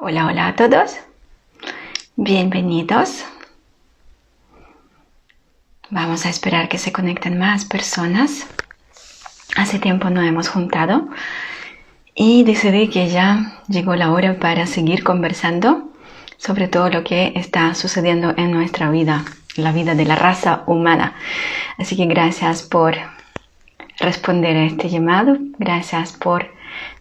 Hola, 0.00 0.26
hola 0.26 0.46
a 0.46 0.54
todos. 0.54 0.96
Bienvenidos. 2.14 3.24
Vamos 5.90 6.24
a 6.24 6.30
esperar 6.30 6.68
que 6.68 6.78
se 6.78 6.92
conecten 6.92 7.36
más 7.36 7.64
personas. 7.64 8.46
Hace 9.56 9.80
tiempo 9.80 10.08
no 10.08 10.22
hemos 10.22 10.48
juntado 10.48 11.08
y 12.14 12.44
decidí 12.44 12.88
que 12.90 13.08
ya 13.08 13.60
llegó 13.66 13.96
la 13.96 14.12
hora 14.12 14.38
para 14.38 14.68
seguir 14.68 15.02
conversando 15.02 15.90
sobre 16.36 16.68
todo 16.68 16.90
lo 16.90 17.02
que 17.02 17.32
está 17.34 17.74
sucediendo 17.74 18.34
en 18.36 18.52
nuestra 18.52 18.92
vida, 18.92 19.24
la 19.56 19.72
vida 19.72 19.96
de 19.96 20.04
la 20.04 20.14
raza 20.14 20.62
humana. 20.66 21.14
Así 21.76 21.96
que 21.96 22.06
gracias 22.06 22.62
por 22.62 22.94
responder 23.98 24.56
a 24.58 24.64
este 24.64 24.90
llamado, 24.90 25.38
gracias 25.58 26.12
por 26.12 26.56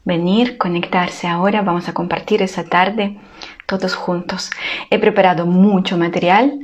venir, 0.05 0.57
conectarse 0.57 1.27
ahora. 1.27 1.61
Vamos 1.61 1.87
a 1.89 1.93
compartir 1.93 2.41
esa 2.41 2.63
tarde 2.63 3.17
todos 3.65 3.95
juntos. 3.95 4.49
He 4.89 4.99
preparado 4.99 5.45
mucho 5.45 5.97
material. 5.97 6.59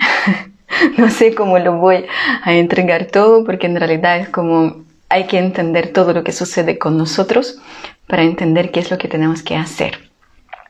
no 0.97 1.09
sé 1.09 1.35
cómo 1.35 1.59
lo 1.59 1.73
voy 1.77 2.05
a 2.43 2.53
entregar 2.53 3.05
todo 3.05 3.43
porque 3.43 3.67
en 3.67 3.75
realidad 3.75 4.17
es 4.17 4.29
como 4.29 4.83
hay 5.09 5.27
que 5.27 5.37
entender 5.37 5.93
todo 5.93 6.13
lo 6.13 6.23
que 6.23 6.31
sucede 6.31 6.79
con 6.79 6.97
nosotros 6.97 7.59
para 8.07 8.23
entender 8.23 8.71
qué 8.71 8.79
es 8.79 8.89
lo 8.89 8.97
que 8.97 9.07
tenemos 9.07 9.43
que 9.43 9.55
hacer. 9.55 10.09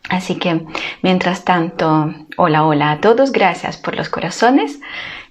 Así 0.09 0.35
que, 0.35 0.65
mientras 1.01 1.45
tanto, 1.45 2.13
hola, 2.35 2.65
hola 2.65 2.91
a 2.91 2.99
todos, 2.99 3.31
gracias 3.31 3.77
por 3.77 3.95
los 3.95 4.09
corazones, 4.09 4.81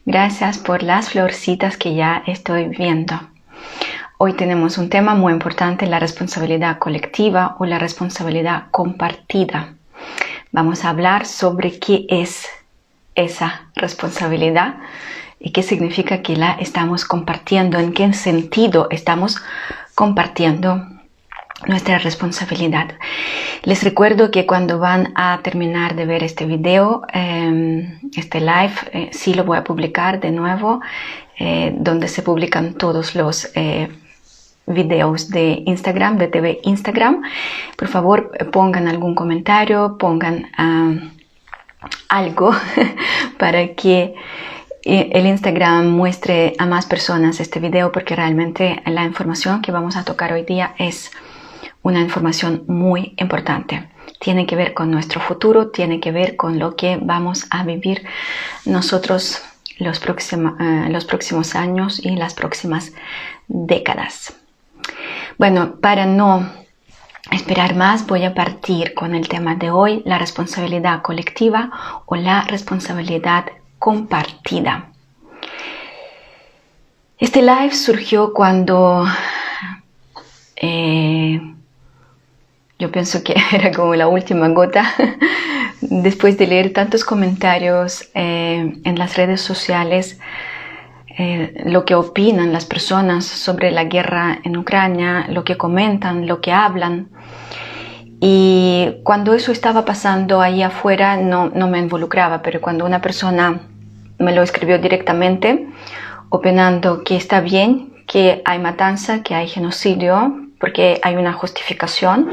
gracias 0.06 0.56
por 0.56 0.82
las 0.82 1.10
florcitas 1.10 1.76
que 1.76 1.94
ya 1.94 2.22
estoy 2.26 2.68
viendo. 2.68 3.20
Hoy 4.24 4.34
tenemos 4.34 4.78
un 4.78 4.88
tema 4.88 5.16
muy 5.16 5.32
importante, 5.32 5.84
la 5.88 5.98
responsabilidad 5.98 6.78
colectiva 6.78 7.56
o 7.58 7.66
la 7.66 7.80
responsabilidad 7.80 8.66
compartida. 8.70 9.74
Vamos 10.52 10.84
a 10.84 10.90
hablar 10.90 11.26
sobre 11.26 11.80
qué 11.80 12.06
es 12.08 12.46
esa 13.16 13.62
responsabilidad 13.74 14.76
y 15.40 15.50
qué 15.50 15.64
significa 15.64 16.22
que 16.22 16.36
la 16.36 16.52
estamos 16.52 17.04
compartiendo, 17.04 17.80
en 17.80 17.92
qué 17.92 18.12
sentido 18.12 18.86
estamos 18.92 19.42
compartiendo 19.96 20.86
nuestra 21.66 21.98
responsabilidad. 21.98 22.92
Les 23.64 23.82
recuerdo 23.82 24.30
que 24.30 24.46
cuando 24.46 24.78
van 24.78 25.12
a 25.16 25.40
terminar 25.42 25.96
de 25.96 26.06
ver 26.06 26.22
este 26.22 26.46
video, 26.46 27.02
em, 27.12 27.98
este 28.16 28.38
live, 28.38 28.74
eh, 28.92 29.10
sí 29.12 29.34
lo 29.34 29.42
voy 29.42 29.58
a 29.58 29.64
publicar 29.64 30.20
de 30.20 30.30
nuevo, 30.30 30.80
eh, 31.40 31.74
donde 31.76 32.06
se 32.06 32.22
publican 32.22 32.74
todos 32.74 33.16
los 33.16 33.50
eh, 33.56 33.88
videos 34.66 35.30
de 35.30 35.62
Instagram, 35.66 36.18
de 36.18 36.28
TV 36.28 36.60
Instagram. 36.62 37.22
Por 37.76 37.88
favor, 37.88 38.30
pongan 38.50 38.88
algún 38.88 39.14
comentario, 39.14 39.96
pongan 39.98 40.50
algo 42.08 42.52
para 43.38 43.74
que 43.74 44.14
eh, 44.84 45.10
el 45.12 45.26
Instagram 45.26 45.88
muestre 45.88 46.54
a 46.58 46.66
más 46.66 46.86
personas 46.86 47.40
este 47.40 47.60
video 47.60 47.92
porque 47.92 48.16
realmente 48.16 48.82
la 48.86 49.04
información 49.04 49.62
que 49.62 49.72
vamos 49.72 49.96
a 49.96 50.04
tocar 50.04 50.32
hoy 50.32 50.44
día 50.44 50.74
es 50.78 51.10
una 51.82 52.00
información 52.00 52.64
muy 52.66 53.14
importante. 53.18 53.88
Tiene 54.18 54.46
que 54.46 54.56
ver 54.56 54.74
con 54.74 54.90
nuestro 54.90 55.20
futuro, 55.20 55.68
tiene 55.68 56.00
que 56.00 56.12
ver 56.12 56.36
con 56.36 56.58
lo 56.58 56.76
que 56.76 56.98
vamos 57.00 57.46
a 57.50 57.64
vivir 57.64 58.04
nosotros 58.64 59.42
los, 59.78 60.00
eh, 60.00 60.88
los 60.90 61.04
próximos 61.04 61.54
años 61.54 62.04
y 62.04 62.16
las 62.16 62.34
próximas 62.34 62.92
décadas. 63.48 64.41
Bueno, 65.38 65.76
para 65.80 66.06
no 66.06 66.48
esperar 67.30 67.74
más, 67.74 68.06
voy 68.06 68.24
a 68.24 68.34
partir 68.34 68.94
con 68.94 69.14
el 69.14 69.28
tema 69.28 69.54
de 69.54 69.70
hoy, 69.70 70.02
la 70.04 70.18
responsabilidad 70.18 71.02
colectiva 71.02 72.02
o 72.06 72.16
la 72.16 72.42
responsabilidad 72.42 73.46
compartida. 73.78 74.88
Este 77.18 77.40
live 77.40 77.72
surgió 77.72 78.32
cuando 78.32 79.06
eh, 80.56 81.40
yo 82.78 82.90
pienso 82.90 83.22
que 83.22 83.34
era 83.52 83.72
como 83.72 83.94
la 83.94 84.08
última 84.08 84.48
gota 84.48 84.84
después 85.80 86.36
de 86.36 86.46
leer 86.46 86.72
tantos 86.72 87.04
comentarios 87.04 88.10
eh, 88.14 88.76
en 88.84 88.98
las 88.98 89.16
redes 89.16 89.40
sociales 89.40 90.18
eh, 91.18 91.62
lo 91.66 91.84
que 91.84 91.94
opinan 91.94 92.52
las 92.52 92.64
personas 92.64 93.24
sobre 93.24 93.70
la 93.70 93.84
guerra 93.84 94.38
en 94.44 94.56
Ucrania, 94.56 95.26
lo 95.28 95.44
que 95.44 95.56
comentan, 95.56 96.26
lo 96.26 96.40
que 96.40 96.52
hablan. 96.52 97.08
Y 98.20 99.00
cuando 99.02 99.34
eso 99.34 99.52
estaba 99.52 99.84
pasando 99.84 100.40
ahí 100.40 100.62
afuera 100.62 101.16
no, 101.16 101.50
no 101.50 101.68
me 101.68 101.78
involucraba, 101.78 102.40
pero 102.40 102.60
cuando 102.60 102.86
una 102.86 103.00
persona 103.00 103.60
me 104.18 104.32
lo 104.32 104.42
escribió 104.42 104.78
directamente, 104.78 105.68
opinando 106.28 107.04
que 107.04 107.16
está 107.16 107.40
bien, 107.40 107.92
que 108.06 108.42
hay 108.44 108.58
matanza, 108.58 109.22
que 109.22 109.34
hay 109.34 109.48
genocidio, 109.48 110.34
porque 110.60 111.00
hay 111.02 111.16
una 111.16 111.32
justificación, 111.32 112.30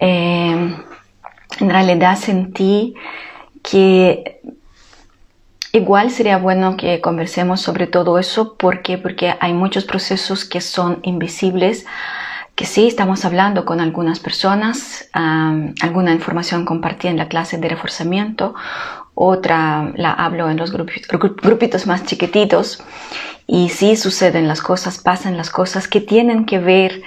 eh, 0.00 0.74
en 1.60 1.70
realidad 1.70 2.16
sentí 2.16 2.94
que 3.62 4.40
Igual 5.72 6.10
sería 6.10 6.38
bueno 6.38 6.76
que 6.78 7.00
conversemos 7.00 7.60
sobre 7.60 7.86
todo 7.86 8.18
eso. 8.18 8.54
¿Por 8.56 8.82
qué? 8.82 8.96
Porque 8.96 9.34
hay 9.38 9.52
muchos 9.52 9.84
procesos 9.84 10.46
que 10.46 10.62
son 10.62 11.00
invisibles, 11.02 11.84
que 12.54 12.64
sí 12.64 12.88
estamos 12.88 13.24
hablando 13.24 13.66
con 13.66 13.80
algunas 13.80 14.18
personas, 14.18 15.08
alguna 15.12 16.12
información 16.12 16.64
compartí 16.64 17.06
en 17.06 17.18
la 17.18 17.28
clase 17.28 17.58
de 17.58 17.68
reforzamiento, 17.68 18.54
otra 19.14 19.92
la 19.94 20.12
hablo 20.12 20.48
en 20.48 20.56
los 20.56 20.72
grupitos 20.72 21.86
más 21.86 22.04
chiquititos 22.04 22.82
y 23.46 23.68
sí 23.68 23.94
suceden 23.94 24.48
las 24.48 24.62
cosas, 24.62 24.98
pasan 24.98 25.36
las 25.36 25.50
cosas 25.50 25.86
que 25.86 26.00
tienen 26.00 26.46
que 26.46 26.58
ver 26.58 27.02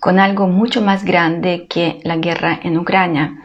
con 0.00 0.18
algo 0.18 0.48
mucho 0.48 0.80
más 0.80 1.04
grande 1.04 1.66
que 1.68 2.00
la 2.04 2.16
guerra 2.16 2.58
en 2.62 2.78
Ucrania. 2.78 3.38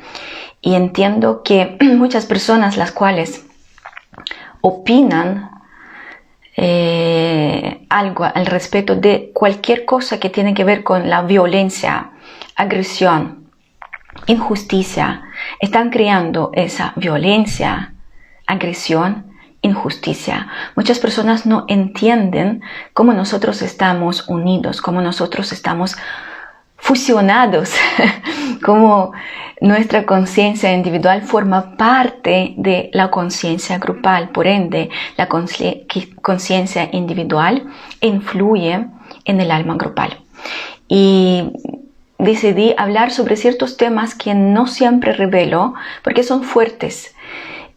Y 0.61 0.75
entiendo 0.75 1.43
que 1.43 1.77
muchas 1.81 2.25
personas 2.25 2.77
las 2.77 2.91
cuales 2.91 3.45
opinan 4.65 5.51
eh, 6.55 7.85
algo 7.89 8.23
al 8.23 8.45
respecto 8.45 8.95
de 8.95 9.31
cualquier 9.33 9.83
cosa 9.83 10.19
que 10.21 10.29
tiene 10.29 10.53
que 10.53 10.63
ver 10.63 10.83
con 10.83 11.09
la 11.09 11.21
violencia, 11.23 12.11
agresión, 12.55 13.49
injusticia, 14.25 15.23
están 15.59 15.89
creando 15.89 16.51
esa 16.53 16.93
violencia, 16.95 17.93
agresión, 18.47 19.33
injusticia. 19.61 20.47
Muchas 20.77 20.99
personas 20.99 21.45
no 21.45 21.65
entienden 21.67 22.61
cómo 22.93 23.11
nosotros 23.11 23.61
estamos 23.61 24.29
unidos, 24.29 24.81
cómo 24.81 25.01
nosotros 25.01 25.51
estamos 25.51 25.97
fusionados, 26.83 27.71
como 28.61 29.13
nuestra 29.61 30.05
conciencia 30.05 30.73
individual 30.73 31.21
forma 31.21 31.77
parte 31.77 32.55
de 32.57 32.89
la 32.91 33.09
conciencia 33.09 33.77
grupal, 33.77 34.29
por 34.29 34.47
ende 34.47 34.89
la 35.15 35.29
conciencia 35.29 36.89
individual 36.91 37.63
influye 38.01 38.85
en 39.23 39.39
el 39.39 39.51
alma 39.51 39.75
grupal. 39.75 40.19
Y 40.89 41.53
decidí 42.19 42.75
hablar 42.77 43.11
sobre 43.11 43.37
ciertos 43.37 43.77
temas 43.77 44.13
que 44.13 44.35
no 44.35 44.67
siempre 44.67 45.13
revelo 45.13 45.75
porque 46.03 46.23
son 46.23 46.43
fuertes 46.43 47.15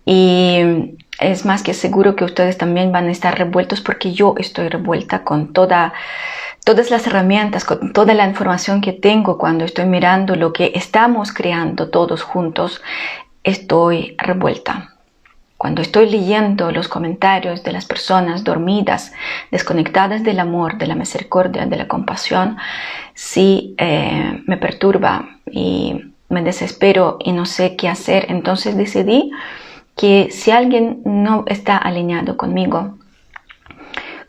y 0.05 0.97
es 1.21 1.45
más 1.45 1.63
que 1.63 1.75
seguro 1.75 2.17
que 2.17 2.25
ustedes 2.25 2.59
también 2.59 2.91
van 2.93 3.07
a 3.07 3.13
estar 3.13 3.39
revueltos 3.39 3.81
porque 3.81 4.13
yo 4.13 4.35
estoy 4.39 4.69
revuelta 4.69 5.25
con 5.25 5.53
toda 5.53 5.93
todas 6.67 6.91
las 6.91 7.07
herramientas, 7.07 7.65
con 7.65 7.93
toda 7.93 8.13
la 8.13 8.27
información 8.27 8.81
que 8.81 8.93
tengo 8.93 9.39
cuando 9.39 9.65
estoy 9.65 9.87
mirando 9.87 10.35
lo 10.35 10.53
que 10.53 10.73
estamos 10.75 11.33
creando 11.33 11.91
todos 11.91 12.25
juntos, 12.25 12.83
estoy 13.45 14.17
revuelta. 14.19 14.97
Cuando 15.57 15.81
estoy 15.81 16.11
leyendo 16.11 16.73
los 16.73 16.89
comentarios 16.89 17.63
de 17.63 17.71
las 17.71 17.87
personas 17.87 18.43
dormidas, 18.43 19.13
desconectadas 19.53 20.25
del 20.25 20.41
amor, 20.41 20.77
de 20.77 20.89
la 20.89 20.97
misericordia, 20.97 21.67
de 21.67 21.77
la 21.77 21.87
compasión, 21.87 22.57
sí 23.15 23.77
eh, 23.79 24.43
me 24.47 24.57
perturba 24.57 25.39
y 25.49 26.15
me 26.29 26.43
desespero 26.43 27.19
y 27.21 27.31
no 27.31 27.47
sé 27.47 27.77
qué 27.77 27.89
hacer. 27.89 28.27
Entonces 28.29 28.77
decidí 28.77 29.31
que 29.95 30.31
si 30.33 30.51
alguien 30.51 31.01
no 31.05 31.45
está 31.47 31.77
alineado 31.77 32.37
conmigo, 32.37 32.96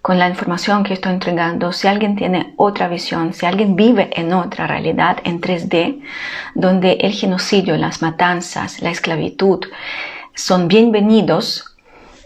con 0.07 0.19
la 0.19 0.29
información 0.29 0.85
que 0.85 0.93
estoy 0.93 1.11
entregando, 1.11 1.73
si 1.73 1.85
alguien 1.85 2.15
tiene 2.15 2.53
otra 2.55 2.87
visión, 2.87 3.33
si 3.33 3.45
alguien 3.45 3.75
vive 3.75 4.09
en 4.13 4.31
otra 4.31 4.65
realidad, 4.65 5.17
en 5.25 5.41
3D, 5.41 6.01
donde 6.55 6.93
el 7.01 7.11
genocidio, 7.11 7.75
las 7.75 8.01
matanzas, 8.01 8.81
la 8.81 8.89
esclavitud 8.89 9.65
son 10.33 10.69
bienvenidos, 10.69 11.75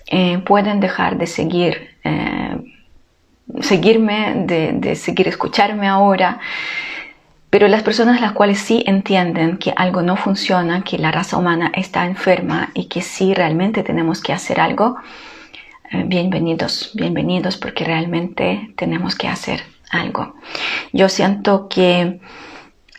eh, 0.06 0.38
pueden 0.46 0.80
dejar 0.80 1.18
de 1.18 1.26
seguir, 1.26 1.98
eh, 2.04 2.56
seguirme, 3.62 4.44
de, 4.46 4.74
de 4.74 4.96
seguir 4.96 5.28
escucharme 5.28 5.88
ahora 5.88 6.40
Pero 7.50 7.68
las 7.68 7.82
personas 7.82 8.22
las 8.22 8.34
cuales 8.34 8.60
sí 8.60 8.84
entienden 8.86 9.58
que 9.58 9.74
algo 9.76 10.04
no 10.04 10.18
funciona, 10.18 10.84
que 10.84 11.00
la 11.00 11.12
raza 11.12 11.36
humana 11.36 11.72
está 11.76 12.06
enferma 12.06 12.70
y 12.76 12.86
que 12.86 13.02
sí 13.02 13.34
realmente 13.34 13.82
tenemos 13.82 14.22
que 14.22 14.34
hacer 14.34 14.60
algo, 14.60 14.98
bienvenidos, 15.92 16.92
bienvenidos 16.94 17.58
porque 17.58 17.84
realmente 17.84 18.74
tenemos 18.78 19.16
que 19.16 19.28
hacer 19.28 19.64
algo. 19.90 20.36
Yo 20.94 21.10
siento 21.10 21.68
que 21.68 22.20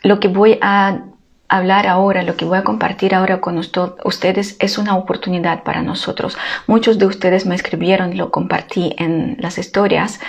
lo 0.03 0.19
que 0.19 0.27
voy 0.27 0.59
a 0.61 1.05
hablar 1.47 1.87
ahora, 1.87 2.23
lo 2.23 2.35
que 2.35 2.45
voy 2.45 2.57
a 2.57 2.63
compartir 2.63 3.15
ahora 3.15 3.41
con 3.41 3.57
ustedes 3.57 4.57
es 4.59 4.77
una 4.77 4.95
oportunidad 4.95 5.63
para 5.63 5.81
nosotros. 5.81 6.37
Muchos 6.67 6.99
de 6.99 7.05
ustedes 7.05 7.45
me 7.45 7.55
escribieron, 7.55 8.17
lo 8.17 8.31
compartí 8.31 8.95
en 8.97 9.37
las 9.39 9.57
historias, 9.57 10.19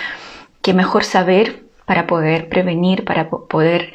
que 0.61 0.73
mejor 0.73 1.03
saber 1.03 1.65
para 1.85 2.07
poder 2.07 2.49
prevenir, 2.49 3.05
para 3.05 3.29
poder 3.29 3.93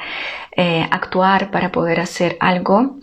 eh, 0.55 0.87
actuar, 0.91 1.51
para 1.51 1.71
poder 1.71 1.99
hacer 1.99 2.37
algo. 2.39 3.00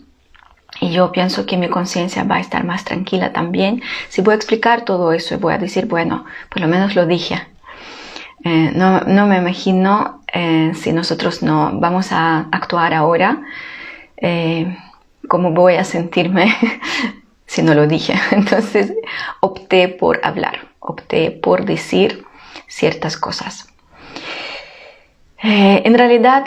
Y 0.81 0.91
yo 0.91 1.11
pienso 1.11 1.45
que 1.45 1.57
mi 1.57 1.69
conciencia 1.69 2.23
va 2.23 2.35
a 2.35 2.39
estar 2.39 2.63
más 2.63 2.85
tranquila 2.85 3.33
también. 3.33 3.81
Si 4.09 4.21
voy 4.21 4.33
a 4.33 4.35
explicar 4.35 4.85
todo 4.85 5.11
eso 5.11 5.35
y 5.35 5.37
voy 5.37 5.53
a 5.53 5.57
decir, 5.57 5.85
bueno, 5.85 6.25
por 6.49 6.61
lo 6.61 6.67
menos 6.67 6.95
lo 6.95 7.05
dije. 7.05 7.41
Eh, 8.45 8.71
no, 8.73 9.01
no, 9.01 9.27
me 9.27 9.37
imagino 9.37 10.21
eh, 10.33 10.71
si 10.73 10.93
nosotros 10.93 11.43
no 11.43 11.71
vamos 11.73 12.11
a 12.11 12.47
actuar 12.51 12.93
ahora, 12.93 13.41
cómo 15.27 15.51
voy 15.51 15.75
a 15.75 15.85
sentirme 15.85 16.53
si 17.45 17.61
no 17.61 17.73
lo 17.73 17.87
dije. 17.87 18.13
Entonces 18.31 18.93
opté 19.39 19.87
por 19.87 20.19
hablar, 20.23 20.67
opté 20.79 21.31
por 21.31 21.65
decir 21.65 22.25
ciertas 22.67 23.17
cosas. 23.17 23.67
Eh, 25.41 25.81
en 25.85 25.97
realidad, 25.97 26.45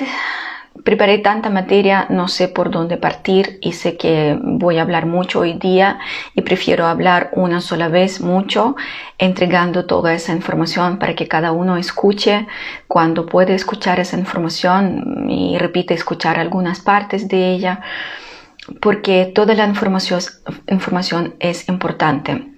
preparé 0.85 1.19
tanta 1.19 1.51
materia, 1.51 2.07
no 2.11 2.29
sé 2.29 2.49
por 2.49 2.71
dónde 2.71 2.97
partir 2.97 3.59
y 3.61 3.73
sé 3.73 3.97
que 3.97 4.39
voy 4.43 4.79
a 4.79 4.83
hablar 4.83 5.07
mucho 5.07 5.41
hoy 5.41 5.55
día 5.55 5.99
y 6.35 6.43
prefiero 6.43 6.87
hablar 6.87 7.31
una 7.33 7.61
sola 7.61 7.89
vez 7.89 8.21
mucho, 8.21 8.77
entregando 9.19 9.87
toda 9.87 10.15
esa 10.15 10.33
información 10.33 10.99
para 10.99 11.15
que 11.15 11.29
cada 11.29 11.53
uno 11.53 11.77
escuche. 11.77 12.47
Cuando 12.89 13.27
puede 13.27 13.55
escuchar 13.55 14.01
esa 14.01 14.19
información 14.19 15.31
y 15.31 15.59
repite 15.59 15.95
escuchar 15.95 16.39
algunas 16.39 16.81
partes 16.81 17.29
de 17.29 17.53
ella, 17.53 17.81
porque 18.81 19.31
toda 19.35 19.55
la 19.55 19.67
información, 19.67 20.21
información 20.67 21.35
es 21.39 21.69
importante 21.69 22.52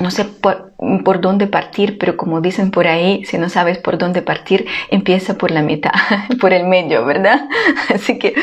no 0.00 0.10
sé 0.10 0.24
por, 0.24 1.20
dónde 1.20 1.46
partir, 1.46 1.98
pero 1.98 2.16
como 2.16 2.40
dicen 2.40 2.70
por 2.70 2.86
ahí, 2.86 3.24
si 3.24 3.38
no 3.38 3.48
sabes 3.48 3.78
por 3.78 3.98
dónde 3.98 4.22
partir, 4.22 4.66
empieza 4.90 5.38
por 5.38 5.50
la 5.50 5.62
mitad, 5.62 5.92
por 6.40 6.52
el 6.52 6.66
medio, 6.66 7.04
¿verdad? 7.04 7.48
Así 7.94 8.18
que 8.18 8.34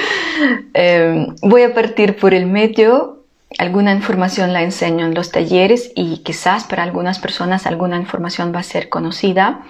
em, 0.74 1.36
voy 1.42 1.64
a 1.64 1.74
partir 1.74 2.16
por 2.16 2.34
el 2.34 2.46
medio. 2.46 3.20
Alguna 3.60 3.94
información 3.94 4.52
la 4.52 4.64
enseño 4.64 5.06
en 5.06 5.14
los 5.14 5.32
talleres 5.32 5.92
y 5.96 6.24
quizás 6.24 6.64
para 6.64 6.82
algunas 6.82 7.20
personas 7.20 7.68
alguna 7.68 7.98
información 7.98 8.52
va 8.54 8.60
a 8.60 8.64
ser 8.64 8.90
conocida. 8.90 9.62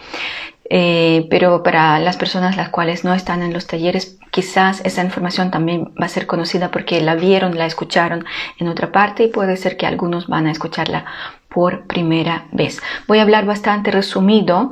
Eh, 0.70 1.28
pero 1.30 1.62
para 1.62 2.00
las 2.00 2.16
personas 2.16 2.56
las 2.56 2.70
cuales 2.70 3.04
no 3.04 3.14
están 3.14 3.44
en 3.44 3.52
los 3.52 3.68
talleres, 3.68 4.18
quizás 4.32 4.82
esa 4.86 5.04
información 5.04 5.52
también 5.52 5.94
va 6.02 6.06
a 6.06 6.10
ser 6.10 6.26
conocida 6.26 6.72
porque 6.72 7.02
la 7.02 7.16
vieron, 7.16 7.58
la 7.58 7.66
escucharon 7.66 8.26
en 8.58 8.70
otra 8.70 8.92
parte 8.92 9.26
y 9.26 9.28
puede 9.28 9.58
ser 9.58 9.76
que 9.76 9.86
algunos 9.86 10.28
van 10.28 10.48
a 10.48 10.52
escucharla 10.52 11.06
por 11.54 11.86
primera 11.88 12.46
vez. 12.52 12.82
Voy 13.08 13.20
a 13.20 13.22
hablar 13.22 13.46
bastante 13.46 13.92
resumido 13.92 14.72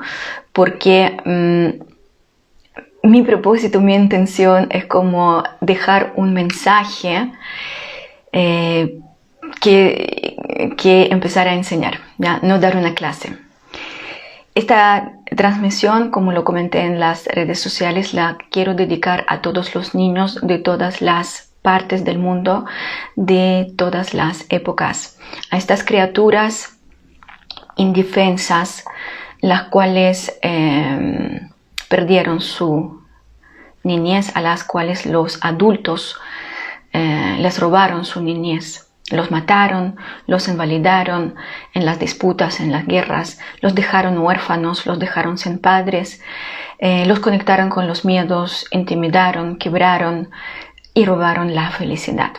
porque 0.52 1.18
mm, 1.26 3.08
mi 3.08 3.22
propósito, 3.24 3.82
mi 3.82 3.96
intención 3.96 4.68
es 4.72 4.86
como 4.86 5.44
dejar 5.62 6.14
un 6.16 6.34
mensaje 6.34 7.32
eh, 8.32 9.00
que, 9.60 10.38
que, 10.78 11.08
empezar 11.12 11.48
a 11.48 11.54
enseñar, 11.54 12.00
¿ya? 12.18 12.40
no 12.42 12.60
dar 12.60 12.78
una 12.78 12.94
clase. 12.94 13.38
Esta 14.54 15.14
transmisión, 15.36 16.12
como 16.12 16.32
lo 16.32 16.44
comenté 16.44 16.82
en 16.82 17.00
las 17.00 17.26
redes 17.26 17.60
sociales, 17.60 18.14
la 18.14 18.38
quiero 18.52 18.74
dedicar 18.74 19.26
a 19.28 19.42
todos 19.42 19.74
los 19.76 19.96
niños 19.96 20.40
de 20.42 20.60
todas 20.60 21.02
las 21.02 21.52
partes 21.62 22.04
del 22.04 22.18
mundo 22.18 22.66
de 23.16 23.72
todas 23.78 24.14
las 24.14 24.46
épocas. 24.50 25.18
A 25.50 25.58
estas 25.58 25.84
criaturas 25.84 26.78
indefensas, 27.76 28.86
las 29.42 29.64
cuales 29.64 30.38
em, 30.42 31.50
perdieron 31.90 32.42
su 32.42 33.02
niñez, 33.84 34.36
a 34.36 34.42
las 34.42 34.64
cuales 34.64 35.06
los 35.06 35.40
adultos 35.42 36.18
eh, 36.94 37.38
les 37.40 37.60
robaron 37.60 38.06
su 38.06 38.22
niñez. 38.22 38.88
Los 39.10 39.30
mataron, 39.30 39.98
los 40.26 40.48
invalidaron 40.48 41.36
en 41.74 41.86
las 41.86 42.00
disputas, 42.00 42.62
en 42.62 42.72
las 42.72 42.86
guerras, 42.86 43.40
los 43.60 43.76
dejaron 43.76 44.18
huérfanos, 44.20 44.86
los 44.86 45.00
dejaron 45.00 45.38
sin 45.38 45.60
padres, 45.60 46.22
eh, 46.80 47.06
los 47.06 47.20
conectaron 47.20 47.70
con 47.70 47.88
los 47.88 48.06
miedos, 48.06 48.68
intimidaron, 48.72 49.58
quebraron, 49.58 50.30
y 50.94 51.06
robaron 51.06 51.56
la 51.56 51.70
felicidad. 51.72 52.32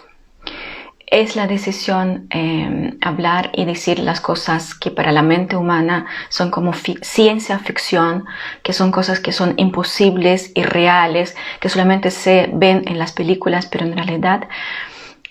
Es 1.13 1.37
la 1.37 1.47
decisión 1.47 2.27
eh, 2.31 2.97
hablar 3.03 3.51
y 3.53 3.67
decir 3.67 3.99
las 3.99 4.23
cosas 4.23 4.75
que 4.75 4.91
para 4.91 5.13
la 5.13 5.21
mente 5.21 5.57
humana 5.57 6.07
son 6.31 6.51
como 6.51 6.73
ciencia 6.73 7.59
ficción, 7.59 8.25
que 8.63 8.73
son 8.73 8.91
cosas 8.91 9.21
que 9.21 9.33
son 9.33 9.53
imposibles, 9.59 10.53
irreales, 10.55 11.37
que 11.61 11.69
solamente 11.69 12.11
se 12.11 12.49
ven 12.55 12.85
en 12.87 12.99
las 12.99 13.13
películas, 13.13 13.67
pero 13.67 13.85
en 13.85 13.95
realidad 13.95 14.49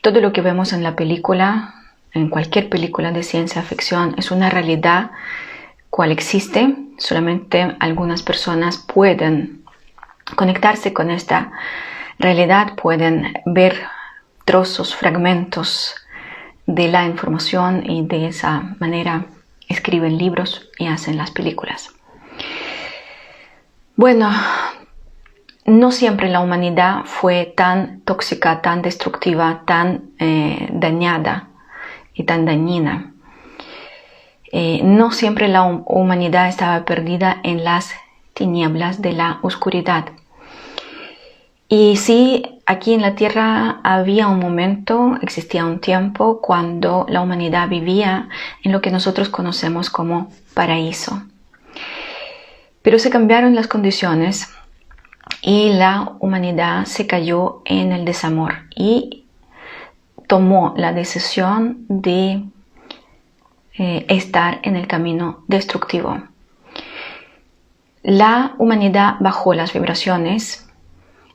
todo 0.01 0.21
lo 0.21 0.31
que 0.33 0.41
vemos 0.41 0.71
en 0.71 0.83
la 0.83 0.95
película, 0.95 1.73
en 2.13 2.29
cualquier 2.29 2.69
película 2.69 3.11
de 3.11 3.23
ciencia 3.23 3.63
ficción, 3.63 4.13
es 4.19 4.29
una 4.29 4.51
realidad 4.51 5.09
cual 5.89 6.11
existe, 6.11 6.75
solamente 6.99 7.75
algunas 7.79 8.21
personas 8.21 8.77
pueden 8.77 9.63
conectarse 10.35 10.93
con 10.93 11.09
esta 11.09 11.51
realidad 12.19 12.75
pueden 12.75 13.33
ver 13.47 13.81
trozos, 14.51 14.93
fragmentos 14.93 15.95
de 16.65 16.89
la 16.89 17.05
información 17.05 17.89
y 17.89 18.05
de 18.05 18.27
esa 18.27 18.75
manera 18.81 19.27
escriben 19.69 20.17
libros 20.17 20.69
y 20.77 20.87
hacen 20.87 21.15
las 21.15 21.31
películas. 21.31 21.91
Bueno, 23.95 24.29
no 25.63 25.91
siempre 25.93 26.27
la 26.27 26.41
humanidad 26.41 27.05
fue 27.05 27.53
tan 27.55 28.01
tóxica, 28.01 28.61
tan 28.61 28.81
destructiva, 28.81 29.61
tan 29.65 30.09
eh, 30.19 30.67
dañada 30.73 31.47
y 32.13 32.25
tan 32.25 32.43
dañina. 32.43 33.13
Eh, 34.51 34.81
no 34.83 35.11
siempre 35.11 35.47
la 35.47 35.63
humanidad 35.63 36.49
estaba 36.49 36.83
perdida 36.83 37.37
en 37.43 37.63
las 37.63 37.93
tinieblas 38.33 39.01
de 39.01 39.13
la 39.13 39.39
oscuridad. 39.43 40.07
Y 41.73 41.95
sí, 41.95 42.59
aquí 42.65 42.93
en 42.93 43.01
la 43.01 43.15
Tierra 43.15 43.79
había 43.83 44.27
un 44.27 44.39
momento, 44.39 45.17
existía 45.21 45.65
un 45.65 45.79
tiempo 45.79 46.41
cuando 46.41 47.05
la 47.07 47.21
humanidad 47.21 47.69
vivía 47.69 48.27
en 48.61 48.73
lo 48.73 48.81
que 48.81 48.91
nosotros 48.91 49.29
conocemos 49.29 49.89
como 49.89 50.29
paraíso. 50.53 51.23
Pero 52.81 52.99
se 52.99 53.09
cambiaron 53.09 53.55
las 53.55 53.69
condiciones 53.69 54.49
y 55.41 55.71
la 55.71 56.11
humanidad 56.19 56.83
se 56.87 57.07
cayó 57.07 57.61
en 57.63 57.93
el 57.93 58.03
desamor 58.03 58.65
y 58.75 59.23
tomó 60.27 60.73
la 60.75 60.91
decisión 60.91 61.85
de 61.87 62.43
eh, 63.77 64.05
estar 64.09 64.59
en 64.63 64.75
el 64.75 64.87
camino 64.87 65.45
destructivo. 65.47 66.21
La 68.03 68.55
humanidad 68.57 69.15
bajó 69.21 69.53
las 69.53 69.71
vibraciones 69.71 70.67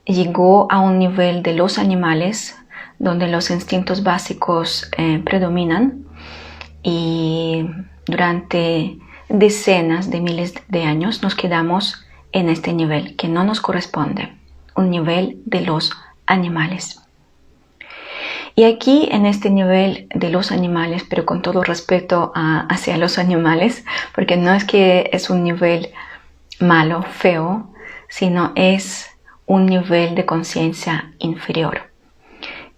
llegó 0.07 0.71
a 0.71 0.81
un 0.81 0.99
nivel 0.99 1.43
de 1.43 1.55
los 1.55 1.79
animales 1.79 2.57
donde 2.99 3.29
los 3.29 3.51
instintos 3.51 4.03
básicos 4.03 4.91
eh, 4.97 5.21
predominan 5.25 6.07
y 6.83 7.69
durante 8.07 8.99
decenas 9.29 10.11
de 10.11 10.21
miles 10.21 10.55
de 10.69 10.85
años 10.85 11.23
nos 11.23 11.35
quedamos 11.35 12.07
en 12.33 12.49
este 12.49 12.73
nivel 12.73 13.17
que 13.17 13.29
no 13.29 13.45
nos 13.45 13.61
corresponde, 13.61 14.33
un 14.75 14.91
nivel 14.91 15.41
de 15.45 15.63
los 15.63 15.93
animales. 16.27 17.03
Y 18.55 18.65
aquí 18.65 19.09
en 19.11 19.27
este 19.27 19.51
nivel 19.51 20.09
de 20.15 20.31
los 20.31 20.51
animales, 20.51 21.05
pero 21.09 21.27
con 21.27 21.43
todo 21.43 21.63
respeto 21.63 22.33
hacia 22.35 22.97
los 22.97 23.19
animales, 23.19 23.85
porque 24.15 24.39
no 24.39 24.55
es 24.55 24.65
que 24.65 25.11
es 25.13 25.29
un 25.29 25.45
nivel 25.45 25.91
malo, 26.59 27.03
feo, 27.03 27.69
sino 28.09 28.53
es 28.55 29.16
un 29.47 29.67
nivel 29.67 30.15
de 30.15 30.27
conciencia 30.27 31.13
inferior 31.19 31.97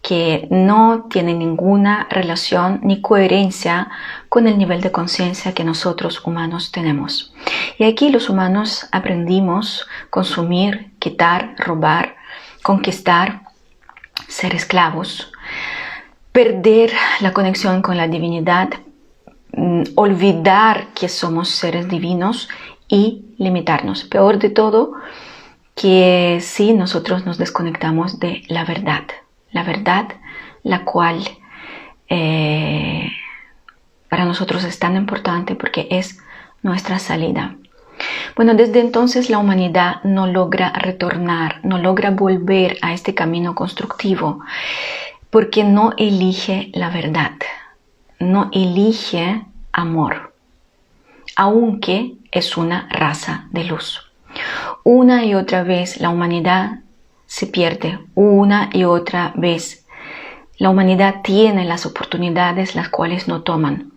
que 0.03 0.47
no 0.51 1.07
tiene 1.11 1.35
ninguna 1.35 2.07
relación 2.11 2.81
ni 2.83 3.03
coherencia 3.03 3.91
con 4.29 4.47
el 4.47 4.57
nivel 4.57 4.81
de 4.81 4.93
conciencia 4.93 5.53
que 5.53 5.65
nosotros 5.65 6.25
humanos 6.25 6.73
tenemos. 6.73 7.35
Y 7.79 7.85
aquí 7.85 8.11
los 8.11 8.31
humanos 8.31 8.87
aprendimos 8.93 9.87
consumir, 10.11 10.93
quitar, 10.99 11.55
robar, 11.59 12.17
conquistar, 12.63 13.43
ser 14.29 14.55
esclavos, 14.55 15.33
perder 16.33 16.93
la 17.21 17.33
conexión 17.33 17.83
con 17.83 17.97
la 17.97 18.09
divinidad, 18.09 18.71
mm, 19.53 19.83
olvidar 19.97 20.89
que 20.95 21.09
somos 21.09 21.49
seres 21.49 21.89
divinos 21.89 22.49
y 22.89 23.25
limitarnos. 23.37 24.05
Peor 24.05 24.39
de 24.39 24.51
todo, 24.51 24.93
que 25.81 26.41
si 26.41 26.73
nosotros 26.73 27.25
nos 27.25 27.39
desconectamos 27.39 28.19
de 28.19 28.43
la 28.49 28.65
verdad, 28.65 29.05
la 29.53 29.63
verdad 29.63 30.09
la 30.65 30.85
cual 30.85 31.23
eh, 32.09 33.09
para 34.09 34.25
nosotros 34.25 34.65
es 34.65 34.81
tan 34.81 34.97
importante 34.97 35.55
porque 35.55 35.87
es 35.91 36.19
nuestra 36.63 36.99
salida. 36.99 37.55
Bueno, 38.35 38.55
desde 38.55 38.81
entonces 38.81 39.31
la 39.31 39.39
humanidad 39.39 40.03
no 40.03 40.27
logra 40.27 40.73
retornar, 40.73 41.61
no 41.63 41.79
logra 41.79 42.11
volver 42.11 42.77
a 42.83 42.93
este 42.93 43.15
camino 43.15 43.55
constructivo 43.55 44.41
porque 45.31 45.63
no 45.63 45.93
elige 45.97 46.71
la 46.75 46.91
verdad, 46.91 47.33
no 48.19 48.51
elige 48.53 49.45
amor, 49.71 50.35
aunque 51.37 52.15
es 52.33 52.57
una 52.57 52.89
raza 52.91 53.47
de 53.53 53.63
luz. 53.65 54.08
Una 54.85 55.25
y 55.25 55.35
otra 55.35 55.63
vez 55.63 56.01
la 56.01 56.11
humanidad 56.11 56.81
se 57.27 57.47
pierde, 57.47 57.99
una 58.15 58.71
y 58.73 58.85
otra 58.85 59.33
vez. 59.37 59.87
La 60.57 60.71
humanidad 60.71 61.23
tiene 61.23 61.65
las 61.65 61.87
oportunidades 61.87 62.75
las 62.75 62.89
cuales 62.89 63.29
no 63.29 63.43
toman. 63.43 63.93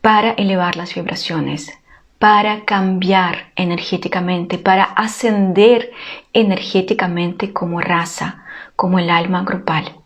Para 0.00 0.32
elevar 0.32 0.76
las 0.76 0.94
vibraciones, 0.94 1.72
para 2.18 2.64
cambiar 2.64 3.52
energéticamente, 3.56 4.58
para 4.58 4.84
ascender 4.84 5.90
energéticamente 6.32 7.52
como 7.52 7.80
raza, 7.80 8.44
como 8.76 8.98
el 8.98 9.10
alma 9.10 9.42
grupal. 9.44 9.96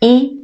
Y 0.00 0.40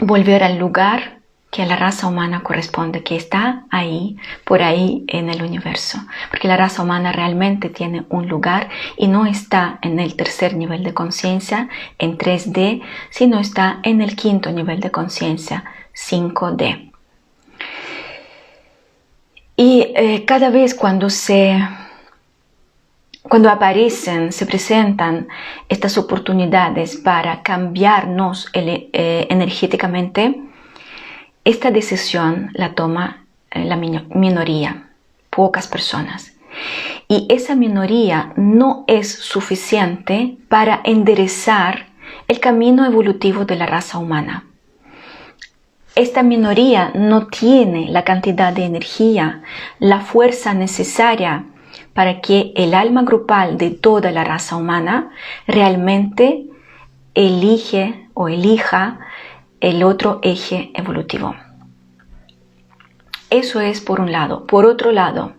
volver 0.00 0.44
al 0.44 0.58
lugar 0.58 1.13
que 1.54 1.62
a 1.62 1.66
la 1.66 1.76
raza 1.76 2.08
humana 2.08 2.42
corresponde, 2.42 3.04
que 3.04 3.14
está 3.14 3.64
ahí, 3.70 4.16
por 4.42 4.60
ahí 4.60 5.04
en 5.06 5.30
el 5.30 5.40
universo. 5.40 6.00
Porque 6.28 6.48
la 6.48 6.56
raza 6.56 6.82
humana 6.82 7.12
realmente 7.12 7.68
tiene 7.68 8.04
un 8.08 8.26
lugar 8.26 8.68
y 8.96 9.06
no 9.06 9.24
está 9.24 9.78
en 9.80 10.00
el 10.00 10.16
tercer 10.16 10.56
nivel 10.56 10.82
de 10.82 10.92
conciencia, 10.92 11.68
en 12.00 12.18
3D, 12.18 12.82
sino 13.08 13.38
está 13.38 13.78
en 13.84 14.00
el 14.00 14.16
quinto 14.16 14.50
nivel 14.50 14.80
de 14.80 14.90
conciencia, 14.90 15.62
5D. 15.94 16.90
Y 19.56 19.92
eh, 19.94 20.24
cada 20.26 20.50
vez 20.50 20.74
cuando 20.74 21.08
se 21.08 21.56
cuando 23.22 23.48
aparecen, 23.48 24.32
se 24.32 24.44
presentan 24.44 25.28
estas 25.68 25.96
oportunidades 25.98 26.96
para 26.96 27.44
cambiarnos 27.44 28.50
eh, 28.52 29.26
energéticamente, 29.30 30.40
esta 31.44 31.70
decisión 31.70 32.50
la 32.54 32.74
toma 32.74 33.24
eh, 33.50 33.64
la 33.64 33.76
minoría, 33.76 34.88
pocas 35.30 35.68
personas. 35.68 36.32
Y 37.08 37.26
esa 37.30 37.54
minoría 37.54 38.32
no 38.36 38.84
es 38.86 39.12
suficiente 39.12 40.36
para 40.48 40.80
enderezar 40.84 41.86
el 42.28 42.40
camino 42.40 42.86
evolutivo 42.86 43.44
de 43.44 43.56
la 43.56 43.66
raza 43.66 43.98
humana. 43.98 44.44
Esta 45.94 46.22
minoría 46.22 46.90
no 46.94 47.26
tiene 47.26 47.88
la 47.88 48.02
cantidad 48.02 48.52
de 48.52 48.64
energía, 48.64 49.42
la 49.78 50.00
fuerza 50.00 50.54
necesaria 50.54 51.44
para 51.92 52.20
que 52.20 52.52
el 52.56 52.74
alma 52.74 53.02
grupal 53.02 53.58
de 53.58 53.70
toda 53.70 54.10
la 54.10 54.24
raza 54.24 54.56
humana 54.56 55.10
realmente 55.46 56.46
elige 57.14 58.08
o 58.14 58.28
elija 58.28 58.98
el 59.60 59.82
otro 59.82 60.20
eje 60.22 60.70
evolutivo. 60.74 61.34
Eso 63.30 63.60
es 63.60 63.80
por 63.80 64.00
un 64.00 64.12
lado. 64.12 64.46
Por 64.46 64.66
otro 64.66 64.92
lado, 64.92 65.32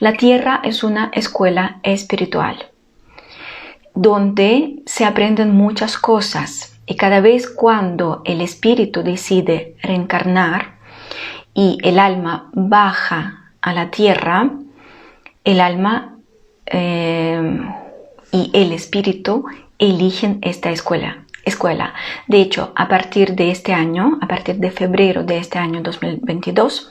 la 0.00 0.14
Tierra 0.14 0.60
es 0.64 0.82
una 0.82 1.10
escuela 1.14 1.78
espiritual 1.82 2.70
donde 3.94 4.82
se 4.86 5.04
aprenden 5.04 5.54
muchas 5.54 5.96
cosas 5.96 6.80
y 6.86 6.96
cada 6.96 7.20
vez 7.20 7.48
cuando 7.48 8.22
el 8.24 8.40
espíritu 8.40 9.02
decide 9.02 9.76
reencarnar 9.82 10.74
y 11.54 11.78
el 11.84 12.00
alma 12.00 12.50
baja 12.52 13.52
a 13.60 13.72
la 13.72 13.90
Tierra, 13.90 14.50
el 15.44 15.60
alma 15.60 16.16
eh, 16.66 17.60
y 18.32 18.50
el 18.52 18.72
espíritu 18.72 19.44
eligen 19.78 20.40
esta 20.42 20.70
escuela 20.70 21.23
escuela. 21.44 21.94
De 22.26 22.40
hecho, 22.40 22.72
a 22.74 22.88
partir 22.88 23.34
de 23.34 23.50
este 23.50 23.72
año, 23.72 24.18
a 24.20 24.26
partir 24.26 24.56
de 24.56 24.70
febrero 24.70 25.22
de 25.22 25.38
este 25.38 25.58
año 25.58 25.82
2022, 25.82 26.90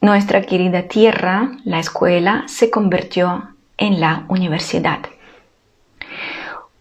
nuestra 0.00 0.42
querida 0.42 0.82
tierra, 0.82 1.52
la 1.64 1.78
escuela, 1.78 2.44
se 2.46 2.70
convirtió 2.70 3.50
en 3.76 4.00
la 4.00 4.24
universidad. 4.28 5.00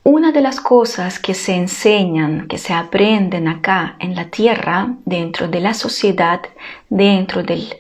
Una 0.04 0.32
de 0.32 0.42
las 0.42 0.62
cosas 0.62 1.20
que 1.20 1.34
se 1.34 1.54
enseñan, 1.56 2.48
que 2.48 2.58
se 2.58 2.74
aprenden 2.74 3.48
acá 3.48 3.96
en 4.00 4.16
la 4.16 4.26
tierra, 4.26 4.96
dentro 5.06 5.48
de 5.48 5.60
la 5.60 5.74
sociedad, 5.74 6.42
dentro 6.90 7.44
del 7.44 7.76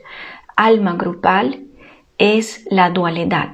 alma 0.55 0.93
grupal, 0.93 1.63
es 2.17 2.65
la 2.69 2.89
dualidad, 2.89 3.51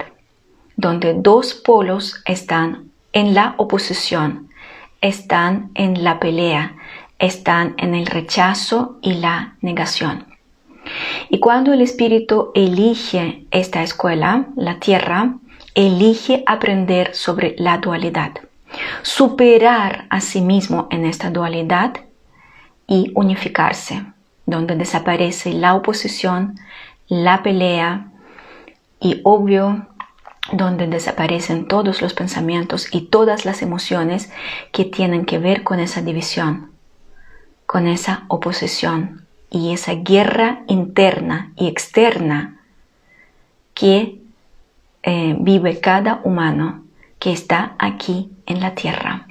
donde 0.75 1.13
dos 1.13 1.53
polos 1.53 2.21
están 2.25 2.89
en 3.13 3.35
la 3.35 3.53
oposición, 3.57 4.49
están 5.01 5.71
en 5.75 6.03
la 6.03 6.19
pelea, 6.19 6.75
están 7.19 7.75
en 7.77 7.95
el 7.95 8.05
rechazo 8.05 8.97
y 9.01 9.15
la 9.15 9.55
negación. 9.61 10.25
Y 11.29 11.39
cuando 11.39 11.73
el 11.73 11.81
espíritu 11.81 12.51
elige 12.53 13.45
esta 13.51 13.83
escuela, 13.83 14.45
la 14.55 14.79
tierra, 14.79 15.35
elige 15.73 16.43
aprender 16.45 17.15
sobre 17.15 17.55
la 17.57 17.77
dualidad, 17.79 18.31
superar 19.01 20.05
a 20.09 20.21
sí 20.21 20.41
mismo 20.41 20.87
en 20.91 21.05
esta 21.05 21.29
dualidad 21.29 21.93
y 22.87 23.11
unificarse, 23.15 24.05
donde 24.45 24.75
desaparece 24.75 25.53
la 25.53 25.75
oposición, 25.75 26.59
la 27.07 27.43
pelea 27.43 28.07
y 28.99 29.21
obvio 29.23 29.87
donde 30.51 30.87
desaparecen 30.87 31.67
todos 31.67 32.01
los 32.01 32.13
pensamientos 32.13 32.87
y 32.91 33.01
todas 33.01 33.45
las 33.45 33.61
emociones 33.61 34.31
que 34.71 34.85
tienen 34.85 35.25
que 35.25 35.39
ver 35.39 35.63
con 35.63 35.79
esa 35.79 36.01
división, 36.01 36.71
con 37.65 37.87
esa 37.87 38.25
oposición 38.27 39.25
y 39.49 39.73
esa 39.73 39.93
guerra 39.93 40.63
interna 40.67 41.51
y 41.55 41.67
externa 41.67 42.59
que 43.73 44.21
eh, 45.03 45.35
vive 45.39 45.79
cada 45.79 46.21
humano 46.23 46.83
que 47.19 47.31
está 47.31 47.75
aquí 47.79 48.31
en 48.45 48.59
la 48.59 48.75
tierra. 48.75 49.27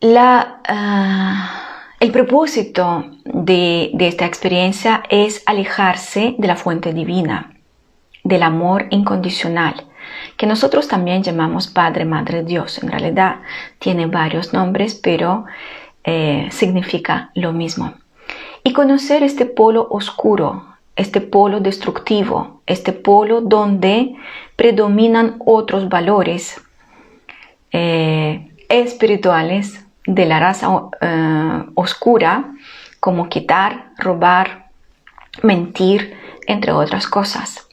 La, 0.00 0.60
ah, 0.68 1.73
el 2.00 2.10
propósito 2.10 3.04
de, 3.24 3.90
esta 3.98 4.26
experiencia 4.26 5.02
es 5.08 5.42
alejarse 5.46 6.34
de 6.38 6.46
la 6.46 6.56
fuente 6.56 6.92
divina, 6.92 7.54
del 8.22 8.42
amor 8.42 8.86
incondicional, 8.90 9.74
que 10.36 10.46
nosotros 10.46 10.88
también 10.88 11.22
llamamos 11.22 11.68
Padre, 11.68 12.04
Madre, 12.04 12.42
Dios. 12.42 12.82
En 12.82 12.90
realidad 12.90 13.36
tiene 13.78 14.06
varios 14.06 14.52
nombres, 14.52 14.94
pero 14.94 15.44
eh, 16.04 16.48
significa 16.50 17.30
lo 17.34 17.52
mismo. 17.52 17.94
Y 18.62 18.72
conocer 18.72 19.22
este 19.22 19.46
polo 19.46 19.86
oscuro, 19.90 20.64
este 20.96 21.20
polo 21.20 21.60
destructivo, 21.60 22.62
este 22.66 22.92
polo 22.92 23.40
donde 23.40 24.14
predominan 24.56 25.36
otros 25.44 25.88
valores 25.88 26.60
eh, 27.72 28.50
espirituales 28.68 29.83
de 30.06 30.26
la 30.26 30.38
raza 30.38 30.68
eh, 31.00 31.64
oscura, 31.74 32.52
como 33.00 33.28
quitar, 33.28 33.90
robar, 33.98 34.66
mentir, 35.42 36.16
entre 36.46 36.72
otras 36.72 37.06
cosas. 37.06 37.66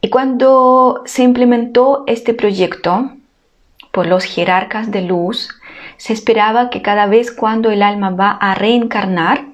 Y 0.00 0.08
cuando 0.08 1.02
se 1.04 1.22
implementó 1.22 2.04
este 2.06 2.34
proyecto 2.34 3.10
por 3.92 4.06
los 4.06 4.24
jerarcas 4.24 4.90
de 4.90 5.02
luz, 5.02 5.48
se 5.96 6.12
esperaba 6.12 6.70
que 6.70 6.80
cada 6.80 7.06
vez 7.06 7.30
cuando 7.30 7.70
el 7.70 7.82
alma 7.82 8.10
va 8.10 8.30
a 8.30 8.54
reencarnar 8.54 9.44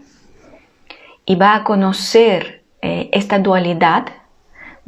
y 1.25 1.35
va 1.35 1.57
a 1.57 1.65
conocer 1.65 2.63
eh, 2.83 3.09
esta 3.13 3.39
dualidad, 3.41 4.07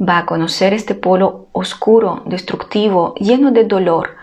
va 0.01 0.19
a 0.19 0.25
conocer 0.25 0.73
este 0.73 0.95
polo 0.95 1.47
oscuro, 1.51 2.23
destructivo, 2.25 3.13
lleno 3.15 3.51
de 3.51 3.65
dolor, 3.65 4.15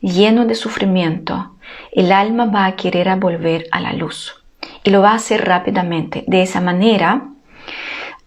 lleno 0.00 0.46
de 0.46 0.54
sufrimiento, 0.54 1.53
el 1.92 2.12
alma 2.12 2.46
va 2.46 2.66
a 2.66 2.76
querer 2.76 3.14
volver 3.16 3.66
a 3.70 3.80
la 3.80 3.92
luz 3.92 4.34
y 4.82 4.90
lo 4.90 5.02
va 5.02 5.12
a 5.12 5.16
hacer 5.16 5.44
rápidamente. 5.44 6.24
De 6.26 6.42
esa 6.42 6.60
manera, 6.60 7.28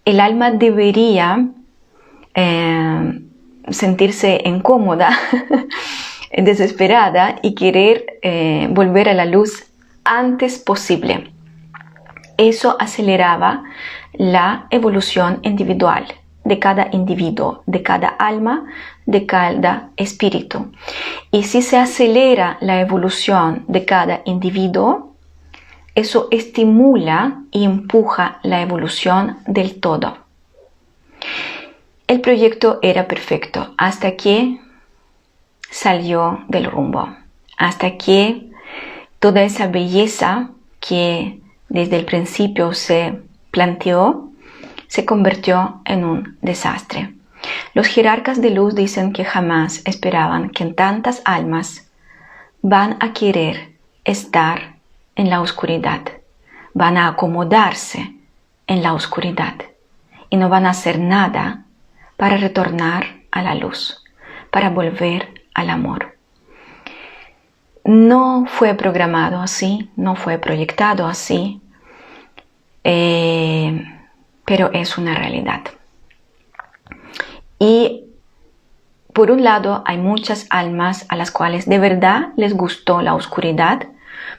el 0.06 0.20
alma 0.20 0.52
debería 0.52 1.48
eh, 2.34 3.22
sentirse 3.70 4.42
incómoda, 4.46 5.18
desesperada 6.38 7.36
y 7.42 7.56
querer 7.56 8.06
eh, 8.22 8.68
volver 8.72 9.10
a 9.10 9.14
la 9.14 9.26
luz 9.26 9.66
antes 10.04 10.60
posible. 10.60 11.32
Eso 12.38 12.78
aceleraba 12.80 13.64
la 14.14 14.68
evolución 14.70 15.40
individual 15.42 16.06
de 16.44 16.60
cada 16.60 16.88
individuo, 16.92 17.64
de 17.66 17.84
cada 17.84 18.08
alma, 18.08 18.66
de 19.08 19.26
cada 19.26 19.90
espíritu. 19.98 20.72
Y 21.32 21.44
si 21.44 21.64
se 21.64 21.78
acelera 21.78 22.58
la 22.62 22.80
evolución 22.80 23.64
de 23.68 23.86
cada 23.86 24.22
individuo, 24.26 25.16
eso 25.96 26.28
estimula 26.30 27.42
y 27.50 27.64
empuja 27.64 28.40
la 28.44 28.62
evolución 28.62 29.38
del 29.48 29.80
todo. 29.80 30.20
El 32.06 32.22
proyecto 32.22 32.78
era 32.84 33.08
perfecto 33.08 33.74
hasta 33.78 34.16
que 34.16 34.60
salió 35.72 36.44
del 36.48 36.66
rumbo, 36.66 37.10
hasta 37.58 37.98
que 37.98 38.52
toda 39.20 39.42
esa 39.42 39.68
belleza 39.68 40.52
que 40.80 41.42
desde 41.70 41.96
el 41.98 42.06
principio 42.06 42.74
se 42.74 43.20
planteó 43.52 44.30
se 44.88 45.06
convirtió 45.06 45.82
en 45.86 46.06
un 46.06 46.38
desastre. 46.42 47.17
Los 47.74 47.88
jerarcas 47.88 48.42
de 48.42 48.50
luz 48.50 48.76
dicen 48.76 49.14
que 49.14 49.26
jamás 49.26 49.82
esperaban 49.86 50.50
que 50.50 50.66
tantas 50.66 51.22
almas 51.26 51.90
van 52.62 52.98
a 53.00 53.14
querer 53.14 53.76
estar 54.04 54.76
en 55.16 55.30
la 55.30 55.42
oscuridad, 55.42 56.02
van 56.74 56.98
a 56.98 57.08
acomodarse 57.08 58.14
en 58.68 58.84
la 58.84 58.94
oscuridad 58.94 59.56
y 60.30 60.38
no 60.38 60.50
van 60.50 60.66
a 60.66 60.72
hacer 60.72 61.00
nada 61.00 61.66
para 62.18 62.38
retornar 62.38 63.06
a 63.32 63.42
la 63.42 63.56
luz, 63.56 64.04
para 64.52 64.70
volver 64.70 65.44
al 65.54 65.70
amor. 65.70 66.18
No 67.84 68.46
fue 68.48 68.74
programado 68.74 69.40
así, 69.40 69.90
no 69.96 70.16
fue 70.16 70.38
proyectado 70.40 71.08
así, 71.08 71.62
eh, 72.84 74.00
pero 74.44 74.72
es 74.74 74.98
una 74.98 75.16
realidad. 75.16 75.62
Y 77.60 78.06
por 79.14 79.32
un 79.32 79.44
lado 79.44 79.84
hay 79.86 79.98
muchas 79.98 80.46
almas 80.50 81.06
a 81.10 81.16
las 81.16 81.32
cuales 81.32 81.68
de 81.68 81.80
verdad 81.80 82.30
les 82.36 82.54
gustó 82.54 83.02
la 83.02 83.16
oscuridad, 83.16 83.88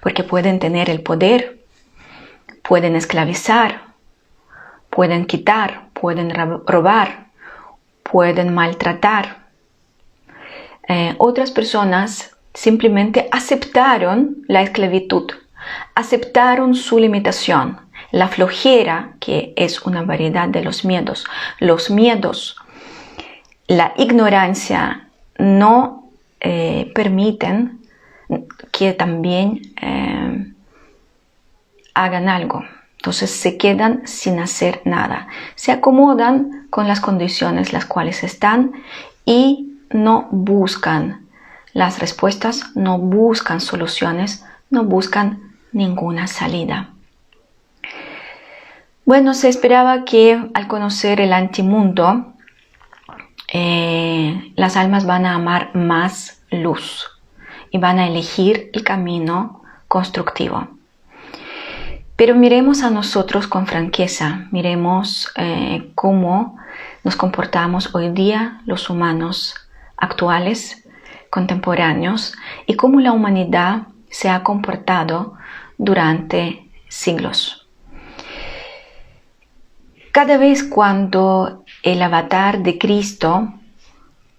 porque 0.01 0.23
pueden 0.23 0.59
tener 0.59 0.89
el 0.91 1.03
poder, 1.03 1.59
pueden 2.63 2.95
esclavizar, 2.95 3.83
pueden 4.91 5.27
quitar, 5.27 5.89
pueden 5.95 6.31
robar, 6.67 7.27
pueden 8.03 8.55
maltratar. 8.55 9.47
Eh, 10.87 11.15
otras 11.19 11.51
personas 11.51 12.37
simplemente 12.55 13.29
aceptaron 13.33 14.45
la 14.49 14.63
esclavitud, 14.63 15.31
aceptaron 15.95 16.75
su 16.75 16.99
limitación, 16.99 17.81
la 18.11 18.29
flojera, 18.29 19.15
que 19.21 19.53
es 19.57 19.83
una 19.83 20.03
variedad 20.03 20.49
de 20.49 20.63
los 20.63 20.85
miedos, 20.85 21.27
los 21.59 21.91
miedos, 21.91 22.58
la 23.69 23.93
ignorancia 23.97 25.09
no 25.39 26.11
eh, 26.41 26.91
permiten 26.95 27.81
que 28.73 28.93
también 28.95 29.63
eh, 29.81 30.53
hagan 31.95 32.29
algo. 32.29 32.65
Entonces 32.97 33.31
se 33.31 33.57
quedan 33.57 34.07
sin 34.07 34.41
hacer 34.41 34.81
nada. 34.85 35.29
Se 35.55 35.71
acomodan 35.71 36.67
con 36.71 36.89
las 36.89 37.01
condiciones 37.01 37.73
las 37.73 37.87
cuales 37.87 38.25
están 38.25 38.73
y 39.25 39.75
no 39.91 40.29
buscan 40.31 41.27
las 41.73 42.01
respuestas, 42.01 42.75
no 42.75 42.99
buscan 42.99 43.61
soluciones, 43.61 44.45
no 44.71 44.85
buscan 44.85 45.55
ninguna 45.73 46.27
salida. 46.27 46.91
Bueno, 49.05 49.33
se 49.33 49.49
esperaba 49.49 50.05
que 50.05 50.51
al 50.55 50.69
conocer 50.69 51.21
el 51.21 51.33
antimundo, 51.33 52.35
eh, 53.53 54.53
las 54.57 54.77
almas 54.77 55.07
van 55.07 55.27
a 55.27 55.35
amar 55.35 55.75
más 55.75 56.43
luz 56.51 57.07
y 57.71 57.79
van 57.79 57.99
a 57.99 58.07
elegir 58.07 58.71
el 58.73 58.85
camino 58.85 59.63
constructivo. 59.89 60.69
Pero 62.17 62.35
miremos 62.35 62.83
a 62.83 62.91
nosotros 62.91 63.47
con 63.47 63.67
franqueza, 63.67 64.49
miremos 64.51 65.33
eh, 65.37 65.91
cómo 65.95 66.57
nos 67.05 67.17
comportamos 67.17 67.95
hoy 67.95 68.11
día 68.11 68.61
los 68.67 68.91
humanos 68.91 69.55
actuales, 69.97 70.85
contemporáneos, 71.31 72.35
y 72.67 72.75
cómo 72.75 73.01
la 73.01 73.13
humanidad 73.13 73.87
se 74.11 74.29
ha 74.31 74.43
comportado 74.43 75.35
durante 75.79 76.69
siglos. 76.89 77.58
Cada 80.19 80.37
vez 80.37 80.65
cuando 80.65 81.65
el 81.85 82.03
avatar 82.03 82.65
de 82.65 82.77
Cristo 82.77 83.55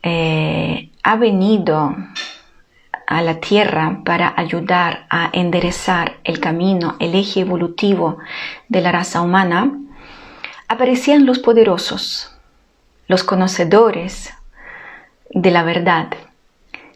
eh, 0.03 0.89
ha 1.03 1.15
venido 1.15 1.95
a 3.07 3.21
la 3.21 3.39
Tierra 3.39 4.01
para 4.03 4.33
ayudar 4.35 5.05
a 5.09 5.29
enderezar 5.31 6.17
el 6.25 6.41
camino, 6.41 6.97
el 6.99 7.15
eje 7.15 7.39
evolutivo 7.39 8.17
de 8.67 8.81
la 8.81 8.91
raza 8.91 9.21
humana, 9.21 9.71
aparecían 10.67 11.25
los 11.25 11.39
poderosos, 11.39 12.37
los 13.07 13.23
conocedores 13.23 14.33
de 15.29 15.49
la 15.49 15.63
verdad, 15.63 16.09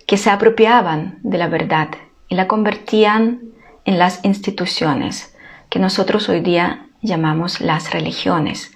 que 0.05 0.17
se 0.17 0.29
apropiaban 0.29 1.19
de 1.23 1.37
la 1.37 1.47
verdad 1.47 1.87
y 2.27 2.35
la 2.35 2.49
convertían 2.49 3.43
en 3.85 3.97
las 3.97 4.25
instituciones 4.25 5.37
que 5.69 5.79
nosotros 5.79 6.27
hoy 6.27 6.41
día 6.41 6.87
llamamos 7.01 7.61
las 7.61 7.91
religiones, 7.91 8.72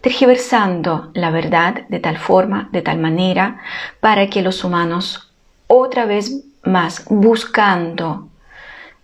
tergiversando 0.00 1.10
la 1.14 1.30
verdad 1.30 1.86
de 1.88 2.00
tal 2.00 2.18
forma, 2.18 2.68
de 2.72 2.82
tal 2.82 2.98
manera, 2.98 3.60
para 4.00 4.28
que 4.28 4.42
los 4.42 4.64
humanos 4.64 5.32
otra 5.66 6.06
vez 6.06 6.44
más 6.62 7.04
buscando 7.08 8.28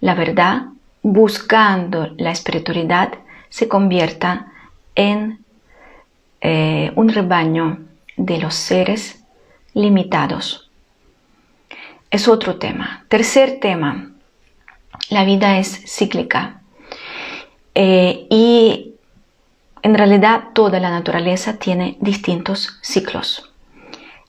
la 0.01 0.15
verdad, 0.15 0.67
buscando 1.03 2.13
la 2.19 2.31
espiritualidad, 2.31 3.15
se 3.49 3.69
convierta 3.69 4.53
en 4.95 5.39
eh, 6.41 6.93
un 6.95 7.09
rebaño 7.09 7.79
de 8.17 8.39
los 8.39 8.55
seres 8.55 9.25
limitados. 9.73 10.71
Es 12.11 12.29
otro 12.29 12.57
tema. 12.57 13.07
Tercer 13.09 13.61
tema, 13.61 14.13
la 15.09 15.25
vida 15.25 15.59
es 15.59 15.83
cíclica. 15.87 16.61
Eh, 17.75 18.27
y 18.31 18.94
en 19.85 19.95
realidad 19.95 20.45
toda 20.55 20.81
la 20.81 20.89
naturaleza 20.89 21.59
tiene 21.59 21.99
distintos 22.01 22.79
ciclos 22.81 23.51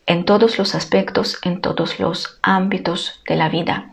en 0.05 0.25
todos 0.25 0.57
los 0.59 0.75
aspectos, 0.75 1.39
en 1.43 1.61
todos 1.61 1.97
los 1.97 2.37
ámbitos 2.43 3.21
de 3.27 3.37
la 3.37 3.47
vida. 3.47 3.89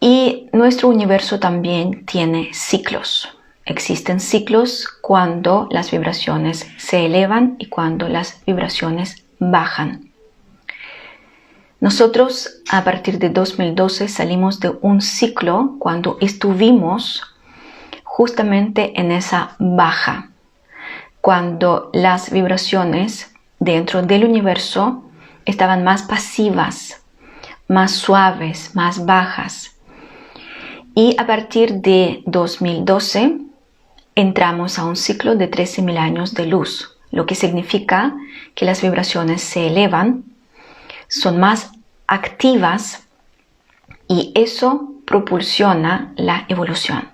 Y 0.00 0.48
nuestro 0.52 0.88
universo 0.88 1.40
también 1.40 2.06
tiene 2.06 2.54
ciclos. 2.54 3.28
Existen 3.66 4.20
ciclos 4.20 4.86
cuando 5.02 5.66
las 5.72 5.90
vibraciones 5.90 6.68
se 6.78 7.04
elevan 7.04 7.56
y 7.58 7.66
cuando 7.66 8.08
las 8.08 8.40
vibraciones 8.46 9.24
bajan. 9.40 10.12
Nosotros 11.80 12.62
a 12.70 12.84
partir 12.84 13.18
de 13.18 13.28
2012 13.28 14.06
salimos 14.06 14.60
de 14.60 14.72
un 14.82 15.00
ciclo 15.00 15.74
cuando 15.80 16.16
estuvimos 16.20 17.24
justamente 18.04 18.98
en 19.00 19.10
esa 19.10 19.56
baja, 19.58 20.30
cuando 21.24 21.88
las 21.94 22.30
vibraciones 22.30 23.32
dentro 23.58 24.02
del 24.02 24.26
universo 24.26 25.04
estaban 25.46 25.82
más 25.82 26.02
pasivas, 26.02 27.02
más 27.66 27.92
suaves, 27.92 28.72
más 28.74 29.06
bajas. 29.06 29.74
Y 30.94 31.16
a 31.18 31.26
partir 31.26 31.76
de 31.76 32.22
2012 32.26 33.38
entramos 34.14 34.78
a 34.78 34.84
un 34.84 34.96
ciclo 34.96 35.34
de 35.34 35.50
13.000 35.50 35.96
años 35.96 36.34
de 36.34 36.44
luz, 36.44 36.98
lo 37.10 37.24
que 37.24 37.36
significa 37.36 38.14
que 38.54 38.66
las 38.66 38.82
vibraciones 38.82 39.40
se 39.40 39.68
elevan, 39.68 40.24
son 41.08 41.40
más 41.40 41.72
activas 42.06 43.08
y 44.08 44.30
eso 44.34 44.92
propulsiona 45.06 46.12
la 46.16 46.44
evolución 46.50 47.13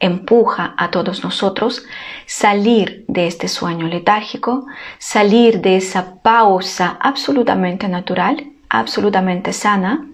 empuja 0.00 0.74
a 0.76 0.90
todos 0.90 1.24
nosotros 1.24 1.84
salir 2.26 3.04
de 3.08 3.26
este 3.26 3.48
sueño 3.48 3.86
letárgico, 3.86 4.66
salir 4.98 5.60
de 5.60 5.76
esa 5.76 6.16
pausa 6.22 6.98
absolutamente 7.00 7.88
natural, 7.88 8.46
absolutamente 8.68 9.52
sana 9.52 10.06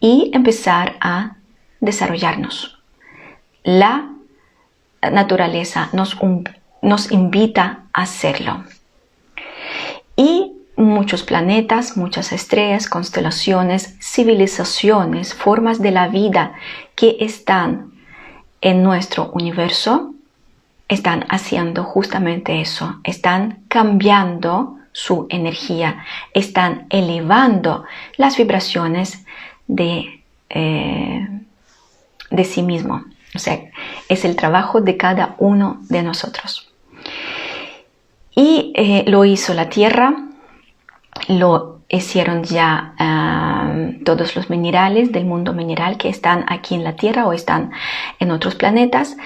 y 0.00 0.30
empezar 0.32 0.96
a 1.00 1.36
desarrollarnos. 1.80 2.78
La 3.62 4.10
naturaleza 5.02 5.90
nos, 5.92 6.16
nos 6.82 7.10
invita 7.10 7.84
a 7.92 8.02
hacerlo. 8.02 8.64
Y 10.16 10.52
muchos 10.76 11.22
planetas, 11.22 11.96
muchas 11.96 12.32
estrellas, 12.32 12.88
constelaciones, 12.88 13.96
civilizaciones, 14.00 15.34
formas 15.34 15.80
de 15.80 15.90
la 15.90 16.08
vida 16.08 16.54
que 16.94 17.16
están 17.20 17.89
en 18.60 18.82
nuestro 18.82 19.30
universo, 19.32 20.14
están 20.88 21.24
haciendo 21.28 21.84
justamente 21.84 22.60
eso, 22.60 22.98
están 23.04 23.60
cambiando 23.68 24.76
su 24.92 25.26
energía, 25.30 26.04
están 26.34 26.86
elevando 26.90 27.84
las 28.16 28.36
vibraciones 28.36 29.24
de, 29.68 30.22
eh, 30.48 31.28
de 32.30 32.44
sí 32.44 32.62
mismo. 32.62 33.04
O 33.34 33.38
sea, 33.38 33.60
es 34.08 34.24
el 34.24 34.34
trabajo 34.34 34.80
de 34.80 34.96
cada 34.96 35.36
uno 35.38 35.78
de 35.88 36.02
nosotros. 36.02 36.72
Y 38.34 38.72
eh, 38.74 39.04
lo 39.06 39.24
hizo 39.24 39.54
la 39.54 39.68
Tierra, 39.68 40.29
lo 41.28 41.80
hicieron 41.88 42.44
ya 42.44 42.94
todos 44.04 44.36
los 44.36 44.48
minerales 44.48 45.12
del 45.12 45.24
mundo 45.24 45.52
mineral 45.52 45.98
que 45.98 46.08
están 46.08 46.44
aquí 46.48 46.74
en 46.74 46.84
la 46.84 46.94
Tierra 46.96 47.26
o 47.26 47.32
están 47.32 47.72
en 48.20 48.30
otros 48.30 48.54
planetas. 48.54 49.16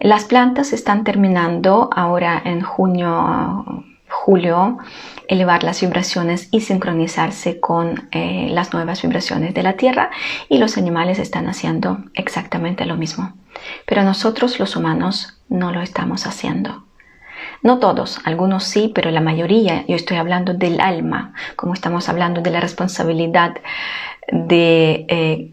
Las 0.00 0.24
plantas 0.24 0.72
están 0.72 1.04
terminando 1.04 1.90
ahora 1.94 2.40
en 2.44 2.62
junio, 2.62 3.84
julio, 4.08 4.78
elevar 5.26 5.64
las 5.64 5.80
vibraciones 5.80 6.48
y 6.52 6.60
sincronizarse 6.60 7.58
con 7.58 8.08
eh, 8.12 8.48
las 8.50 8.72
nuevas 8.72 9.02
vibraciones 9.02 9.54
de 9.54 9.62
la 9.62 9.74
Tierra 9.74 10.10
y 10.48 10.58
los 10.58 10.78
animales 10.78 11.18
están 11.18 11.48
haciendo 11.48 11.98
exactamente 12.14 12.86
lo 12.86 12.96
mismo. 12.96 13.32
Pero 13.86 14.02
nosotros 14.02 14.60
los 14.60 14.76
humanos 14.76 15.38
no 15.48 15.72
lo 15.72 15.80
estamos 15.80 16.26
haciendo. 16.26 16.84
No 17.62 17.78
todos, 17.78 18.20
algunos 18.24 18.64
sí, 18.64 18.90
pero 18.92 19.10
la 19.10 19.20
mayoría, 19.20 19.84
yo 19.86 19.94
estoy 19.94 20.16
hablando 20.16 20.52
del 20.52 20.80
alma, 20.80 21.32
como 21.54 21.74
estamos 21.74 22.08
hablando 22.08 22.40
de 22.40 22.50
la 22.50 22.60
responsabilidad 22.60 23.54
de 24.32 25.06
eh, 25.08 25.50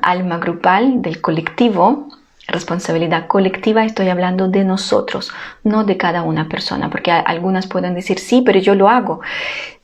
alma 0.00 0.38
grupal, 0.38 1.02
del 1.02 1.20
colectivo, 1.20 2.08
responsabilidad 2.46 3.26
colectiva, 3.26 3.84
estoy 3.84 4.08
hablando 4.08 4.48
de 4.48 4.64
nosotros, 4.64 5.32
no 5.62 5.84
de 5.84 5.98
cada 5.98 6.22
una 6.22 6.48
persona, 6.48 6.88
porque 6.88 7.10
algunas 7.10 7.66
pueden 7.66 7.94
decir, 7.94 8.18
sí, 8.18 8.42
pero 8.44 8.58
yo 8.58 8.74
lo 8.74 8.88
hago. 8.88 9.20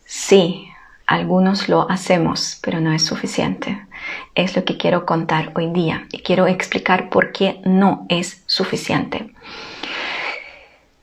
Sí, 0.05 0.67
algunos 1.07 1.69
lo 1.69 1.91
hacemos, 1.91 2.59
pero 2.63 2.81
no 2.81 2.93
es 2.93 3.05
suficiente. 3.05 3.87
Es 4.35 4.57
lo 4.57 4.65
que 4.65 4.77
quiero 4.77 5.05
contar 5.05 5.53
hoy 5.55 5.71
día 5.73 6.07
y 6.11 6.19
quiero 6.21 6.47
explicar 6.47 7.11
por 7.11 7.33
qué 7.33 7.61
no 7.65 8.07
es 8.09 8.45
suficiente. 8.47 9.31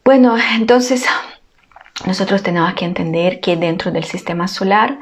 Bueno, 0.08 0.38
entonces 0.56 1.06
nosotros 2.06 2.42
tenemos 2.42 2.74
que 2.76 2.86
entender 2.86 3.42
que 3.42 3.58
dentro 3.58 3.92
del 3.92 4.06
sistema 4.06 4.48
solar 4.48 4.98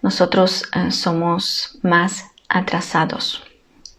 nosotros 0.00 0.64
eh, 0.74 0.92
somos 0.92 1.78
más 1.82 2.30
atrasados 2.48 3.44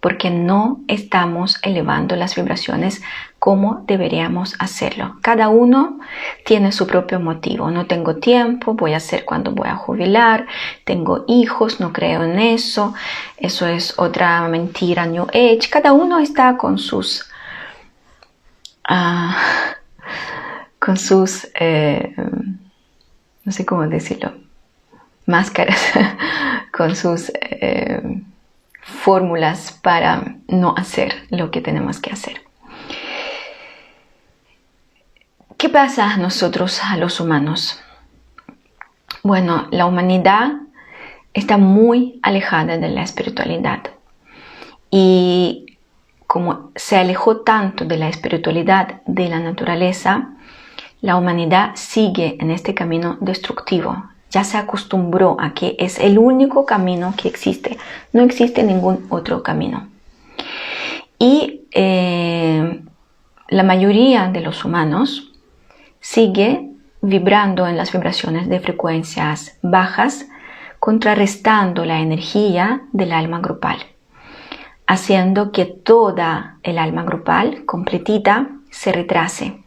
porque 0.02 0.32
no 0.32 0.80
estamos 0.88 1.60
elevando 1.62 2.16
las 2.16 2.36
vibraciones 2.36 3.04
como 3.38 3.84
deberíamos 3.86 4.56
hacerlo. 4.58 5.18
Cada 5.22 5.48
uno 5.50 6.00
tiene 6.44 6.72
su 6.72 6.88
propio 6.88 7.20
motivo. 7.20 7.70
No 7.70 7.86
tengo 7.86 8.16
tiempo, 8.16 8.74
voy 8.74 8.94
a 8.94 8.98
hacer 8.98 9.26
cuando 9.26 9.52
voy 9.52 9.70
a 9.70 9.76
jubilar, 9.76 10.48
tengo 10.86 11.24
hijos, 11.28 11.80
no 11.80 11.94
creo 11.94 12.24
en 12.24 12.40
eso, 12.40 12.96
eso 13.38 13.68
es 13.68 13.94
otra 14.00 14.48
mentira 14.48 15.06
New 15.06 15.28
Age. 15.30 15.70
Cada 15.70 15.94
uno 15.94 16.18
está 16.18 16.58
con 16.58 16.80
sus... 16.80 17.30
Ah, 18.84 19.38
con 20.88 20.96
sus, 20.96 21.50
eh, 21.60 22.14
no 23.44 23.52
sé 23.52 23.66
cómo 23.66 23.86
decirlo, 23.90 24.32
máscaras, 25.26 25.82
con 26.72 26.96
sus 26.96 27.30
eh, 27.36 28.22
fórmulas 28.84 29.78
para 29.84 30.38
no 30.48 30.74
hacer 30.78 31.14
lo 31.30 31.52
que 31.52 31.60
tenemos 31.60 32.00
que 32.00 32.14
hacer. 32.14 32.42
¿Qué 35.58 35.68
pasa 35.68 36.10
a 36.10 36.16
nosotros, 36.16 36.82
a 36.82 36.96
los 36.96 37.20
humanos? 37.20 37.82
Bueno, 39.24 39.68
la 39.72 39.88
humanidad 39.88 40.54
está 41.34 41.58
muy 41.58 42.18
alejada 42.24 42.78
de 42.78 42.88
la 42.88 43.02
espiritualidad 43.02 43.90
y 44.90 45.66
como 46.28 46.72
se 46.78 46.96
alejó 46.96 47.42
tanto 47.42 47.84
de 47.84 47.98
la 47.98 48.08
espiritualidad 48.08 49.02
de 49.06 49.28
la 49.28 49.42
naturaleza, 49.42 50.30
la 51.02 51.16
humanidad 51.16 51.72
sigue 51.76 52.38
en 52.40 52.52
este 52.52 52.74
camino 52.74 53.18
destructivo. 53.22 54.06
Ya 54.30 54.44
se 54.44 54.58
acostumbró 54.58 55.38
a 55.40 55.54
que 55.54 55.76
es 55.80 56.00
el 56.00 56.18
único 56.18 56.66
camino 56.66 57.14
que 57.16 57.28
existe. 57.28 57.78
No 58.14 58.24
existe 58.24 58.64
ningún 58.64 59.06
otro 59.10 59.44
camino. 59.44 59.88
Y 61.20 61.62
eh, 61.72 62.82
la 63.50 63.64
mayoría 63.64 64.28
de 64.28 64.42
los 64.42 64.66
humanos 64.66 65.32
sigue 66.00 66.70
vibrando 67.02 67.68
en 67.68 67.78
las 67.78 67.92
vibraciones 67.92 68.50
de 68.50 68.60
frecuencias 68.60 69.58
bajas, 69.62 70.28
contrarrestando 70.80 71.86
la 71.86 72.00
energía 72.00 72.82
del 72.92 73.14
alma 73.14 73.40
grupal, 73.40 73.78
haciendo 74.86 75.52
que 75.52 75.66
toda 75.66 76.58
el 76.64 76.78
alma 76.78 77.04
grupal 77.04 77.66
completita 77.66 78.50
se 78.70 78.92
retrase 78.92 79.64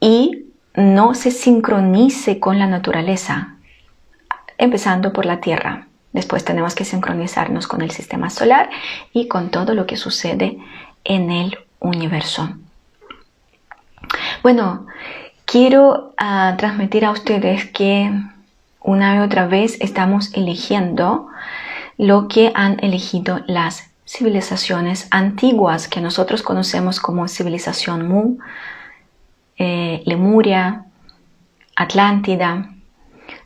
y 0.00 0.46
no 0.74 1.14
se 1.14 1.30
sincronice 1.30 2.38
con 2.38 2.58
la 2.58 2.66
naturaleza, 2.66 3.54
empezando 4.58 5.12
por 5.12 5.26
la 5.26 5.40
Tierra. 5.40 5.86
Después 6.12 6.44
tenemos 6.44 6.74
que 6.74 6.84
sincronizarnos 6.84 7.66
con 7.66 7.82
el 7.82 7.90
sistema 7.90 8.30
solar 8.30 8.70
y 9.12 9.28
con 9.28 9.50
todo 9.50 9.74
lo 9.74 9.86
que 9.86 9.96
sucede 9.96 10.58
en 11.04 11.30
el 11.30 11.58
universo. 11.78 12.50
Bueno, 14.42 14.86
quiero 15.44 16.14
ah, 16.16 16.54
transmitir 16.58 17.04
a 17.04 17.10
ustedes 17.10 17.66
que 17.66 18.10
una 18.80 19.16
y 19.16 19.18
otra 19.18 19.46
vez 19.46 19.78
estamos 19.80 20.32
eligiendo 20.34 21.28
lo 21.98 22.28
que 22.28 22.52
han 22.54 22.78
elegido 22.84 23.40
las 23.46 23.90
civilizaciones 24.06 25.08
antiguas 25.10 25.88
que 25.88 26.00
nosotros 26.00 26.42
conocemos 26.42 27.00
como 27.00 27.26
civilización 27.26 28.06
Mu, 28.06 28.38
Lemuria, 30.04 30.84
Atlántida, 31.74 32.70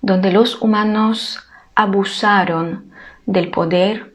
donde 0.02 0.32
los 0.32 0.62
humanos 0.62 1.40
abusaron 1.74 2.92
del 3.26 3.50
poder, 3.50 4.14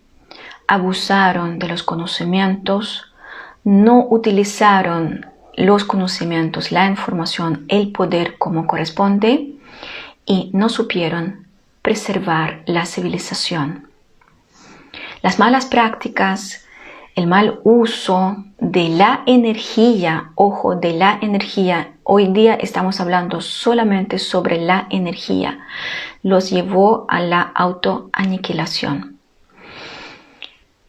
abusaron 0.67 1.59
de 1.59 1.67
los 1.67 1.83
conocimientos, 1.83 3.11
no 3.63 4.07
utilizaron 4.09 5.25
los 5.55 5.83
conocimientos, 5.83 6.71
la 6.71 6.85
información, 6.85 7.65
el 7.67 7.91
poder 7.91 8.37
como 8.37 8.67
corresponde 8.67 9.55
y 10.25 10.49
no 10.53 10.69
supieron 10.69 11.47
preservar 11.81 12.61
la 12.65 12.85
civilización. 12.85 13.89
Las 15.21 15.39
malas 15.39 15.65
prácticas 15.65 16.65
el 17.15 17.27
mal 17.27 17.61
uso 17.63 18.43
de 18.59 18.89
la 18.89 19.23
energía, 19.25 20.31
ojo, 20.35 20.75
de 20.75 20.93
la 20.93 21.17
energía, 21.21 21.93
hoy 22.05 22.27
día 22.27 22.53
estamos 22.53 23.01
hablando 23.01 23.41
solamente 23.41 24.17
sobre 24.17 24.57
la 24.57 24.87
energía, 24.89 25.59
los 26.23 26.49
llevó 26.49 27.05
a 27.09 27.19
la 27.19 27.41
autoaniquilación. 27.41 29.19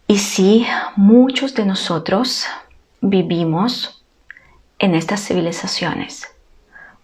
Y 0.06 0.18
sí, 0.18 0.64
muchos 0.94 1.54
de 1.54 1.64
nosotros 1.64 2.46
vivimos 3.00 4.04
en 4.78 4.94
estas 4.94 5.26
civilizaciones. 5.26 6.28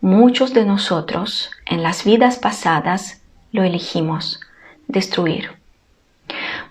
Muchos 0.00 0.54
de 0.54 0.64
nosotros 0.64 1.50
en 1.66 1.82
las 1.82 2.04
vidas 2.04 2.38
pasadas 2.38 3.20
lo 3.50 3.64
elegimos, 3.64 4.38
destruir 4.86 5.62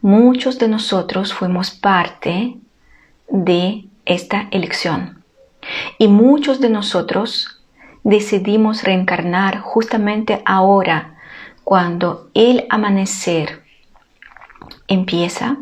muchos 0.01 0.58
de 0.58 0.67
nosotros 0.67 1.34
fuimos 1.34 1.71
parte 1.71 2.58
de 3.30 3.86
esta 4.06 4.47
elección. 4.51 5.20
Y 5.97 6.08
muchos 6.08 6.60
de 6.60 6.69
nosotros 6.69 7.62
decidimos 8.04 8.84
reencarnar 8.84 9.60
justamente 9.60 10.41
ahora, 10.45 11.15
cuando 11.63 12.30
el 12.34 12.65
amanecer 12.69 13.63
empieza, 14.88 15.58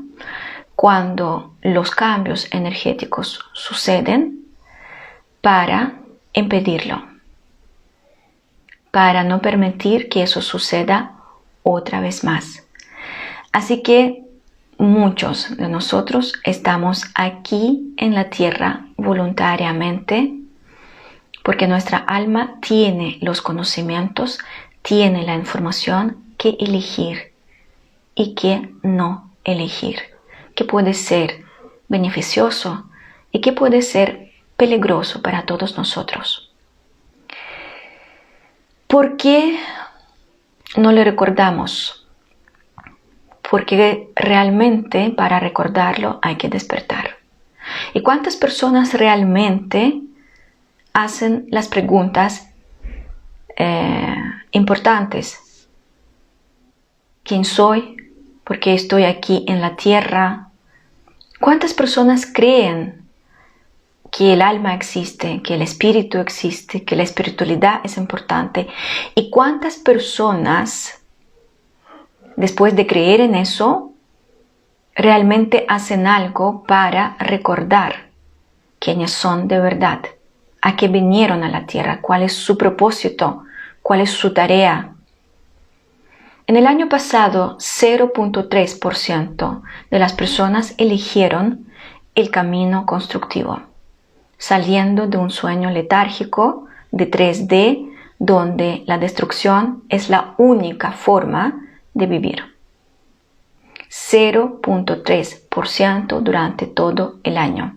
cuando 0.75 1.53
los 1.61 1.91
cambios 1.91 2.47
energéticos 2.51 3.39
suceden, 3.53 4.39
para 5.41 5.93
impedirlo, 6.33 7.03
para 8.91 9.23
no 9.23 9.41
permitir 9.41 10.09
que 10.09 10.23
eso 10.23 10.41
suceda 10.41 11.15
otra 11.63 12.01
vez 12.01 12.23
más. 12.23 12.63
Así 13.51 13.81
que 13.83 14.23
muchos 14.77 15.55
de 15.57 15.69
nosotros 15.69 16.33
estamos 16.43 17.05
aquí 17.15 17.93
en 17.97 18.15
la 18.15 18.29
tierra 18.29 18.85
voluntariamente 19.01 20.33
porque 21.43 21.67
nuestra 21.67 21.97
alma 21.97 22.57
tiene 22.61 23.17
los 23.21 23.41
conocimientos, 23.41 24.39
tiene 24.81 25.23
la 25.23 25.35
información 25.35 26.17
que 26.37 26.57
elegir 26.59 27.33
y 28.15 28.35
que 28.35 28.69
no 28.83 29.31
elegir, 29.43 29.99
que 30.55 30.63
puede 30.63 30.93
ser 30.93 31.43
beneficioso 31.87 32.85
y 33.31 33.41
que 33.41 33.53
puede 33.53 33.81
ser 33.81 34.31
peligroso 34.57 35.21
para 35.21 35.45
todos 35.45 35.77
nosotros. 35.77 36.51
¿Por 38.87 39.17
qué 39.17 39.59
no 40.75 40.91
le 40.91 41.03
recordamos? 41.03 42.07
Porque 43.49 44.09
realmente 44.15 45.09
para 45.15 45.39
recordarlo 45.39 46.19
hay 46.21 46.35
que 46.35 46.49
despertar. 46.49 47.08
¿Y 47.93 48.01
cuántas 48.01 48.35
personas 48.35 48.93
realmente 48.93 50.01
hacen 50.93 51.47
las 51.49 51.67
preguntas 51.67 52.49
eh, 53.57 54.15
importantes? 54.51 55.67
¿Quién 57.23 57.45
soy? 57.45 57.97
¿Por 58.43 58.59
qué 58.59 58.73
estoy 58.73 59.03
aquí 59.03 59.45
en 59.47 59.61
la 59.61 59.75
tierra? 59.75 60.49
¿Cuántas 61.39 61.73
personas 61.73 62.25
creen 62.25 63.07
que 64.11 64.33
el 64.33 64.41
alma 64.41 64.73
existe, 64.73 65.41
que 65.43 65.53
el 65.53 65.61
espíritu 65.61 66.17
existe, 66.17 66.83
que 66.83 66.95
la 66.95 67.03
espiritualidad 67.03 67.81
es 67.83 67.97
importante? 67.97 68.67
¿Y 69.15 69.29
cuántas 69.29 69.77
personas, 69.77 71.01
después 72.35 72.75
de 72.75 72.87
creer 72.87 73.21
en 73.21 73.35
eso, 73.35 73.88
realmente 74.99 75.65
hacen 75.69 76.07
algo 76.07 76.65
para 76.67 77.15
recordar 77.19 78.09
quiénes 78.79 79.11
son 79.11 79.47
de 79.47 79.57
verdad, 79.57 80.01
a 80.61 80.75
qué 80.75 80.89
vinieron 80.89 81.41
a 81.43 81.49
la 81.49 81.65
tierra, 81.65 82.01
cuál 82.01 82.23
es 82.23 82.33
su 82.33 82.57
propósito, 82.57 83.43
cuál 83.81 84.01
es 84.01 84.11
su 84.11 84.33
tarea. 84.33 84.93
En 86.47 86.57
el 86.57 86.67
año 86.67 86.89
pasado, 86.89 87.57
0.3% 87.59 89.61
de 89.89 89.99
las 89.99 90.11
personas 90.11 90.75
eligieron 90.77 91.65
el 92.13 92.29
camino 92.29 92.85
constructivo, 92.85 93.61
saliendo 94.37 95.07
de 95.07 95.17
un 95.17 95.29
sueño 95.29 95.69
letárgico 95.69 96.65
de 96.91 97.09
3D 97.09 97.89
donde 98.17 98.83
la 98.85 98.97
destrucción 98.97 99.83
es 99.87 100.09
la 100.09 100.33
única 100.37 100.91
forma 100.91 101.67
de 101.93 102.05
vivir. 102.05 102.58
0.3% 103.89 106.21
durante 106.21 106.67
todo 106.67 107.17
el 107.23 107.37
año. 107.37 107.75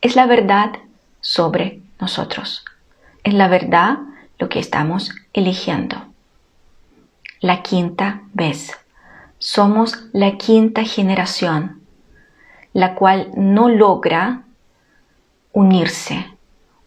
Es 0.00 0.16
la 0.16 0.26
verdad 0.26 0.72
sobre 1.20 1.82
nosotros. 2.00 2.64
Es 3.22 3.34
la 3.34 3.46
verdad 3.48 3.98
lo 4.38 4.48
que 4.48 4.58
estamos 4.58 5.12
eligiendo. 5.32 5.96
La 7.40 7.62
quinta 7.62 8.22
vez. 8.32 8.72
Somos 9.38 10.06
la 10.12 10.38
quinta 10.38 10.82
generación, 10.84 11.82
la 12.72 12.94
cual 12.94 13.30
no 13.36 13.68
logra 13.68 14.42
unirse, 15.52 16.26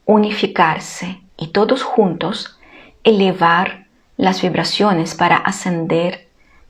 unificarse 0.05 1.21
y 1.37 1.47
todos 1.47 1.83
juntos 1.83 2.57
elevar 3.03 3.85
las 4.17 4.41
vibraciones 4.41 5.15
para 5.15 5.37
ascender 5.37 6.24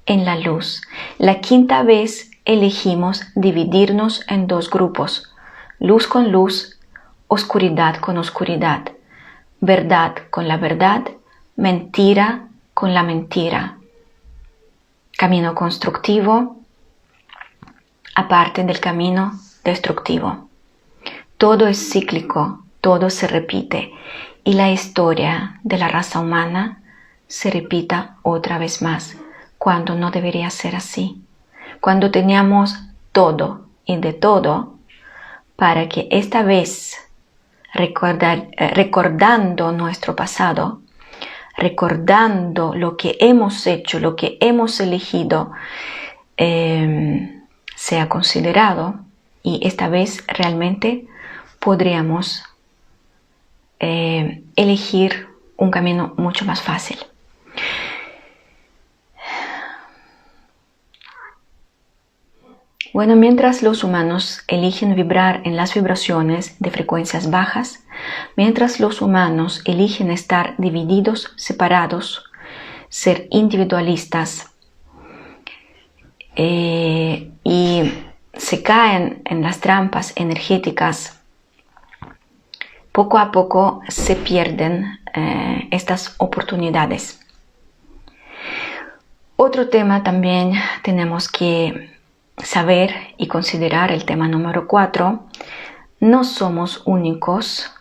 en 0.06 0.26
la 0.26 0.38
luz. 0.38 0.82
La 1.18 1.42
quinta 1.42 1.84
vez 1.84 2.32
elegimos 2.46 3.24
dividirnos 3.36 4.24
en 4.28 4.48
dos 4.48 4.70
grupos, 4.70 5.34
luz 5.80 6.08
con 6.08 6.32
luz, 6.32 6.80
oscuridad 7.28 7.98
con 7.98 8.18
oscuridad, 8.18 8.92
verdad 9.60 10.16
con 10.30 10.48
la 10.48 10.58
verdad, 10.58 11.04
mentira 11.56 12.48
con 12.74 12.94
la 12.94 13.04
mentira. 13.04 13.78
Camino 15.18 15.56
constructivo 15.56 16.58
aparte 18.16 18.64
del 18.64 18.80
camino 18.80 19.40
destructivo. 19.64 20.50
Todo 21.38 21.68
es 21.68 21.92
cíclico, 21.92 22.64
todo 22.80 23.10
se 23.10 23.28
repite 23.28 23.92
y 24.44 24.54
la 24.54 24.72
historia 24.72 25.60
de 25.64 25.78
la 25.78 25.88
raza 25.88 26.20
humana 26.20 26.82
se 27.28 27.50
repita 27.50 28.18
otra 28.22 28.58
vez 28.58 28.82
más 28.82 29.18
cuando 29.66 29.96
no 29.96 30.12
debería 30.12 30.52
ser 30.52 30.76
así, 30.76 31.24
cuando 31.82 32.12
teníamos 32.12 32.76
todo 33.12 33.66
y 33.84 33.98
de 33.98 34.14
todo, 34.14 34.76
para 35.56 35.90
que 35.90 36.08
esta 36.12 36.44
vez, 36.44 36.96
eh, 37.74 37.94
recordando 38.76 39.72
nuestro 39.72 40.16
pasado, 40.16 40.82
recordando 41.58 42.76
lo 42.76 42.96
que 42.96 43.18
hemos 43.20 43.66
hecho, 43.66 44.00
lo 44.00 44.16
que 44.16 44.38
hemos 44.40 44.80
elegido, 44.80 45.52
em, 46.38 47.42
sea 47.76 48.08
considerado 48.08 49.00
y 49.42 49.62
esta 49.66 49.90
vez 49.90 50.24
realmente 50.28 51.08
podríamos 51.60 52.44
eh, 53.80 54.44
elegir 54.56 55.28
un 55.58 55.72
camino 55.72 56.14
mucho 56.18 56.46
más 56.46 56.62
fácil. 56.62 57.00
Bueno, 62.96 63.18
mientras 63.18 63.62
los 63.62 63.84
humanos 63.84 64.42
eligen 64.48 64.96
vibrar 64.96 65.42
en 65.44 65.58
las 65.58 65.74
vibraciones 65.74 66.56
de 66.60 66.72
frecuencias 66.72 67.30
bajas, 67.30 67.84
mientras 68.38 68.80
los 68.80 69.02
humanos 69.02 69.62
eligen 69.66 70.12
estar 70.12 70.56
divididos, 70.58 71.34
separados, 71.36 72.24
ser 72.88 73.28
individualistas 73.32 74.50
eh, 76.38 77.34
y 77.44 77.94
se 78.34 78.64
caen 78.64 79.22
en 79.26 79.42
las 79.42 79.60
trampas 79.60 80.14
energéticas, 80.16 81.22
poco 82.94 83.18
a 83.18 83.34
poco 83.34 83.82
se 83.90 84.16
pierden 84.16 85.00
eh, 85.14 85.68
estas 85.70 86.16
oportunidades. 86.18 87.20
Otro 89.36 89.68
tema 89.68 90.02
también 90.02 90.54
tenemos 90.82 91.28
que 91.28 91.94
saber 92.44 92.94
y 93.18 93.28
considerar 93.28 93.92
el 93.92 94.06
tema 94.06 94.28
número 94.28 94.68
4, 94.68 95.24
no 96.00 96.24
somos 96.24 96.84
únicos 96.86 97.72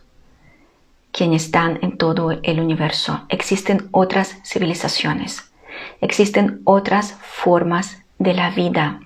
quienes 1.12 1.45
están 1.45 1.79
en 1.83 1.97
todo 1.97 2.33
el 2.43 2.61
universo. 2.61 3.25
Existen 3.29 3.88
otras 3.93 4.37
civilizaciones, 4.45 5.51
existen 6.01 6.61
otras 6.64 7.17
formas 7.21 8.03
de 8.19 8.35
la 8.35 8.51
vida. 8.51 9.01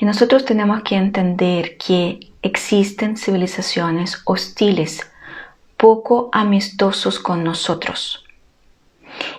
Y 0.00 0.04
nosotros 0.04 0.44
tenemos 0.44 0.82
que 0.82 0.96
entender 0.96 1.76
que 1.76 2.32
existen 2.42 3.16
civilizaciones 3.16 4.22
hostiles, 4.24 5.08
poco 5.76 6.28
amistosos 6.32 7.18
con 7.18 7.44
nosotros 7.44 8.24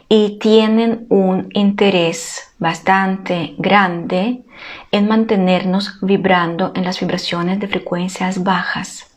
y 0.09 0.37
tienen 0.39 1.05
un 1.09 1.49
interés 1.53 2.53
bastante 2.59 3.55
grande 3.57 4.43
en 4.93 5.07
mantenernos 5.07 5.97
vibrando 6.01 6.71
en 6.75 6.85
las 6.85 6.99
vibraciones 6.99 7.59
de 7.59 7.67
frecuencias 7.67 8.43
bajas. 8.43 9.07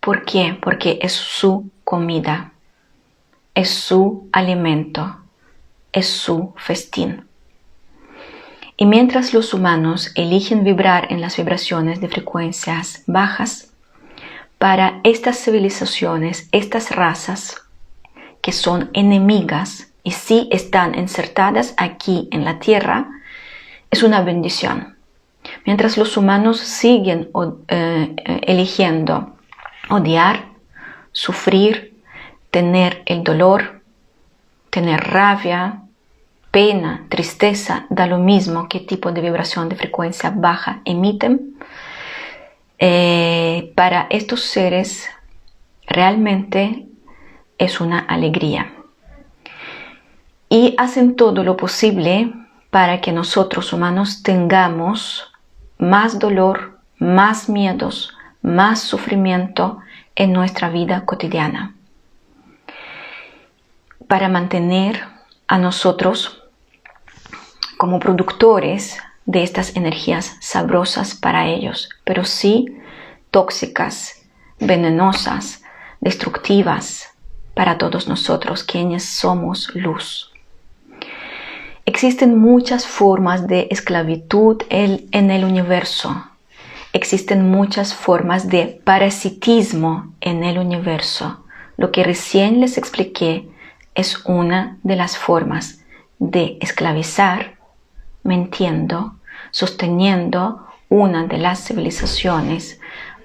¿Por 0.00 0.24
qué? 0.24 0.58
Porque 0.62 0.98
es 1.02 1.12
su 1.12 1.70
comida, 1.84 2.52
es 3.54 3.68
su 3.68 4.30
alimento, 4.32 5.18
es 5.92 6.08
su 6.08 6.54
festín. 6.56 7.26
Y 8.78 8.86
mientras 8.86 9.34
los 9.34 9.52
humanos 9.52 10.10
eligen 10.14 10.64
vibrar 10.64 11.12
en 11.12 11.20
las 11.20 11.36
vibraciones 11.36 12.00
de 12.00 12.08
frecuencias 12.08 13.02
bajas, 13.06 13.74
para 14.56 15.00
estas 15.04 15.36
civilizaciones, 15.36 16.48
estas 16.50 16.92
razas, 16.92 17.60
que 18.40 18.52
son 18.52 18.88
enemigas 18.94 19.88
y 20.02 20.12
si 20.12 20.48
están 20.50 20.98
insertadas 20.98 21.74
aquí 21.76 22.28
en 22.32 22.46
la 22.46 22.58
tierra, 22.58 23.10
es 23.96 24.02
una 24.02 24.20
bendición. 24.20 24.94
Mientras 25.64 25.96
los 25.96 26.18
humanos 26.18 26.58
siguen 26.58 27.30
eh, 27.68 28.14
eh, 28.16 28.40
eligiendo 28.42 29.36
odiar, 29.88 30.50
sufrir, 31.12 31.96
tener 32.50 33.02
el 33.06 33.24
dolor, 33.24 33.80
tener 34.68 35.00
rabia, 35.00 35.82
pena, 36.50 37.06
tristeza, 37.08 37.86
da 37.88 38.06
lo 38.06 38.18
mismo 38.18 38.68
qué 38.68 38.80
tipo 38.80 39.12
de 39.12 39.22
vibración 39.22 39.70
de 39.70 39.76
frecuencia 39.76 40.30
baja 40.30 40.82
emiten, 40.84 41.56
eh, 42.78 43.72
para 43.74 44.08
estos 44.10 44.42
seres 44.42 45.08
realmente 45.86 46.86
es 47.56 47.80
una 47.80 48.00
alegría. 48.00 48.74
Y 50.50 50.74
hacen 50.76 51.16
todo 51.16 51.42
lo 51.42 51.56
posible 51.56 52.34
para 52.76 53.00
que 53.00 53.10
nosotros 53.10 53.72
humanos 53.72 54.22
tengamos 54.22 55.32
más 55.78 56.18
dolor, 56.18 56.78
más 56.98 57.48
miedos, 57.48 58.14
más 58.42 58.80
sufrimiento 58.82 59.78
en 60.14 60.34
nuestra 60.34 60.68
vida 60.68 61.06
cotidiana. 61.06 61.74
para 64.08 64.28
mantener 64.28 65.02
a 65.48 65.56
nosotros 65.56 66.44
como 67.78 67.98
productores 67.98 68.98
de 69.24 69.42
estas 69.42 69.74
energías 69.74 70.36
sabrosas 70.40 71.14
para 71.14 71.46
ellos, 71.46 71.88
pero 72.04 72.24
sí 72.24 72.66
tóxicas, 73.30 74.22
venenosas, 74.60 75.62
destructivas 76.02 77.08
para 77.54 77.78
todos 77.78 78.06
nosotros 78.06 78.62
quienes 78.64 79.08
somos 79.08 79.74
luz. 79.74 80.25
Existen 81.86 82.36
muchas 82.38 82.84
formas 82.86 83.46
de 83.46 83.68
esclavitud 83.70 84.62
en 84.68 85.30
el 85.30 85.44
universo. 85.44 86.24
Existen 86.92 87.48
muchas 87.48 87.94
formas 87.94 88.48
de 88.48 88.80
parasitismo 88.82 90.12
en 90.20 90.42
el 90.42 90.58
universo. 90.58 91.44
Lo 91.76 91.92
que 91.92 92.02
recién 92.02 92.60
les 92.60 92.76
expliqué 92.76 93.48
es 93.94 94.24
una 94.24 94.78
de 94.82 94.96
las 94.96 95.16
formas 95.16 95.84
de 96.18 96.58
esclavizar, 96.60 97.54
mintiendo, 98.24 99.14
sosteniendo 99.52 100.66
una 100.88 101.24
de 101.26 101.38
las 101.38 101.64
civilizaciones 101.66 102.80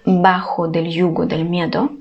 bajo 0.05 0.67
del 0.67 0.91
yugo 0.91 1.25
del 1.25 1.45
miedo 1.45 1.93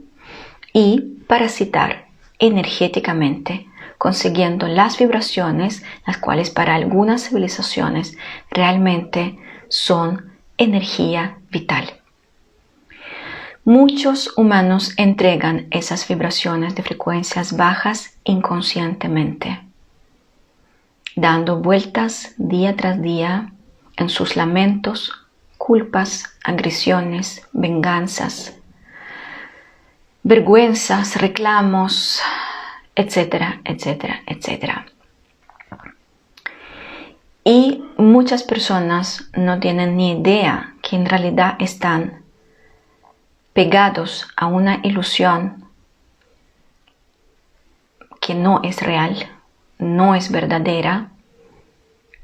y 0.75 1.01
parasitar 1.27 2.09
energéticamente, 2.39 3.67
consiguiendo 4.01 4.67
las 4.67 4.97
vibraciones, 4.97 5.83
las 6.07 6.17
cuales 6.17 6.49
para 6.49 6.75
algunas 6.75 7.29
civilizaciones 7.29 8.17
realmente 8.51 9.39
son 9.69 10.33
energía 10.57 11.37
vital. 11.51 12.01
Muchos 13.63 14.33
humanos 14.39 14.95
entregan 14.97 15.67
esas 15.71 16.09
vibraciones 16.09 16.75
de 16.75 16.83
frecuencias 16.83 17.59
bajas 17.59 18.17
inconscientemente, 18.25 19.61
dando 21.15 21.59
vueltas 21.59 22.33
día 22.39 22.77
tras 22.77 23.03
día 23.03 23.53
en 23.99 24.09
sus 24.09 24.35
lamentos, 24.35 25.13
culpas, 25.59 26.25
agresiones, 26.43 27.47
venganzas, 27.53 28.57
vergüenzas, 30.23 31.21
reclamos, 31.21 32.19
etcétera, 32.95 33.61
etcétera, 33.65 34.23
etcétera. 34.27 34.87
Y 37.45 37.83
muchas 37.97 38.43
personas 38.43 39.31
no 39.37 39.61
tienen 39.61 39.97
ni 39.97 40.13
idea 40.13 40.75
que 40.83 40.97
en 40.97 41.07
realidad 41.07 41.57
están 41.59 42.23
pegados 43.53 44.29
a 44.37 44.47
una 44.47 44.81
ilusión 44.83 45.65
que 48.21 48.35
no 48.35 48.61
es 48.63 48.83
real, 48.83 49.17
no 49.79 50.15
es 50.15 50.31
verdadera, 50.31 51.11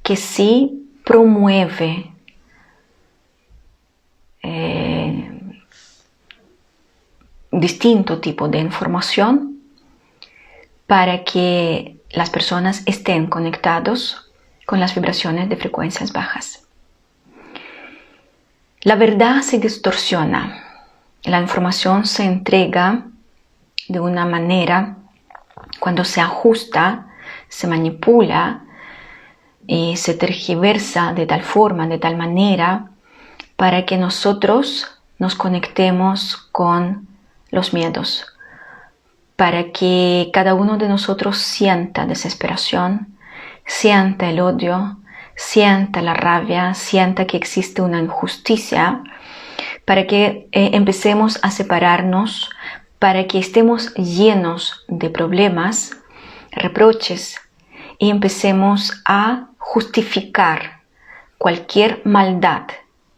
que 0.03 0.17
sí 0.17 0.89
promueve 1.05 2.13
eh, 4.43 5.31
distinto 7.51 8.21
tipo 8.21 8.49
de 8.49 8.59
información 8.59 9.56
para 10.87 11.25
que 11.25 11.97
las 12.11 12.31
personas 12.31 12.83
estén 12.87 13.27
conectados 13.27 14.31
con 14.67 14.81
las 14.81 14.95
vibraciones 14.95 15.49
de 15.49 15.57
frecuencias 15.57 16.13
bajas. 16.13 16.67
La 18.83 18.95
verdad 18.95 19.43
se 19.43 19.59
distorsiona, 19.59 20.63
la 21.25 21.41
información 21.41 22.07
se 22.07 22.25
entrega 22.25 23.07
de 23.89 24.01
una 24.01 24.25
manera 24.25 24.97
cuando 25.81 26.05
se 26.05 26.21
ajusta, 26.21 27.09
se 27.49 27.67
manipula 27.67 28.65
y 29.67 29.97
se 29.97 30.15
tergiversa 30.15 31.13
de 31.13 31.27
tal 31.27 31.43
forma, 31.43 31.89
de 31.89 31.99
tal 31.99 32.17
manera, 32.17 32.91
para 33.57 33.87
que 33.87 33.97
nosotros 33.97 34.87
nos 35.19 35.35
conectemos 35.35 36.37
con 36.53 37.09
los 37.51 37.73
miedos, 37.73 38.27
para 39.37 39.71
que 39.71 40.31
cada 40.33 40.55
uno 40.55 40.79
de 40.79 40.89
nosotros 40.89 41.39
sienta 41.39 42.07
desesperación, 42.07 43.15
sienta 43.67 44.31
el 44.31 44.41
odio, 44.41 44.97
sienta 45.37 46.01
la 46.01 46.15
rabia, 46.15 46.73
sienta 46.75 47.27
que 47.27 47.37
existe 47.37 47.83
una 47.83 48.01
injusticia, 48.01 49.03
para 49.85 50.07
que 50.07 50.49
eh, 50.53 50.71
empecemos 50.73 51.39
a 51.43 51.51
separarnos, 51.51 52.51
para 52.99 53.27
que 53.27 53.39
estemos 53.39 53.95
llenos 53.95 54.85
de 54.89 55.11
problemas, 55.11 55.93
reproches, 56.51 57.37
y 57.99 58.11
empecemos 58.11 59.03
a 59.05 59.49
justificar 59.59 60.81
cualquier 61.39 62.01
maldad 62.05 62.65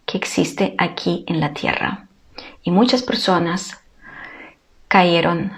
que 0.06 0.18
existe 0.18 0.74
aquí 0.78 1.24
en 1.26 1.40
la 1.40 1.52
tierra. 1.52 2.06
Y 2.62 2.70
muchas 2.70 3.02
personas 3.02 3.80
cayeron 4.88 5.52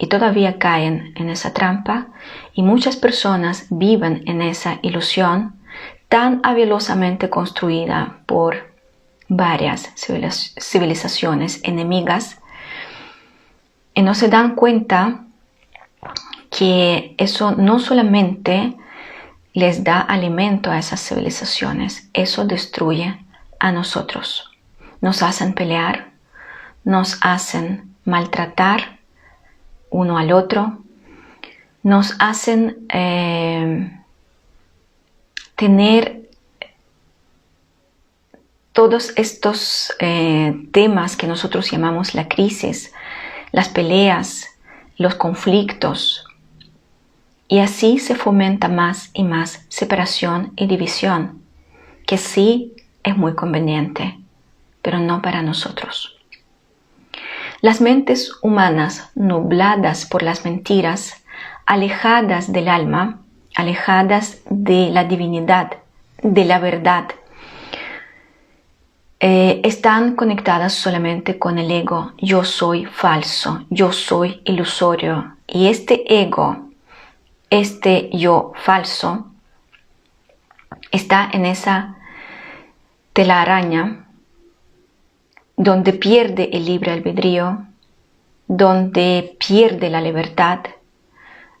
y 0.00 0.06
todavía 0.06 0.58
caen 0.58 1.12
en 1.14 1.28
esa 1.28 1.52
trampa 1.52 2.06
y 2.54 2.62
muchas 2.62 2.96
personas 2.96 3.66
viven 3.68 4.22
en 4.26 4.40
esa 4.40 4.78
ilusión 4.80 5.60
tan 6.08 6.40
habilosamente 6.42 7.28
construida 7.28 8.20
por 8.24 8.72
varias 9.28 9.92
civilizaciones 10.58 11.60
enemigas 11.64 12.40
y 13.94 14.00
no 14.00 14.14
se 14.14 14.28
dan 14.28 14.54
cuenta 14.54 15.26
que 16.50 17.14
eso 17.18 17.52
no 17.52 17.78
solamente 17.78 18.74
les 19.52 19.84
da 19.84 20.00
alimento 20.00 20.70
a 20.70 20.78
esas 20.78 21.06
civilizaciones, 21.06 22.08
eso 22.14 22.46
destruye 22.46 23.18
a 23.58 23.70
nosotros. 23.70 24.50
Nos 25.02 25.22
hacen 25.22 25.52
pelear, 25.52 26.12
nos 26.84 27.18
hacen 27.20 27.94
maltratar 28.06 28.99
uno 29.90 30.18
al 30.18 30.32
otro, 30.32 30.78
nos 31.82 32.14
hacen 32.18 32.86
eh, 32.92 34.00
tener 35.56 36.30
todos 38.72 39.12
estos 39.16 39.92
eh, 39.98 40.68
temas 40.72 41.16
que 41.16 41.26
nosotros 41.26 41.70
llamamos 41.70 42.14
la 42.14 42.28
crisis, 42.28 42.92
las 43.52 43.68
peleas, 43.68 44.46
los 44.96 45.16
conflictos, 45.16 46.24
y 47.48 47.58
así 47.58 47.98
se 47.98 48.14
fomenta 48.14 48.68
más 48.68 49.10
y 49.12 49.24
más 49.24 49.66
separación 49.68 50.52
y 50.54 50.68
división, 50.68 51.42
que 52.06 52.16
sí 52.16 52.74
es 53.02 53.16
muy 53.16 53.34
conveniente, 53.34 54.20
pero 54.82 55.00
no 55.00 55.20
para 55.20 55.42
nosotros. 55.42 56.19
Las 57.60 57.80
mentes 57.80 58.32
humanas 58.42 59.10
nubladas 59.14 60.06
por 60.06 60.22
las 60.22 60.44
mentiras, 60.44 61.22
alejadas 61.66 62.52
del 62.52 62.68
alma, 62.68 63.20
alejadas 63.54 64.40
de 64.48 64.88
la 64.90 65.04
divinidad, 65.04 65.72
de 66.22 66.44
la 66.44 66.58
verdad, 66.58 67.08
eh, 69.22 69.60
están 69.64 70.16
conectadas 70.16 70.72
solamente 70.72 71.38
con 71.38 71.58
el 71.58 71.70
ego. 71.70 72.12
Yo 72.16 72.44
soy 72.44 72.86
falso, 72.86 73.66
yo 73.68 73.92
soy 73.92 74.40
ilusorio. 74.46 75.36
Y 75.46 75.68
este 75.68 76.22
ego, 76.22 76.70
este 77.50 78.08
yo 78.10 78.52
falso, 78.56 79.26
está 80.90 81.28
en 81.30 81.44
esa 81.44 81.96
telaraña 83.12 84.06
donde 85.62 85.92
pierde 85.92 86.48
el 86.54 86.64
libre 86.64 86.90
albedrío, 86.90 87.66
donde 88.48 89.36
pierde 89.38 89.90
la 89.90 90.00
libertad, 90.00 90.60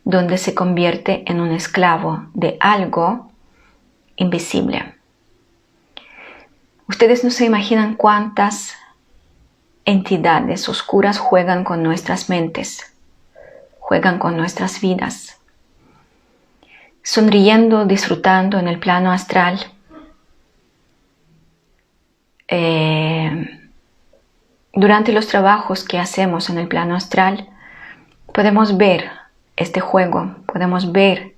donde 0.04 0.38
se 0.38 0.54
convierte 0.54 1.22
en 1.30 1.38
un 1.38 1.50
esclavo 1.52 2.24
de 2.32 2.56
algo 2.60 3.30
invisible. 4.16 4.94
Ustedes 6.88 7.24
no 7.24 7.30
se 7.30 7.44
imaginan 7.44 7.94
cuántas 7.94 8.74
entidades 9.84 10.70
oscuras 10.70 11.18
juegan 11.18 11.62
con 11.62 11.82
nuestras 11.82 12.30
mentes, 12.30 12.94
juegan 13.80 14.18
con 14.18 14.34
nuestras 14.34 14.80
vidas, 14.80 15.38
sonriendo, 17.02 17.84
disfrutando 17.84 18.58
en 18.58 18.66
el 18.66 18.78
plano 18.78 19.12
astral. 19.12 19.60
Eh, 22.48 23.59
durante 24.72 25.12
los 25.12 25.26
trabajos 25.26 25.84
que 25.84 25.98
hacemos 25.98 26.50
en 26.50 26.58
el 26.58 26.68
plano 26.68 26.94
astral, 26.94 27.48
podemos 28.32 28.76
ver 28.76 29.10
este 29.56 29.80
juego, 29.80 30.36
podemos 30.46 30.92
ver 30.92 31.34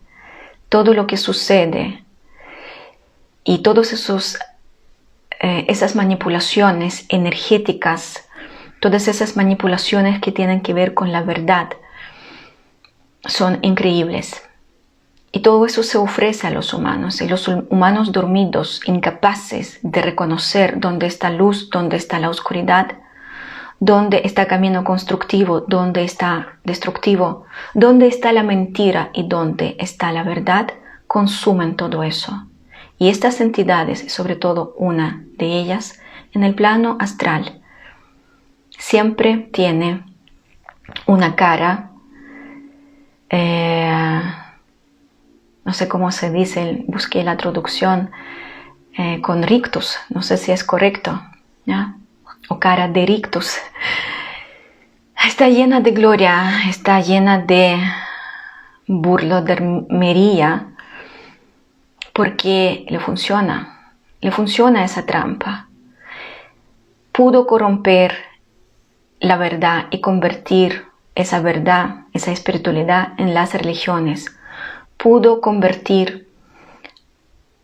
todo 0.69 0.95
lo 0.95 1.07
que 1.07 1.17
sucede 1.17 2.05
y 3.45 3.59
todas 3.59 3.93
eh, 5.41 5.65
esas 5.69 5.97
manipulaciones 5.97 7.07
energéticas, 7.09 8.29
todas 8.81 9.09
esas 9.09 9.37
manipulaciones 9.37 10.21
que 10.21 10.33
tienen 10.33 10.61
que 10.61 10.75
ver 10.75 10.95
con 10.95 11.13
la 11.13 11.23
verdad, 11.23 11.71
son 13.25 13.59
increíbles. 13.63 14.43
Y 15.35 15.41
todo 15.41 15.65
eso 15.65 15.83
se 15.83 15.97
ofrece 15.97 16.47
a 16.47 16.51
los 16.51 16.75
humanos 16.75 17.23
y 17.23 17.29
los 17.29 17.49
humanos 17.49 18.13
dormidos, 18.13 18.83
incapaces 18.85 19.79
de 19.83 20.03
reconocer 20.03 20.79
dónde 20.79 21.07
está 21.07 21.31
luz, 21.31 21.71
dónde 21.71 21.97
está 21.97 22.19
la 22.19 22.29
oscuridad, 22.29 22.99
dónde 23.83 24.23
está 24.25 24.47
camino 24.47 24.85
constructivo, 24.85 25.63
dónde 25.63 26.05
está 26.05 26.59
destructivo, 26.63 27.47
dónde 27.75 28.07
está 28.07 28.33
la 28.33 28.45
mentira 28.45 29.11
y 29.13 29.27
dónde 29.27 29.75
está 29.81 30.13
la 30.13 30.23
verdad, 30.23 30.69
consumen 31.09 31.75
todo 31.75 32.05
eso. 32.05 32.47
Y 32.97 33.09
estas 33.09 33.41
entidades, 33.41 34.13
sobre 34.13 34.37
todo 34.37 34.75
una 34.79 35.25
de 35.37 35.47
ellas, 35.59 36.01
en 36.33 36.45
el 36.45 36.55
plano 36.55 36.97
astral, 37.01 37.61
siempre 38.79 39.49
tiene 39.53 40.05
una 41.07 41.35
cara 41.35 41.91
eh, 43.31 44.23
no 45.65 45.73
sé 45.73 45.89
cómo 45.89 46.13
se 46.13 46.31
dice, 46.31 46.85
busqué 46.87 47.25
la 47.25 47.37
traducción 47.37 48.11
eh, 48.97 49.21
con 49.23 49.43
rictus, 49.43 49.97
no 50.11 50.23
sé 50.23 50.37
si 50.37 50.53
es 50.53 50.63
correcto, 50.63 51.21
¿ya? 51.67 51.97
O 52.49 52.59
cara 52.59 52.89
de 52.89 53.07
rictus. 53.07 53.57
Está 55.27 55.49
llena 55.49 55.81
de 55.81 55.93
gloria, 55.93 56.69
está 56.69 57.01
llena 57.01 57.39
de 57.39 57.79
burlodermería, 58.87 60.69
porque 62.13 62.85
le 62.89 62.99
funciona, 63.01 63.95
le 64.21 64.31
funciona 64.31 64.85
esa 64.85 65.07
trampa. 65.07 65.69
Pudo 67.13 67.47
corromper 67.47 68.17
la 69.21 69.37
verdad 69.37 69.87
y 69.91 70.01
convertir 70.01 70.87
esa 71.15 71.41
verdad, 71.41 72.07
esa 72.13 72.33
espiritualidad 72.33 73.13
en 73.19 73.35
las 73.35 73.55
religiones 73.55 74.37
pudo 75.03 75.41
convertir 75.41 76.29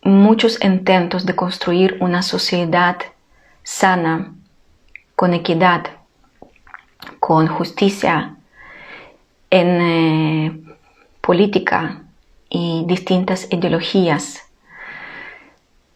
muchos 0.01 0.61
intentos 0.61 1.25
de 1.25 1.37
construir 1.37 1.97
una 2.01 2.21
sociedad 2.21 2.97
sana, 3.63 4.33
con 5.19 5.33
equidad, 5.33 5.83
con 7.19 7.47
justicia 7.47 8.37
en 9.49 9.81
eh, 9.81 10.61
política 11.19 12.03
y 12.49 12.85
distintas 12.87 13.51
ideologías. 13.51 14.45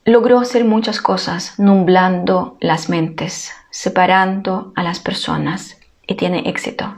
Logró 0.03 0.41
hacer 0.41 0.65
muchas 0.65 0.99
cosas 0.99 1.57
nublando 1.57 2.57
las 2.59 2.89
mentes, 2.89 3.53
separando 3.69 4.74
a 4.76 4.84
las 4.84 4.99
personas 4.99 5.78
y 6.05 6.15
tiene 6.15 6.49
éxito. 6.49 6.93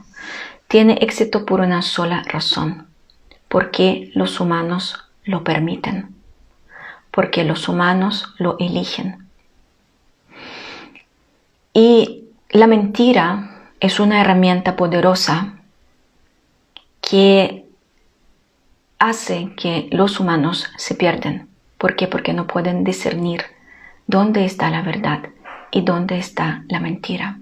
Tiene 0.67 0.93
éxito 1.01 1.45
por 1.45 1.59
una 1.59 1.83
sola 1.83 2.23
razón 2.23 2.87
porque 3.49 4.09
los 4.15 4.39
humanos 4.39 4.97
lo 5.25 5.43
permiten, 5.43 6.15
porque 7.11 7.43
los 7.43 7.69
humanos 7.69 8.33
lo 8.39 8.57
eligen. 8.57 9.24
Y 11.75 12.29
la 12.51 12.67
mentira 12.67 13.67
es 13.81 13.99
una 13.99 14.21
herramienta 14.21 14.77
poderosa 14.77 15.55
que 17.01 17.65
hace 18.97 19.51
que 19.57 19.89
los 19.91 20.21
humanos 20.21 20.71
se 20.77 20.95
pierden. 20.95 21.49
¿Por 21.77 21.97
qué? 21.97 22.07
Porque 22.07 22.31
no 22.31 22.47
pueden 22.47 22.85
discernir 22.85 23.43
dónde 24.07 24.45
está 24.45 24.69
la 24.69 24.83
verdad 24.83 25.19
y 25.69 25.81
dónde 25.81 26.17
está 26.17 26.63
la 26.69 26.79
mentira. 26.79 27.39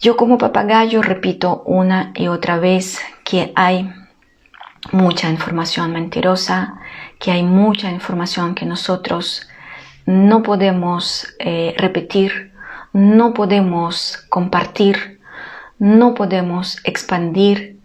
Yo 0.00 0.16
como 0.16 0.38
papagayo 0.38 1.00
repito 1.00 1.62
una 1.64 2.12
y 2.16 2.26
otra 2.26 2.58
vez 2.58 2.98
que 3.24 3.52
hay 3.54 3.88
mucha 4.90 5.30
información 5.30 5.92
mentirosa, 5.92 6.80
que 7.20 7.30
hay 7.30 7.44
mucha 7.44 7.92
información 7.92 8.56
que 8.56 8.66
nosotros 8.66 9.48
no 10.06 10.42
podemos 10.42 11.26
eh, 11.40 11.74
repetir, 11.76 12.52
no 12.92 13.34
podemos 13.34 14.24
compartir, 14.30 15.20
no 15.78 16.14
podemos 16.14 16.78
expandir 16.84 17.76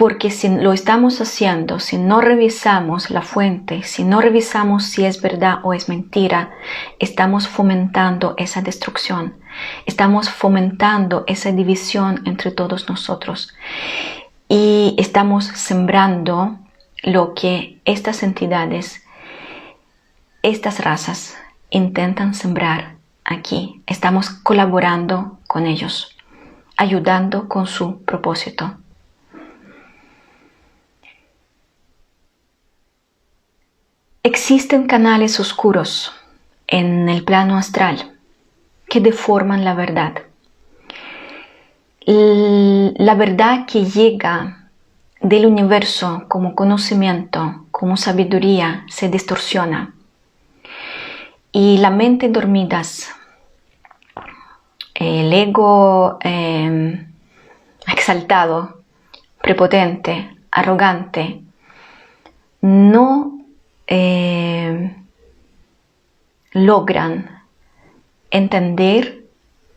porque 0.00 0.30
si 0.30 0.48
lo 0.48 0.72
estamos 0.72 1.20
haciendo, 1.20 1.78
si 1.78 1.98
no 1.98 2.22
revisamos 2.22 3.10
la 3.10 3.20
fuente, 3.20 3.82
si 3.82 4.02
no 4.02 4.22
revisamos 4.22 4.84
si 4.84 5.04
es 5.04 5.20
verdad 5.20 5.58
o 5.62 5.74
es 5.74 5.90
mentira, 5.90 6.52
estamos 6.98 7.48
fomentando 7.48 8.34
esa 8.38 8.62
destrucción, 8.62 9.34
estamos 9.84 10.30
fomentando 10.30 11.24
esa 11.26 11.52
división 11.52 12.22
entre 12.24 12.50
todos 12.50 12.88
nosotros. 12.88 13.52
Y 14.48 14.94
estamos 14.96 15.44
sembrando 15.44 16.58
lo 17.02 17.34
que 17.34 17.80
estas 17.84 18.22
entidades, 18.22 19.02
estas 20.42 20.82
razas 20.82 21.39
intentan 21.70 22.34
sembrar 22.34 22.96
aquí. 23.24 23.82
Estamos 23.86 24.30
colaborando 24.30 25.38
con 25.46 25.66
ellos, 25.66 26.16
ayudando 26.76 27.48
con 27.48 27.66
su 27.66 28.02
propósito. 28.02 28.76
Existen 34.22 34.86
canales 34.86 35.40
oscuros 35.40 36.12
en 36.66 37.08
el 37.08 37.24
plano 37.24 37.56
astral 37.56 38.18
que 38.88 39.00
deforman 39.00 39.64
la 39.64 39.74
verdad. 39.74 40.22
La 42.06 43.14
verdad 43.14 43.66
que 43.66 43.84
llega 43.84 44.68
del 45.20 45.46
universo 45.46 46.24
como 46.28 46.54
conocimiento, 46.54 47.66
como 47.70 47.96
sabiduría, 47.96 48.84
se 48.88 49.08
distorsiona. 49.08 49.94
Y 51.52 51.78
la 51.78 51.90
mente 51.90 52.28
dormidas, 52.28 53.10
el 54.94 55.32
ego 55.32 56.18
em, 56.20 57.12
exaltado, 57.86 58.82
prepotente, 59.42 60.36
arrogante, 60.50 61.42
no 62.60 63.38
eh, 63.86 64.96
logran 66.52 67.42
entender 68.30 69.24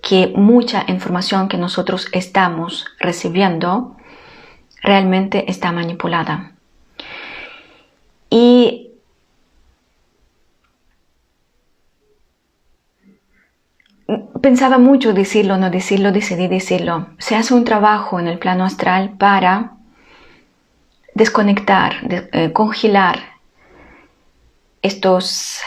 que 0.02 0.34
mucha 0.36 0.84
información 0.88 1.48
que 1.48 1.58
nosotros 1.58 2.10
estamos 2.12 2.86
recibiendo 3.00 3.96
realmente 4.82 5.50
está 5.50 5.72
manipulada. 5.72 6.52
Y 8.30 8.90
pensaba 14.42 14.78
mucho 14.78 15.14
decirlo, 15.14 15.58
no 15.58 15.70
decirlo, 15.70 16.12
decidí 16.12 16.48
decirlo. 16.48 17.08
Se 17.18 17.36
hace 17.36 17.54
un 17.54 17.64
trabajo 17.64 18.20
en 18.20 18.28
el 18.28 18.40
plano 18.40 18.66
astral 18.66 19.12
para 19.18 19.74
desconectar, 21.14 21.96
eh, 22.10 22.52
congelar 22.54 23.20
estos 24.82 25.62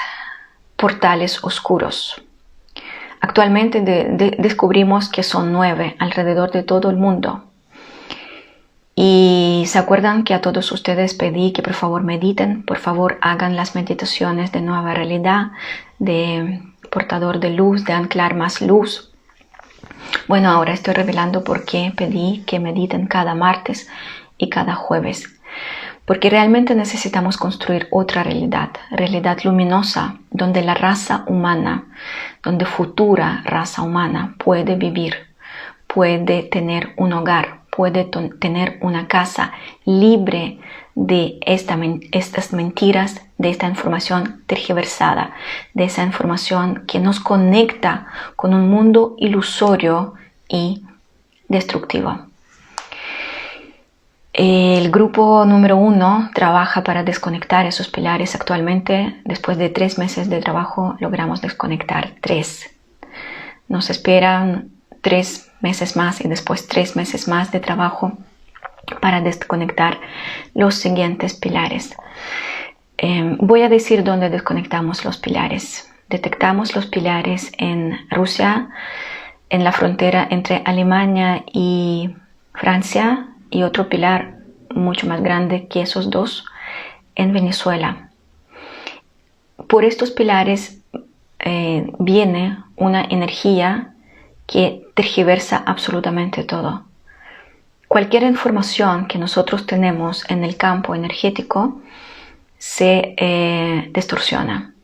portales 0.76 1.42
oscuros. 1.42 2.22
Actualmente 3.20 3.80
descubrimos 4.38 5.09
que 5.09 5.22
son 5.22 5.53
nueve 5.53 5.97
alrededor 5.99 6.53
de 6.53 6.62
todo 6.62 6.90
el 6.90 6.97
mundo. 6.97 7.44
Y 8.94 9.64
se 9.66 9.78
acuerdan 9.78 10.24
que 10.24 10.32
a 10.32 10.40
todos 10.40 10.70
ustedes 10.72 11.14
pedí 11.14 11.53
que 11.53 11.62
por 11.62 11.74
favor 11.74 12.03
mediten, 12.03 12.62
por 12.62 12.78
favor 12.78 13.18
hagan 13.20 13.57
las 13.57 13.74
meditaciones 13.74 14.53
de 14.53 14.62
nueva 14.62 14.94
realidad, 14.94 15.53
de 15.99 16.62
portador 16.91 17.41
de 17.41 17.51
luz, 17.51 17.84
de 17.84 17.93
anclar 17.93 18.34
más 18.34 18.61
luz. 18.61 19.12
Bueno, 20.28 20.51
ahora 20.51 20.72
estoy 20.72 20.95
revelando 20.95 21.45
por 21.45 21.64
qué 21.64 21.93
pedí 21.97 22.45
que 22.47 22.61
mediten 22.61 23.07
cada 23.07 23.34
martes 23.34 23.89
y 24.39 24.51
cada 24.51 24.74
jueves 24.74 25.37
porque 26.07 26.30
realmente 26.30 26.74
necesitamos 26.74 27.37
construir 27.37 27.89
otra 27.91 28.22
realidad, 28.22 28.70
realidad 28.91 29.39
luminosa, 29.43 30.14
donde 30.30 30.62
la 30.62 30.74
raza 30.74 31.24
humana, 31.26 31.84
donde 32.43 32.64
futura 32.64 33.43
raza 33.45 33.82
humana 33.82 34.37
puede 34.39 34.76
vivir, 34.76 35.14
puede 35.89 36.45
tener 36.45 36.95
un 36.97 37.12
hogar, 37.12 37.62
puede 37.70 38.09
tener 38.39 38.78
una 38.82 39.09
casa 39.09 39.53
libre 39.84 40.61
de 40.97 41.38
estas 41.42 42.53
mentiras, 42.53 43.20
de 43.36 43.51
esta 43.51 43.68
información 43.68 44.42
tergiversada, 44.47 45.34
de 45.74 45.84
esa 45.84 46.03
información 46.03 46.84
que 46.86 46.99
nos 46.99 47.20
conecta 47.20 48.07
con 48.34 48.55
un 48.55 48.68
mundo 48.70 49.14
ilusorio 49.18 50.14
y 50.49 50.82
destructivo. 51.49 52.18
El 54.32 54.90
grupo 54.90 55.44
número 55.44 55.76
uno 55.76 56.30
trabaja 56.34 56.82
para 56.82 57.05
desconectar 57.05 57.66
esos 57.66 57.88
pilares. 57.88 58.34
Actualmente, 58.34 59.20
después 59.24 59.59
de 59.59 59.68
tres 59.68 59.99
meses 59.99 60.28
de 60.28 60.40
trabajo, 60.40 60.97
logramos 60.99 61.40
desconectar 61.40 62.12
tres. 62.20 62.70
Nos 63.68 63.90
esperan 63.90 64.70
tres 65.03 65.51
meses 65.61 65.97
más 65.97 66.22
y 66.22 66.28
después 66.28 66.68
tres 66.68 66.97
meses 66.97 67.28
más 67.28 67.53
de 67.53 67.61
trabajo 67.61 68.12
para 69.01 69.20
desconectar 69.20 70.01
los 70.55 70.74
siguientes 70.74 71.34
pilares. 71.34 71.95
Em, 72.99 73.37
voy 73.39 73.62
a 73.62 73.68
decir 73.68 74.05
dónde 74.05 74.30
desconectamos 74.30 75.05
los 75.05 75.18
pilares. 75.18 75.93
Detectamos 76.09 76.74
los 76.74 76.87
pilares 76.87 77.53
en 77.59 77.99
Rusia, 78.11 78.68
en 79.51 79.64
la 79.64 79.72
frontera 79.72 80.26
entre 80.30 80.62
Alemania 80.64 81.45
y 81.53 82.14
Francia, 82.55 83.28
y 83.51 83.62
otro 83.62 83.89
pilar 83.89 84.39
mucho 84.74 85.07
más 85.07 85.22
grande 85.22 85.68
que 85.68 85.82
esos 85.82 86.11
dos 86.11 86.45
en 87.14 87.32
Venezuela. 87.32 88.11
Por 89.68 89.84
estos 89.84 90.11
pilares 90.11 90.82
eh, 91.39 91.91
viene 91.99 92.59
una 92.76 93.03
energía 93.03 93.95
que 94.47 94.87
tergiversa 94.95 95.62
absolutamente 95.66 96.45
todo. 96.45 96.86
Cualquier 97.89 98.24
información 98.24 99.07
que 99.07 99.18
nosotros 99.18 99.66
tenemos 99.66 100.28
en 100.28 100.43
el 100.43 100.57
campo 100.57 100.95
energético 100.95 101.80
se 102.59 103.14
eh, 103.16 103.91
distorsiona. 103.95 104.74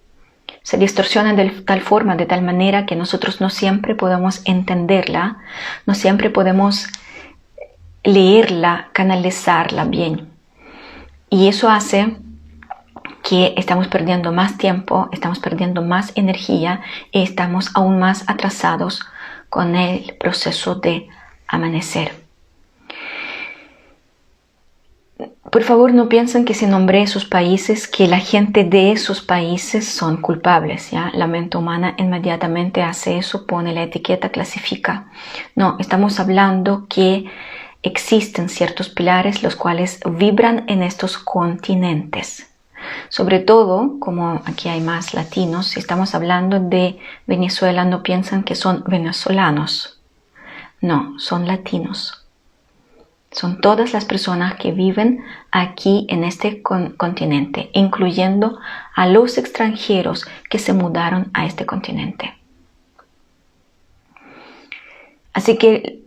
Se 0.63 0.79
distorsiona 0.79 1.35
de 1.35 1.51
tal 1.51 1.81
forma, 1.81 2.15
de 2.15 2.27
tal 2.27 2.43
manera 2.43 2.87
que 2.87 2.95
nosotros 2.95 3.41
no 3.41 3.51
siempre 3.51 3.97
podemos 3.97 4.43
entenderla, 4.45 5.39
no 5.87 5.95
siempre 5.95 6.31
podemos 6.31 6.87
leerla, 8.05 8.89
canalizarla 8.93 9.85
bien. 9.85 10.31
Y 11.29 11.49
eso 11.49 11.69
hace 11.69 12.17
que 13.25 13.55
estamos 13.57 13.89
perdiendo 13.89 14.33
más 14.33 14.59
tiempo, 14.59 15.09
estamos 15.13 15.41
perdiendo 15.41 15.83
más 15.83 16.13
energía 16.15 16.83
y 17.11 17.23
estamos 17.23 17.71
aún 17.75 17.99
más 17.99 18.25
atrasados 18.29 19.05
con 19.49 19.75
el 19.75 20.15
proceso 20.21 20.77
de 20.77 21.09
amanecer. 21.49 22.22
Por 25.51 25.63
favor, 25.65 25.93
no 25.93 26.09
piensen 26.09 26.45
que 26.45 26.55
si 26.55 26.67
nombré 26.67 27.03
esos 27.03 27.25
países, 27.25 27.87
que 27.87 28.09
la 28.09 28.19
gente 28.19 28.65
de 28.65 28.93
esos 28.93 29.21
países 29.21 29.87
son 29.87 30.17
culpables. 30.19 30.91
¿ya? 30.91 31.11
La 31.15 31.27
mente 31.27 31.59
humana 31.59 31.95
inmediatamente 31.99 32.83
hace 32.83 33.19
eso, 33.19 33.47
pone 33.47 33.75
la 33.75 33.83
etiqueta, 33.83 34.31
clasifica. 34.31 35.11
No, 35.55 35.77
estamos 35.79 36.21
hablando 36.21 36.87
que 36.89 37.31
existen 37.83 38.49
ciertos 38.49 38.89
pilares 38.89 39.43
los 39.43 39.57
cuales 39.57 40.01
vibran 40.07 40.65
en 40.69 40.83
estos 40.83 41.19
continentes. 41.19 42.49
Sobre 43.09 43.39
todo, 43.39 43.99
como 44.01 44.43
aquí 44.47 44.69
hay 44.69 44.81
más 44.81 45.15
latinos, 45.15 45.69
si 45.69 45.81
estamos 45.81 46.15
hablando 46.15 46.59
de 46.59 46.99
Venezuela, 47.27 47.85
no 47.85 48.03
piensan 48.03 48.43
que 48.43 48.55
son 48.55 48.85
venezolanos. 48.87 50.01
No, 50.81 51.19
son 51.19 51.47
latinos. 51.47 52.22
Son 53.33 53.61
todas 53.61 53.93
las 53.93 54.05
personas 54.05 54.55
que 54.55 54.73
viven 54.73 55.25
aquí 55.51 56.07
en 56.09 56.23
este 56.23 56.63
continente, 56.63 57.71
incluyendo 57.73 58.59
a 58.95 59.07
los 59.07 59.39
extranjeros 59.39 60.27
que 60.49 60.59
se 60.59 60.73
mudaron 60.73 61.31
a 61.35 61.47
este 61.47 61.67
continente. 61.67 62.35
Así 65.33 65.57
que 65.57 66.03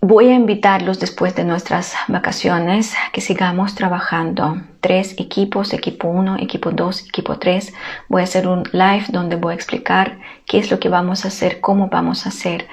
Voy 0.00 0.28
a 0.28 0.34
invitarlos 0.34 1.00
después 1.00 1.34
de 1.34 1.42
nuestras 1.42 1.94
vacaciones 2.06 2.94
que 3.12 3.20
sigamos 3.20 3.74
trabajando. 3.74 4.62
Tres 4.80 5.16
equipos, 5.18 5.72
equipo 5.72 6.06
1, 6.06 6.36
equipo 6.38 6.70
2, 6.70 7.08
equipo 7.08 7.36
3. 7.36 7.74
Voy 8.08 8.20
a 8.20 8.24
hacer 8.24 8.46
un 8.46 8.62
live 8.70 9.06
donde 9.08 9.34
voy 9.34 9.52
a 9.52 9.56
explicar 9.56 10.20
qué 10.46 10.58
es 10.58 10.70
lo 10.70 10.78
que 10.78 10.88
vamos 10.88 11.24
a 11.24 11.28
hacer, 11.28 11.60
cómo 11.60 11.88
vamos 11.88 12.26
a 12.26 12.28
hacer. 12.28 12.68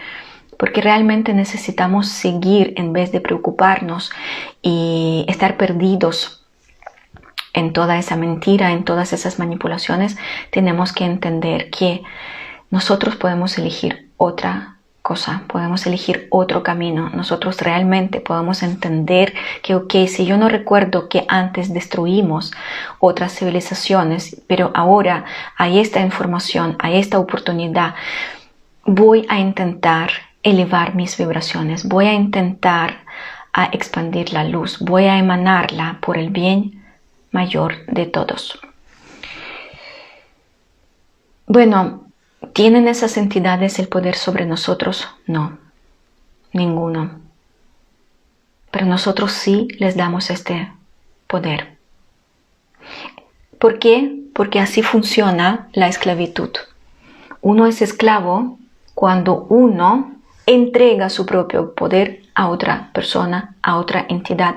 Porque 0.58 0.82
realmente 0.82 1.34
necesitamos 1.34 2.08
seguir 2.10 2.74
en 2.78 2.94
vez 2.94 3.12
de 3.12 3.22
preocuparnos 3.22 4.12
y 4.62 5.26
estar 5.28 5.58
perdidos 5.58 6.46
en 7.54 7.72
toda 7.74 7.98
esa 7.98 8.16
mentira, 8.16 8.72
en 8.72 8.84
todas 8.84 9.14
esas 9.14 9.40
manipulaciones. 9.40 10.18
Tenemos 10.52 10.92
que 10.94 11.06
entender 11.06 11.70
que 11.70 12.04
nosotros 12.70 13.16
podemos 13.16 13.58
elegir 13.58 14.10
otra 14.18 14.76
cosa, 15.06 15.44
podemos 15.48 15.86
elegir 15.86 16.28
otro 16.32 16.64
camino. 16.64 17.12
Nosotros 17.14 17.62
realmente 17.62 18.20
podemos 18.22 18.64
entender 18.64 19.36
que, 19.62 19.76
ok, 19.76 19.94
si 20.08 20.26
yo 20.26 20.36
no 20.36 20.50
recuerdo 20.50 21.10
que 21.10 21.26
antes 21.28 21.72
destruimos 21.72 22.52
otras 23.00 23.34
civilizaciones, 23.34 24.42
pero 24.48 24.72
ahora 24.74 25.26
hay 25.58 25.78
esta 25.78 26.02
información, 26.02 26.76
hay 26.80 26.98
esta 26.98 27.20
oportunidad, 27.20 27.94
voy 28.84 29.28
a 29.30 29.40
intentar 29.40 30.10
elevar 30.46 30.96
mis 30.96 31.18
vibraciones, 31.18 31.86
voy 31.86 32.08
a 32.08 32.14
intentar 32.14 33.04
a 33.52 33.66
expandir 33.66 34.32
la 34.32 34.46
luz, 34.46 34.80
voy 34.80 35.06
a 35.06 35.18
emanarla 35.18 36.00
por 36.02 36.18
el 36.18 36.30
bien 36.30 36.86
mayor 37.32 37.86
de 37.88 38.06
todos. 38.06 38.58
Bueno, 41.48 42.06
¿Tienen 42.56 42.88
esas 42.88 43.18
entidades 43.18 43.80
el 43.80 43.90
poder 43.90 44.16
sobre 44.16 44.46
nosotros? 44.46 45.10
No, 45.28 45.58
ninguno. 46.54 47.20
Pero 48.72 48.86
nosotros 48.86 49.34
sí 49.34 49.68
les 49.78 49.98
damos 49.98 50.30
este 50.30 50.72
poder. 51.28 51.78
¿Por 53.60 53.78
qué? 53.80 54.22
Porque 54.34 54.62
así 54.62 54.84
funciona 54.84 55.68
la 55.74 55.90
esclavitud. 55.90 56.52
Uno 57.42 57.68
es 57.68 57.82
esclavo 57.82 58.58
cuando 58.94 59.46
uno 59.50 60.15
entrega 60.46 61.10
su 61.10 61.26
propio 61.26 61.74
poder 61.74 62.22
a 62.36 62.50
otra 62.50 62.92
persona, 62.94 63.56
a 63.62 63.78
otra 63.78 64.06
entidad, 64.10 64.56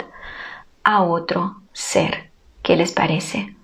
a 0.84 1.02
otro 1.02 1.56
ser. 1.72 2.30
¿Qué 2.62 2.76
les 2.76 2.92
parece? 2.92 3.54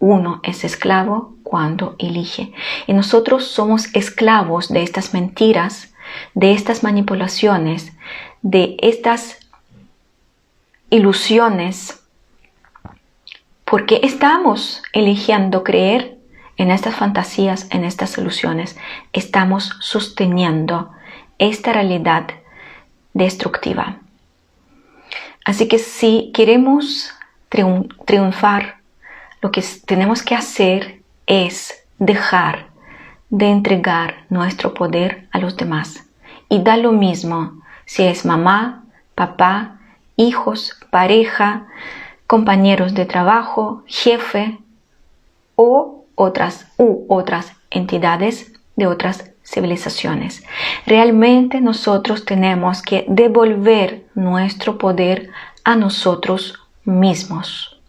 Uno 0.00 0.40
es 0.42 0.64
esclavo 0.64 1.34
cuando 1.42 1.96
elige. 1.98 2.52
Y 2.86 2.92
nosotros 2.92 3.44
somos 3.44 3.94
esclavos 3.94 4.68
de 4.68 4.82
estas 4.82 5.14
mentiras, 5.14 5.92
de 6.34 6.52
estas 6.52 6.82
manipulaciones, 6.82 7.92
de 8.42 8.76
estas 8.80 9.38
ilusiones, 10.90 12.02
porque 13.64 14.00
estamos 14.02 14.82
eligiendo 14.92 15.62
creer 15.62 16.16
en 16.56 16.70
estas 16.70 16.94
fantasías, 16.94 17.66
en 17.70 17.84
estas 17.84 18.16
ilusiones. 18.18 18.76
Estamos 19.12 19.76
sosteniendo 19.80 20.90
esta 21.38 21.72
realidad 21.72 22.28
destructiva. 23.14 23.98
Así 25.44 25.68
que 25.68 25.78
si 25.78 26.30
queremos 26.34 27.12
triunfar 27.48 28.78
lo 29.40 29.50
que 29.50 29.64
tenemos 29.86 30.22
que 30.22 30.34
hacer 30.34 31.00
es 31.26 31.84
dejar 31.98 32.68
de 33.30 33.46
entregar 33.46 34.24
nuestro 34.30 34.74
poder 34.74 35.28
a 35.30 35.38
los 35.38 35.56
demás. 35.56 36.04
Y 36.48 36.62
da 36.62 36.76
lo 36.76 36.92
mismo 36.92 37.60
si 37.84 38.04
es 38.04 38.24
mamá, 38.24 38.84
papá, 39.14 39.78
hijos, 40.16 40.78
pareja, 40.90 41.66
compañeros 42.26 42.94
de 42.94 43.06
trabajo, 43.06 43.82
jefe 43.86 44.58
o 45.56 46.04
otras 46.14 46.66
u 46.76 47.04
otras 47.08 47.52
entidades 47.70 48.52
de 48.76 48.86
otras 48.86 49.30
civilizaciones. 49.48 50.44
Realmente 50.86 51.60
nosotros 51.60 52.24
tenemos 52.24 52.82
que 52.82 53.04
devolver 53.08 54.04
nuestro 54.14 54.78
poder 54.78 55.30
a 55.64 55.74
nosotros 55.74 56.58
mismos. 56.84 57.80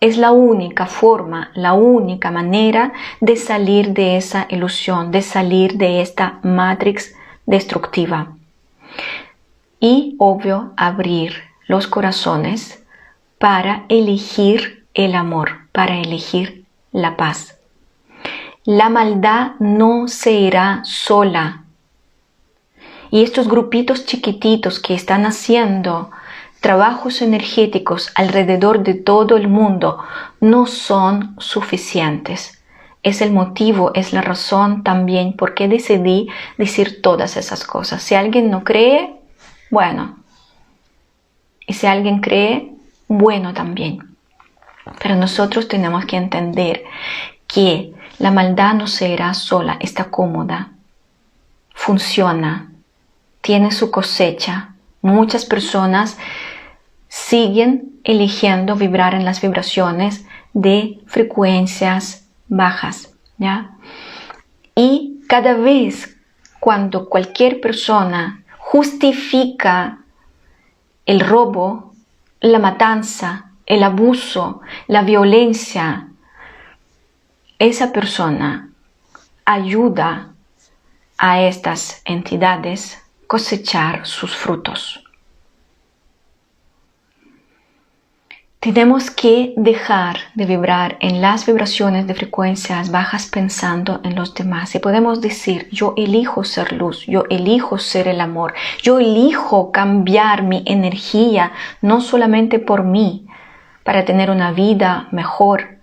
Es 0.00 0.16
la 0.16 0.30
única 0.30 0.86
forma, 0.86 1.50
la 1.54 1.72
única 1.72 2.30
manera 2.30 2.92
de 3.20 3.36
salir 3.36 3.92
de 3.92 4.16
esa 4.16 4.46
ilusión, 4.48 5.10
de 5.10 5.22
salir 5.22 5.74
de 5.74 6.00
esta 6.00 6.38
matrix 6.42 7.14
destructiva. 7.44 8.32
Y, 9.80 10.16
obvio, 10.18 10.72
abrir 10.76 11.34
los 11.66 11.86
corazones 11.86 12.82
para 13.38 13.84
elegir 13.88 14.86
el 14.94 15.14
amor, 15.14 15.68
para 15.72 15.98
elegir 15.98 16.64
la 16.92 17.16
paz. 17.16 17.55
La 18.66 18.88
maldad 18.88 19.52
no 19.60 20.08
se 20.08 20.32
irá 20.32 20.80
sola. 20.82 21.62
Y 23.12 23.22
estos 23.22 23.46
grupitos 23.46 24.06
chiquititos 24.06 24.80
que 24.80 24.92
están 24.92 25.24
haciendo 25.24 26.10
trabajos 26.60 27.22
energéticos 27.22 28.10
alrededor 28.16 28.82
de 28.82 28.94
todo 28.94 29.36
el 29.36 29.46
mundo 29.46 30.02
no 30.40 30.66
son 30.66 31.36
suficientes. 31.38 32.60
Es 33.04 33.20
el 33.20 33.32
motivo, 33.32 33.92
es 33.94 34.12
la 34.12 34.20
razón 34.20 34.82
también 34.82 35.34
por 35.34 35.54
qué 35.54 35.68
decidí 35.68 36.26
decir 36.58 37.02
todas 37.02 37.36
esas 37.36 37.62
cosas. 37.62 38.02
Si 38.02 38.16
alguien 38.16 38.50
no 38.50 38.64
cree, 38.64 39.14
bueno. 39.70 40.16
Y 41.68 41.74
si 41.74 41.86
alguien 41.86 42.18
cree, 42.20 42.72
bueno 43.06 43.54
también. 43.54 44.16
Pero 45.00 45.14
nosotros 45.14 45.68
tenemos 45.68 46.04
que 46.04 46.16
entender 46.16 46.82
que 47.46 47.94
la 48.18 48.30
maldad 48.30 48.74
no 48.74 48.86
será 48.86 49.34
sola, 49.34 49.76
está 49.80 50.10
cómoda, 50.10 50.70
funciona, 51.74 52.70
tiene 53.40 53.70
su 53.70 53.90
cosecha. 53.90 54.74
Muchas 55.02 55.44
personas 55.44 56.16
siguen 57.08 57.92
eligiendo 58.04 58.76
vibrar 58.76 59.14
en 59.14 59.24
las 59.24 59.40
vibraciones 59.40 60.24
de 60.52 61.00
frecuencias 61.06 62.26
bajas, 62.48 63.10
¿ya? 63.38 63.72
Y 64.74 65.20
cada 65.28 65.54
vez 65.54 66.16
cuando 66.60 67.08
cualquier 67.08 67.60
persona 67.60 68.42
justifica 68.58 69.98
el 71.04 71.20
robo, 71.20 71.94
la 72.40 72.58
matanza, 72.58 73.52
el 73.66 73.82
abuso, 73.82 74.60
la 74.86 75.02
violencia, 75.02 76.05
esa 77.58 77.92
persona 77.92 78.70
ayuda 79.44 80.34
a 81.18 81.40
estas 81.42 82.02
entidades 82.04 83.02
cosechar 83.26 84.06
sus 84.06 84.36
frutos. 84.36 85.02
Tenemos 88.60 89.10
que 89.10 89.54
dejar 89.56 90.16
de 90.34 90.44
vibrar 90.44 90.96
en 91.00 91.22
las 91.22 91.46
vibraciones 91.46 92.06
de 92.06 92.14
frecuencias 92.14 92.90
bajas 92.90 93.26
pensando 93.26 94.00
en 94.02 94.16
los 94.16 94.34
demás. 94.34 94.74
Y 94.74 94.80
podemos 94.80 95.20
decir, 95.20 95.68
yo 95.70 95.94
elijo 95.96 96.42
ser 96.42 96.72
luz, 96.72 97.06
yo 97.06 97.24
elijo 97.30 97.78
ser 97.78 98.08
el 98.08 98.20
amor, 98.20 98.54
yo 98.82 98.98
elijo 98.98 99.70
cambiar 99.70 100.42
mi 100.42 100.64
energía 100.66 101.52
no 101.80 102.00
solamente 102.00 102.58
por 102.58 102.82
mí, 102.82 103.26
para 103.84 104.04
tener 104.04 104.30
una 104.30 104.50
vida 104.50 105.06
mejor, 105.12 105.75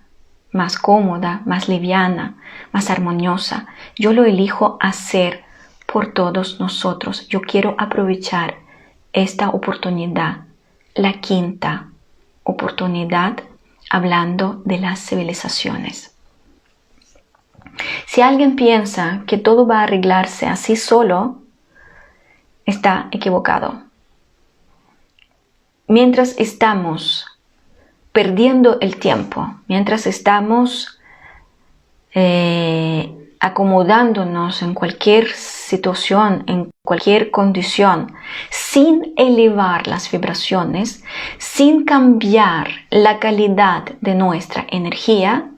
más 0.54 0.78
cómoda, 0.78 1.42
más 1.44 1.68
liviana, 1.68 2.36
más 2.72 2.88
armoniosa. 2.88 3.66
Yo 3.96 4.12
lo 4.12 4.24
elijo 4.24 4.78
hacer 4.80 5.44
por 5.84 6.14
todos 6.14 6.60
nosotros. 6.60 7.26
Yo 7.28 7.42
quiero 7.42 7.74
aprovechar 7.76 8.54
esta 9.12 9.50
oportunidad, 9.50 10.46
la 10.94 11.20
quinta 11.20 11.88
oportunidad 12.44 13.42
hablando 13.90 14.62
de 14.64 14.78
las 14.78 15.00
civilizaciones. 15.00 16.14
Si 18.06 18.22
alguien 18.22 18.54
piensa 18.54 19.24
que 19.26 19.38
todo 19.38 19.66
va 19.66 19.80
a 19.80 19.82
arreglarse 19.82 20.46
así 20.46 20.76
solo, 20.76 21.42
está 22.64 23.08
equivocado. 23.10 23.82
Mientras 25.88 26.36
estamos 26.38 27.26
perdiendo 28.14 28.78
el 28.80 28.96
tiempo, 28.98 29.56
mientras 29.66 30.06
estamos 30.06 31.00
eh, 32.14 33.12
acomodándonos 33.40 34.62
en 34.62 34.72
cualquier 34.72 35.32
situación, 35.32 36.44
en 36.46 36.70
cualquier 36.84 37.32
condición, 37.32 38.12
sin 38.50 39.14
elevar 39.16 39.88
las 39.88 40.12
vibraciones, 40.12 41.02
sin 41.38 41.84
cambiar 41.84 42.68
la 42.88 43.18
calidad 43.18 43.82
de 44.00 44.14
nuestra 44.14 44.64
energía, 44.70 45.50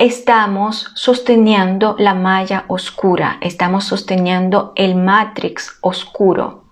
estamos 0.00 0.90
sosteniendo 0.96 1.94
la 2.00 2.14
malla 2.14 2.64
oscura, 2.66 3.38
estamos 3.40 3.84
sosteniendo 3.84 4.72
el 4.74 4.96
matrix 4.96 5.78
oscuro. 5.80 6.63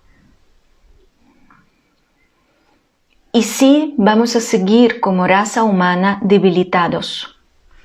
Y 3.32 3.44
sí, 3.44 3.94
vamos 3.96 4.36
a 4.36 4.40
seguir 4.40 5.00
como 5.00 5.26
raza 5.26 5.62
humana 5.62 6.18
debilitados, 6.22 7.38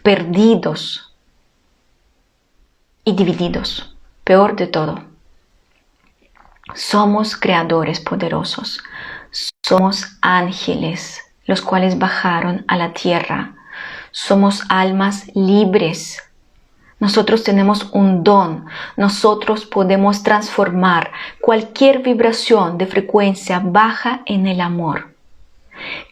perdidos, 0.04 1.08
y 3.08 3.14
divididos. 3.14 3.96
Peor 4.26 4.58
de 4.58 4.68
todo, 4.68 5.00
somos 6.76 7.38
creadores 7.38 8.02
poderosos, 8.02 8.84
somos 9.66 10.18
ángeles, 10.22 11.22
los 11.46 11.62
cuales 11.62 11.98
bajaron 11.98 12.66
a 12.68 12.76
la 12.76 12.92
tierra, 12.92 13.56
somos 14.12 14.64
almas 14.68 15.34
libres. 15.34 16.22
Nosotros 17.00 17.46
tenemos 17.46 17.90
un 17.94 18.26
don, 18.26 18.66
nosotros 18.98 19.66
podemos 19.66 20.22
transformar 20.22 21.14
cualquier 21.40 22.00
vibración 22.00 22.78
de 22.78 22.88
frecuencia 22.88 23.62
baja 23.64 24.24
en 24.26 24.48
el 24.48 24.60
amor. 24.60 25.17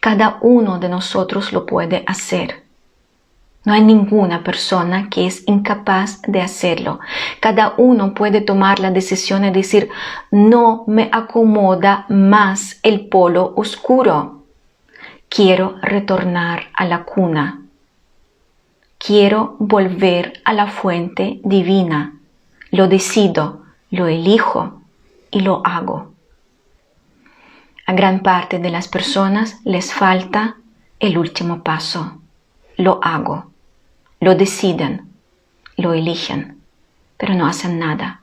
Cada 0.00 0.38
uno 0.40 0.78
de 0.78 0.88
nosotros 0.88 1.52
lo 1.52 1.66
puede 1.66 2.02
hacer. 2.06 2.66
No 3.66 3.72
hay 3.72 3.82
ninguna 3.82 4.44
persona 4.44 5.08
que 5.10 5.26
es 5.26 5.42
incapaz 5.48 6.22
de 6.22 6.40
hacerlo. 6.40 7.00
Cada 7.40 7.74
uno 7.78 8.14
puede 8.14 8.40
tomar 8.40 8.78
la 8.78 8.92
decisión 8.92 9.42
de 9.42 9.50
decir, 9.50 9.88
no 10.30 10.84
me 10.86 11.08
acomoda 11.12 12.06
más 12.08 12.78
el 12.84 13.08
polo 13.08 13.54
oscuro. 13.56 14.44
Quiero 15.28 15.74
retornar 15.82 16.68
a 16.74 16.84
la 16.84 17.02
cuna. 17.02 17.62
Quiero 18.98 19.56
volver 19.58 20.34
a 20.44 20.52
la 20.52 20.68
fuente 20.68 21.40
divina. 21.42 22.14
Lo 22.70 22.86
decido, 22.86 23.62
lo 23.90 24.06
elijo 24.06 24.80
y 25.32 25.40
lo 25.40 25.62
hago. 25.64 26.15
A 27.86 27.92
gran 27.92 28.20
parte 28.20 28.58
de 28.58 28.70
las 28.70 28.88
personas 28.88 29.56
les 29.64 29.94
falta 29.94 30.56
el 31.00 31.16
último 31.16 31.62
paso. 31.62 32.20
Lo 32.76 33.00
hago 33.02 33.50
lo 34.20 34.34
deciden, 34.34 35.08
lo 35.76 35.92
eligen, 35.92 36.58
pero 37.16 37.34
no 37.34 37.46
hacen 37.46 37.78
nada. 37.78 38.22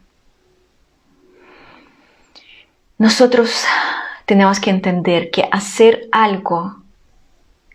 Nosotros 2.98 3.66
tenemos 4.26 4.60
que 4.60 4.70
entender 4.70 5.30
que 5.32 5.48
hacer 5.52 6.08
algo, 6.12 6.78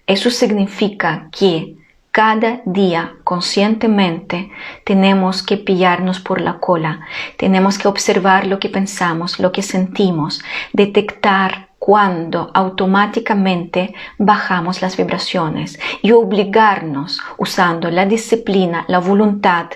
eso 0.06 0.30
significa 0.30 1.28
que 1.30 1.76
cada 2.10 2.62
día 2.64 3.14
conscientemente 3.22 4.50
tenemos 4.84 5.42
que 5.42 5.58
pillarnos 5.58 6.18
por 6.18 6.40
la 6.40 6.58
cola, 6.58 7.00
tenemos 7.36 7.78
que 7.78 7.86
observar 7.86 8.46
lo 8.46 8.58
que 8.58 8.68
pensamos, 8.68 9.38
lo 9.38 9.52
que 9.52 9.62
sentimos, 9.62 10.42
detectar 10.72 11.67
cuando 11.78 12.50
automáticamente 12.54 13.94
bajamos 14.18 14.82
las 14.82 14.96
vibraciones 14.96 15.78
y 16.02 16.12
obligarnos 16.12 17.20
usando 17.36 17.90
la 17.90 18.04
disciplina, 18.04 18.84
la 18.88 18.98
voluntad, 18.98 19.66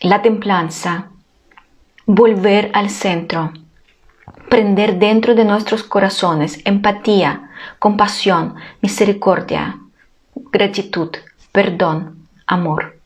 la 0.00 0.22
templanza, 0.22 1.08
volver 2.06 2.70
al 2.74 2.90
centro, 2.90 3.52
prender 4.48 4.98
dentro 4.98 5.34
de 5.34 5.44
nuestros 5.44 5.82
corazones 5.82 6.60
empatía, 6.64 7.50
compasión, 7.78 8.56
misericordia, 8.80 9.78
gratitud, 10.34 11.10
perdón, 11.52 12.26
amor. 12.46 12.98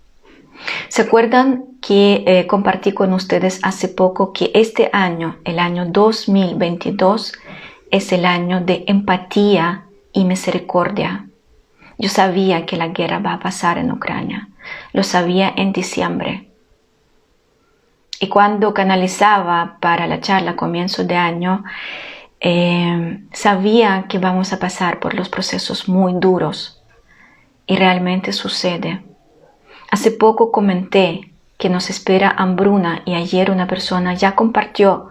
¿Se 0.88 1.02
acuerdan 1.02 1.64
que 1.80 2.24
eh, 2.26 2.46
compartí 2.46 2.92
con 2.92 3.12
ustedes 3.12 3.60
hace 3.62 3.88
poco 3.88 4.32
que 4.32 4.50
este 4.54 4.88
año, 4.92 5.36
el 5.44 5.58
año 5.58 5.86
2022, 5.86 7.32
es 7.94 8.10
el 8.10 8.24
año 8.24 8.60
de 8.60 8.82
empatía 8.88 9.84
y 10.12 10.24
misericordia. 10.24 11.28
Yo 11.96 12.08
sabía 12.08 12.66
que 12.66 12.76
la 12.76 12.88
guerra 12.88 13.20
va 13.20 13.34
a 13.34 13.38
pasar 13.38 13.78
en 13.78 13.92
Ucrania. 13.92 14.48
Lo 14.92 15.04
sabía 15.04 15.52
en 15.56 15.72
diciembre. 15.72 16.48
Y 18.18 18.28
cuando 18.28 18.74
canalizaba 18.74 19.76
para 19.78 20.08
la 20.08 20.20
charla 20.20 20.52
a 20.52 20.56
comienzo 20.56 21.04
de 21.04 21.14
año, 21.14 21.62
eh, 22.40 23.20
sabía 23.32 24.06
que 24.08 24.18
vamos 24.18 24.52
a 24.52 24.58
pasar 24.58 24.98
por 24.98 25.14
los 25.14 25.28
procesos 25.28 25.88
muy 25.88 26.14
duros. 26.16 26.82
Y 27.64 27.76
realmente 27.76 28.32
sucede. 28.32 29.04
Hace 29.92 30.10
poco 30.10 30.50
comenté 30.50 31.30
que 31.58 31.68
nos 31.68 31.90
espera 31.90 32.34
hambruna 32.36 33.02
y 33.04 33.14
ayer 33.14 33.52
una 33.52 33.68
persona 33.68 34.14
ya 34.14 34.34
compartió 34.34 35.10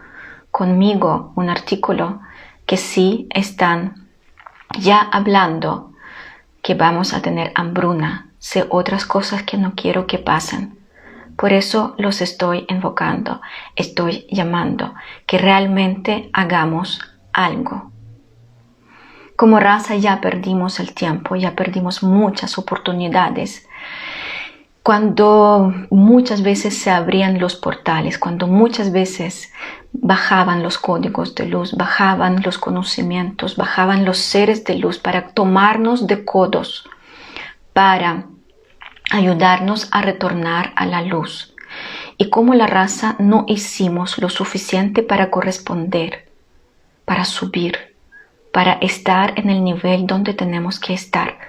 conmigo 0.52 1.32
un 1.38 1.50
artículo 1.50 2.20
que 2.66 2.78
sí 2.78 3.28
están 3.30 4.08
ya 4.80 5.00
hablando 5.02 5.92
que 6.62 6.74
vamos 6.74 7.14
a 7.14 7.22
tener 7.22 7.52
hambruna, 7.56 8.30
sé 8.40 8.66
otras 8.70 9.06
cosas 9.06 9.44
que 9.44 9.58
no 9.58 9.74
quiero 9.76 10.08
que 10.08 10.18
pasen. 10.18 10.78
Por 11.36 11.52
eso 11.52 11.96
los 11.98 12.22
estoy 12.22 12.66
invocando, 12.70 13.42
estoy 13.76 14.28
llamando 14.30 14.94
que 15.26 15.38
realmente 15.38 16.30
hagamos 16.32 17.02
algo. 17.34 17.92
Como 19.36 19.60
raza 19.60 19.96
ya 19.96 20.22
perdimos 20.22 20.80
el 20.80 20.94
tiempo, 20.94 21.36
ya 21.36 21.56
perdimos 21.56 22.04
muchas 22.04 22.58
oportunidades 22.58 23.68
cuando 24.84 25.74
muchas 25.90 26.44
veces 26.44 26.78
se 26.78 26.92
abrían 26.92 27.40
los 27.40 27.56
portales, 27.56 28.20
cuando 28.20 28.48
muchas 28.48 28.92
veces 28.92 29.54
bajaban 29.94 30.64
los 30.64 30.78
códigos 30.78 31.36
de 31.36 31.46
luz, 31.46 31.74
bajaban 31.74 32.42
los 32.44 32.58
conocimientos, 32.58 33.56
bajaban 33.56 34.04
los 34.06 34.18
seres 34.18 34.64
de 34.66 34.76
luz 34.76 34.98
para 34.98 35.30
tomarnos 35.30 36.08
de 36.08 36.26
codos, 36.26 36.90
para 37.72 38.26
ayudarnos 39.12 39.88
a 39.92 40.02
retornar 40.02 40.74
a 40.76 40.86
la 40.86 41.02
luz. 41.02 41.56
Y 42.18 42.30
como 42.30 42.54
la 42.54 42.68
raza 42.68 43.16
no 43.20 43.46
hicimos 43.48 44.18
lo 44.18 44.30
suficiente 44.30 45.04
para 45.04 45.30
corresponder, 45.30 46.30
para 47.06 47.26
subir, 47.26 47.93
para 48.54 48.74
estar 48.74 49.34
en 49.36 49.50
el 49.50 49.64
nivel 49.64 50.06
donde 50.06 50.36
tenemos 50.36 50.80
que 50.80 50.94
estar. 50.94 51.40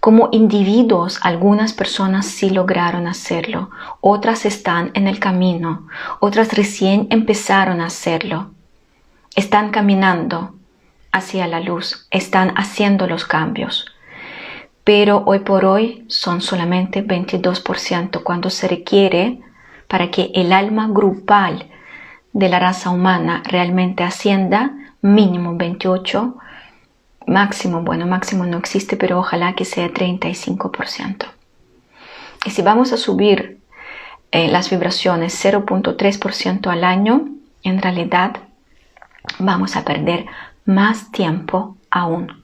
Como 0.00 0.28
individuos, 0.32 1.18
algunas 1.22 1.72
personas 1.72 2.26
sí 2.26 2.50
lograron 2.50 3.06
hacerlo, 3.06 3.70
otras 4.02 4.44
están 4.44 4.90
en 4.92 5.08
el 5.08 5.18
camino, 5.18 5.88
otras 6.20 6.52
recién 6.52 7.06
empezaron 7.08 7.80
a 7.80 7.86
hacerlo. 7.86 8.50
Están 9.34 9.70
caminando 9.70 10.54
hacia 11.10 11.46
la 11.46 11.58
luz, 11.58 12.06
están 12.10 12.52
haciendo 12.54 13.06
los 13.06 13.24
cambios. 13.24 13.86
Pero 14.84 15.22
hoy 15.24 15.38
por 15.38 15.64
hoy 15.64 16.04
son 16.08 16.42
solamente 16.42 17.02
22% 17.02 18.22
cuando 18.22 18.50
se 18.50 18.68
requiere 18.68 19.40
para 19.88 20.10
que 20.10 20.30
el 20.34 20.52
alma 20.52 20.86
grupal 20.90 21.70
de 22.34 22.50
la 22.50 22.58
raza 22.58 22.90
humana 22.90 23.42
realmente 23.46 24.04
ascienda 24.04 24.72
mínimo 25.02 25.56
28, 25.56 26.36
máximo, 27.26 27.82
bueno, 27.82 28.06
máximo 28.06 28.46
no 28.46 28.56
existe, 28.58 28.96
pero 28.96 29.18
ojalá 29.18 29.54
que 29.54 29.64
sea 29.64 29.92
35%. 29.92 31.26
Y 32.46 32.50
si 32.50 32.62
vamos 32.62 32.92
a 32.92 32.96
subir 32.96 33.60
eh, 34.30 34.48
las 34.48 34.70
vibraciones 34.70 35.44
0.3% 35.44 36.68
al 36.68 36.84
año, 36.84 37.28
en 37.62 37.82
realidad 37.82 38.36
vamos 39.38 39.76
a 39.76 39.84
perder 39.84 40.26
más 40.64 41.10
tiempo 41.12 41.76
aún. 41.90 42.42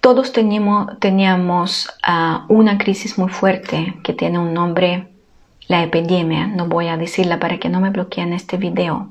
Todos 0.00 0.32
teníamos, 0.32 0.98
teníamos 1.00 1.90
ah, 2.02 2.44
una 2.48 2.78
crisis 2.78 3.18
muy 3.18 3.30
fuerte 3.30 3.98
que 4.04 4.12
tiene 4.12 4.38
un 4.38 4.54
nombre, 4.54 5.08
la 5.66 5.82
epidemia, 5.82 6.46
no 6.46 6.66
voy 6.66 6.88
a 6.88 6.96
decirla 6.96 7.38
para 7.38 7.58
que 7.58 7.68
no 7.68 7.80
me 7.80 7.90
bloqueen 7.90 8.32
este 8.32 8.56
video. 8.56 9.10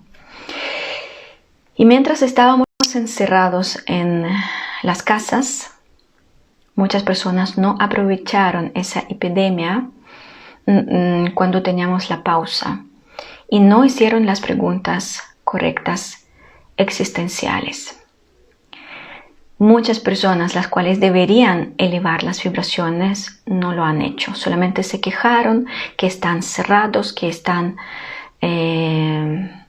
Y 1.77 1.85
mientras 1.85 2.23
estábamos 2.23 2.65
encerrados 2.95 3.83
en 3.85 4.25
las 4.81 5.03
casas, 5.03 5.71
muchas 6.75 7.03
personas 7.03 7.57
no 7.59 7.75
aprovecharon 7.79 8.71
esa 8.73 9.01
epidemia 9.09 9.87
mm, 10.65 10.71
mm, 10.71 11.33
cuando 11.35 11.61
teníamos 11.61 12.09
la 12.09 12.23
pausa 12.23 12.83
y 13.47 13.59
no 13.59 13.85
hicieron 13.85 14.25
las 14.25 14.41
preguntas 14.41 15.21
correctas 15.43 16.25
existenciales. 16.77 17.99
Muchas 19.59 19.99
personas, 19.99 20.55
las 20.55 20.67
cuales 20.67 20.99
deberían 20.99 21.75
elevar 21.77 22.23
las 22.23 22.43
vibraciones, 22.43 23.41
no 23.45 23.73
lo 23.73 23.83
han 23.83 24.01
hecho. 24.01 24.33
Solamente 24.33 24.81
se 24.81 24.99
quejaron 24.99 25.67
que 25.95 26.07
están 26.07 26.41
cerrados, 26.41 27.13
que 27.13 27.27
están 27.27 27.77
eh, 28.41 29.66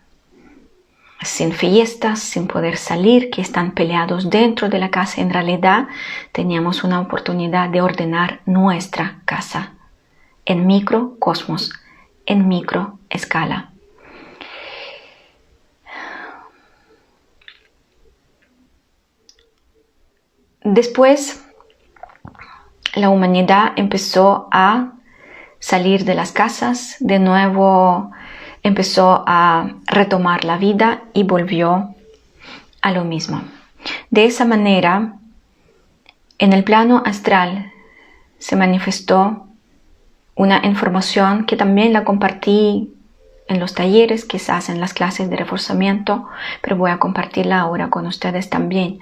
sin 1.23 1.53
fiestas, 1.53 2.21
sin 2.21 2.47
poder 2.47 2.77
salir, 2.77 3.31
que 3.31 3.43
están 3.43 3.73
peleados 3.73 4.31
dentro 4.31 4.69
de 4.69 4.79
la 4.79 4.91
casa. 4.91 5.21
En 5.21 5.33
realidad 5.33 5.89
teníamos 6.33 6.85
una 6.85 7.01
oportunidad 7.01 7.69
de 7.69 7.83
ordenar 7.83 8.41
nuestra 8.47 9.21
casa 9.25 9.75
en 10.45 10.67
microcosmos, 10.67 11.73
en 12.27 12.49
micro 12.49 12.99
escala. 13.11 13.73
Después, 20.63 21.45
la 22.95 23.09
humanidad 23.09 23.73
empezó 23.77 24.49
a 24.51 24.93
salir 25.59 26.05
de 26.05 26.15
las 26.15 26.33
casas, 26.33 26.97
de 27.01 27.19
nuevo 27.19 28.13
empezó 28.69 29.25
a 29.27 29.71
retomar 29.87 30.45
la 30.45 30.59
vida 30.59 31.03
y 31.13 31.25
volvió 31.25 31.95
a 32.81 32.93
lo 32.93 33.05
mismo. 33.05 33.43
De 34.11 34.25
esa 34.25 34.45
manera, 34.45 35.15
en 36.39 36.53
el 36.53 36.65
plano 36.65 37.03
astral 37.05 37.73
se 38.39 38.57
manifestó 38.57 39.47
una 40.35 40.65
información 40.65 41.45
que 41.45 41.57
también 41.57 41.93
la 41.93 42.05
compartí 42.05 42.95
en 43.49 43.59
los 43.59 43.75
talleres, 43.75 44.25
quizás 44.25 44.69
en 44.69 44.79
las 44.79 44.93
clases 44.93 45.29
de 45.31 45.37
reforzamiento, 45.37 46.29
pero 46.61 46.77
voy 46.77 46.91
a 46.91 46.99
compartirla 46.99 47.61
ahora 47.61 47.89
con 47.89 48.07
ustedes 48.07 48.51
también. 48.51 49.01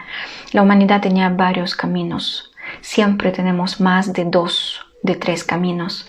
La 0.53 0.63
humanidad 0.63 1.03
tenía 1.03 1.29
varios 1.29 1.75
caminos. 1.75 2.53
Siempre 2.81 3.33
tenemos 3.33 3.81
más 3.81 4.13
de 4.13 4.25
dos, 4.25 4.81
de 5.03 5.17
tres 5.17 5.45
caminos. 5.45 6.09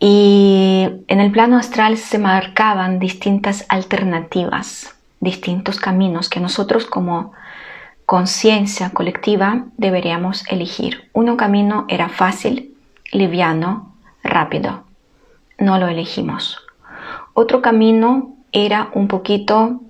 Y 0.00 0.88
en 1.08 1.20
el 1.20 1.32
plano 1.32 1.56
astral 1.56 1.96
se 1.96 2.18
marcaban 2.18 2.98
distintas 2.98 3.66
alternativas, 3.68 4.94
distintos 5.20 5.80
caminos 5.80 6.28
que 6.28 6.40
nosotros 6.40 6.86
como 6.86 7.32
conciencia 8.06 8.90
colectiva 8.90 9.64
deberíamos 9.76 10.46
elegir. 10.48 11.10
Uno 11.12 11.36
camino 11.36 11.84
era 11.88 12.08
fácil, 12.08 12.74
liviano, 13.12 13.92
rápido. 14.22 14.84
No 15.58 15.78
lo 15.78 15.88
elegimos. 15.88 16.58
Otro 17.34 17.60
camino 17.60 18.36
era 18.52 18.90
un 18.94 19.08
poquito 19.08 19.80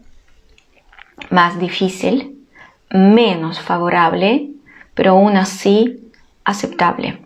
más 1.31 1.59
difícil, 1.59 2.39
menos 2.91 3.61
favorable, 3.61 4.51
pero 4.95 5.13
aún 5.13 5.37
así 5.37 6.11
aceptable. 6.45 7.21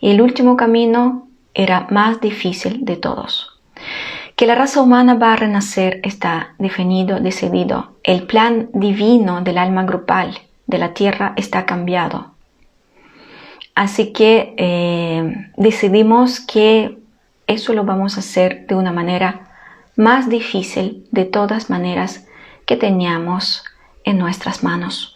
Y 0.00 0.10
el 0.10 0.20
último 0.20 0.56
camino 0.56 1.28
era 1.54 1.86
más 1.90 2.20
difícil 2.20 2.84
de 2.84 2.96
todos. 2.96 3.60
Que 4.36 4.46
la 4.46 4.56
raza 4.56 4.82
humana 4.82 5.14
va 5.14 5.32
a 5.32 5.36
renacer 5.36 6.00
está 6.02 6.54
definido, 6.58 7.20
decidido. 7.20 7.92
El 8.02 8.26
plan 8.26 8.68
divino 8.72 9.42
del 9.42 9.58
alma 9.58 9.84
grupal 9.84 10.38
de 10.66 10.78
la 10.78 10.92
Tierra 10.92 11.34
está 11.36 11.66
cambiado. 11.66 12.32
Así 13.74 14.12
que 14.12 14.54
eh, 14.56 15.50
decidimos 15.56 16.40
que 16.40 16.98
eso 17.46 17.72
lo 17.72 17.84
vamos 17.84 18.16
a 18.16 18.20
hacer 18.20 18.66
de 18.66 18.74
una 18.74 18.92
manera 18.92 19.48
más 19.96 20.28
difícil 20.28 21.06
de 21.10 21.24
todas 21.24 21.70
maneras 21.70 22.26
que 22.66 22.76
teníamos 22.76 23.64
en 24.04 24.18
nuestras 24.18 24.62
manos. 24.62 25.13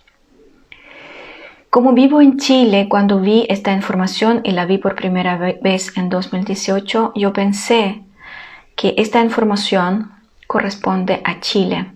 Como 1.71 1.93
vivo 1.93 2.23
en 2.23 2.39
Chile, 2.39 2.89
cuando 2.89 3.21
vi 3.21 3.45
esta 3.51 3.73
información 3.73 4.41
y 4.43 4.53
la 4.53 4.65
vi 4.65 4.79
por 4.79 4.95
primera 4.95 5.37
vez 5.37 5.97
en 5.99 6.09
2018, 6.09 7.13
yo 7.15 7.33
pensé 7.35 8.03
que 8.75 8.95
esta 8.97 9.21
información 9.23 10.11
corresponde 10.47 11.21
a 11.25 11.41
Chile. 11.41 11.93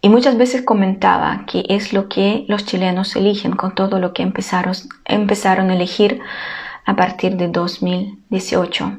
Y 0.00 0.08
muchas 0.08 0.36
veces 0.36 0.62
comentaba 0.62 1.44
que 1.46 1.64
es 1.68 1.92
lo 1.92 2.08
que 2.08 2.44
los 2.48 2.64
chilenos 2.64 3.14
eligen 3.14 3.52
con 3.52 3.76
todo 3.76 4.00
lo 4.00 4.12
que 4.12 4.24
empezaron, 4.24 4.74
empezaron 5.04 5.70
a 5.70 5.74
elegir 5.74 6.20
a 6.84 6.96
partir 6.96 7.36
de 7.36 7.46
2018. 7.46 8.98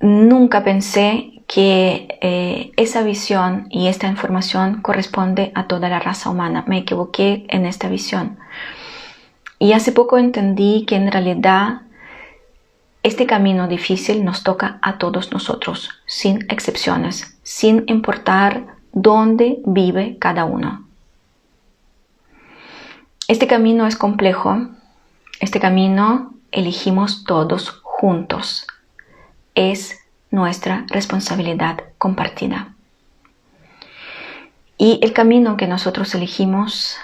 Nunca 0.00 0.64
pensé 0.64 1.31
que 1.52 2.18
eh, 2.22 2.72
esa 2.76 3.02
visión 3.02 3.66
y 3.68 3.88
esta 3.88 4.06
información 4.06 4.80
corresponde 4.80 5.52
a 5.54 5.66
toda 5.66 5.90
la 5.90 5.98
raza 5.98 6.30
humana. 6.30 6.64
Me 6.66 6.78
equivoqué 6.78 7.44
en 7.48 7.66
esta 7.66 7.88
visión. 7.88 8.38
Y 9.58 9.74
hace 9.74 9.92
poco 9.92 10.16
entendí 10.16 10.86
que 10.86 10.96
en 10.96 11.12
realidad 11.12 11.82
este 13.02 13.26
camino 13.26 13.68
difícil 13.68 14.24
nos 14.24 14.44
toca 14.44 14.78
a 14.80 14.96
todos 14.96 15.30
nosotros, 15.32 15.90
sin 16.06 16.46
excepciones, 16.48 17.36
sin 17.42 17.84
importar 17.86 18.78
dónde 18.92 19.60
vive 19.66 20.16
cada 20.18 20.46
uno. 20.46 20.86
Este 23.28 23.46
camino 23.46 23.86
es 23.86 23.96
complejo, 23.96 24.68
este 25.40 25.60
camino 25.60 26.32
elegimos 26.50 27.24
todos 27.24 27.80
juntos. 27.82 28.66
Es 29.54 30.01
nuestra 30.32 30.84
responsabilidad 30.88 31.84
compartida. 31.98 32.74
Y 34.76 34.98
el 35.02 35.12
camino 35.12 35.56
que 35.56 35.68
nosotros 35.68 36.12
elegimos 36.16 36.96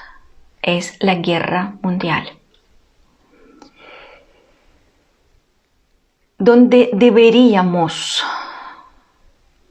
es 0.62 0.96
la 0.98 1.14
guerra 1.14 1.74
mundial, 1.82 2.28
donde 6.38 6.90
deberíamos 6.92 8.24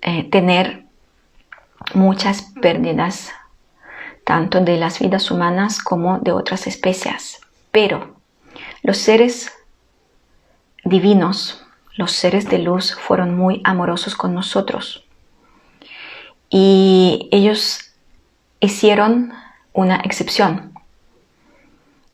eh, 0.02 0.24
tener 0.30 0.86
muchas 1.94 2.44
pérdidas, 2.62 3.34
tanto 4.24 4.62
de 4.62 4.78
las 4.78 5.00
vidas 5.00 5.32
humanas 5.32 5.82
como 5.82 6.20
de 6.20 6.32
otras 6.32 6.68
especies. 6.68 7.42
Pero 7.72 8.16
los 8.84 8.98
seres 8.98 9.52
divinos 10.84 11.67
los 11.98 12.12
seres 12.14 12.48
de 12.48 12.60
luz 12.60 12.96
fueron 12.96 13.36
muy 13.36 13.62
amorosos 13.64 14.16
con 14.16 14.34
nosotros. 14.34 15.04
Y 16.50 17.28
ellos 17.32 17.92
hicieron 18.60 19.34
una 19.74 19.98
excepción. 19.98 20.74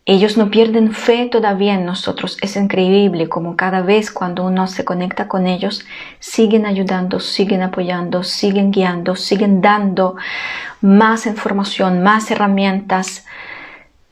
ellos 0.06 0.38
no 0.38 0.52
pierden 0.52 0.92
fe 0.92 1.30
todavía 1.32 1.76
en 1.76 1.86
nosotros. 1.86 2.38
Es 2.42 2.58
increíble 2.58 3.30
como 3.30 3.56
cada 3.56 3.82
vez 3.82 4.12
cuando 4.12 4.44
uno 4.44 4.68
se 4.68 4.84
conecta 4.84 5.30
con 5.30 5.48
ellos, 5.48 5.86
siguen 6.20 6.66
ayudando, 6.66 7.22
siguen 7.22 7.62
apoyando, 7.62 8.24
siguen 8.24 8.72
guiando, 8.72 9.16
siguen 9.16 9.62
dando 9.62 10.18
más 10.82 11.26
información, 11.26 12.04
más 12.04 12.30
herramientas 12.32 13.26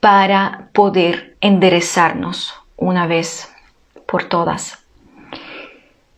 para 0.00 0.70
poder 0.72 1.36
enderezarnos 1.42 2.54
una 2.78 3.06
vez 3.06 3.52
por 4.06 4.24
todas. 4.24 4.81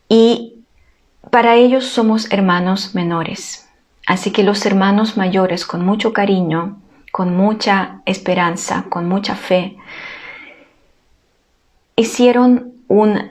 Y 0.08 0.64
para 1.30 1.56
ellos 1.56 1.86
somos 1.86 2.30
hermanos 2.32 2.94
menores. 2.94 3.68
Así 4.06 4.32
que 4.32 4.42
los 4.42 4.66
hermanos 4.66 5.16
mayores 5.16 5.64
con 5.64 5.84
mucho 5.84 6.12
cariño 6.12 6.78
con 7.14 7.36
mucha 7.36 8.00
esperanza, 8.06 8.86
con 8.88 9.08
mucha 9.08 9.36
fe, 9.36 9.76
hicieron 11.94 12.72
como 12.88 13.22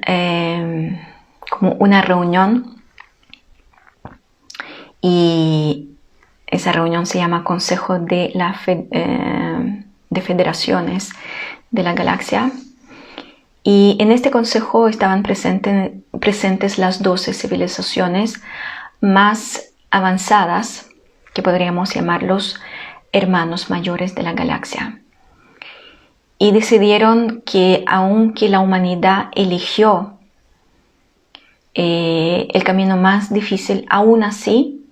una 1.80 2.01
reunión 2.01 2.82
y 5.01 5.89
esa 6.47 6.71
reunión 6.71 7.05
se 7.05 7.17
llama 7.17 7.43
Consejo 7.43 7.99
de, 7.99 8.32
la 8.36 8.55
eh, 8.67 9.84
de 10.09 10.21
Federaciones 10.21 11.11
de 11.69 11.84
la 11.84 11.91
Galaxia. 11.91 12.51
Y 13.64 13.95
en 13.99 14.11
este 14.11 14.30
consejo 14.30 14.89
estaban 14.89 15.24
presentes 15.24 16.78
las 16.78 17.01
12 17.01 17.34
civilizaciones 17.34 18.41
más 18.99 19.74
avanzadas, 19.89 20.89
que 21.34 21.41
podríamos 21.41 21.93
llamarlos 21.93 22.59
hermanos 23.14 23.70
mayores 23.70 24.16
de 24.16 24.24
la 24.24 24.34
galaxia. 24.34 24.99
Y 26.38 26.51
decidieron 26.51 27.41
que 27.45 27.86
aunque 27.88 28.49
la 28.49 28.59
humanidad 28.59 29.30
eligió 29.34 30.20
eh, 31.74 32.47
el 32.53 32.64
camino 32.64 32.97
más 32.97 33.34
difícil, 33.34 33.86
aún 33.89 34.24
así 34.24 34.82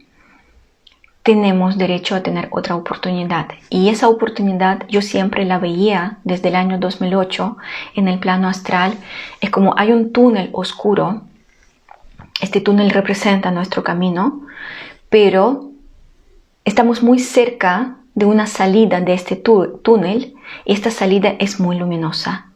tenemos 1.23 1.77
derecho 1.77 2.15
a 2.15 2.23
tener 2.23 2.47
otra 2.51 2.75
oportunidad. 2.75 3.47
Y 3.69 3.89
esa 3.89 4.09
oportunidad 4.09 4.87
yo 4.87 5.01
siempre 5.01 5.45
la 5.45 5.59
veía 5.59 6.17
desde 6.23 6.49
el 6.49 6.55
año 6.55 6.79
2008 6.79 7.57
en 7.95 8.07
el 8.07 8.19
plano 8.19 8.47
astral. 8.47 8.93
Es 9.39 9.49
como 9.51 9.75
hay 9.77 9.91
un 9.91 10.11
túnel 10.11 10.49
oscuro. 10.53 11.21
Este 12.41 12.59
túnel 12.59 12.89
representa 12.89 13.51
nuestro 13.51 13.83
camino, 13.83 14.41
pero 15.09 15.69
estamos 16.65 17.03
muy 17.03 17.19
cerca 17.19 17.97
de 18.15 18.25
una 18.25 18.47
salida 18.47 18.99
de 18.99 19.13
este 19.13 19.35
túnel 19.35 20.33
y 20.65 20.73
esta 20.73 20.89
salida 20.89 21.35
es 21.39 21.59
muy 21.59 21.77
luminosa. 21.77 22.47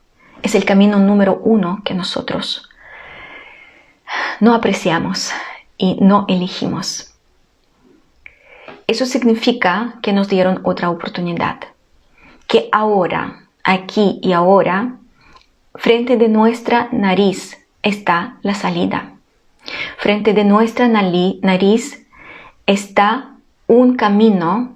Es 0.41 0.55
el 0.55 0.65
camino 0.65 0.99
número 0.99 1.39
uno 1.43 1.81
que 1.85 1.93
nosotros 1.93 2.69
no 4.39 4.53
apreciamos 4.53 5.31
y 5.77 5.97
no 6.01 6.25
elegimos. 6.27 7.14
Eso 8.87 9.05
significa 9.05 9.95
que 10.01 10.13
nos 10.13 10.27
dieron 10.29 10.61
otra 10.63 10.89
oportunidad, 10.89 11.59
que 12.47 12.69
ahora, 12.71 13.47
aquí 13.63 14.19
y 14.21 14.33
ahora, 14.33 14.97
frente 15.73 16.17
de 16.17 16.29
nuestra 16.29 16.89
nariz 16.91 17.57
está 17.81 18.37
la 18.41 18.53
salida. 18.53 19.13
Frente 19.97 20.33
de 20.33 20.43
nuestra 20.43 20.87
nariz 20.87 22.05
está 22.67 23.35
un 23.67 23.95
camino 23.95 24.75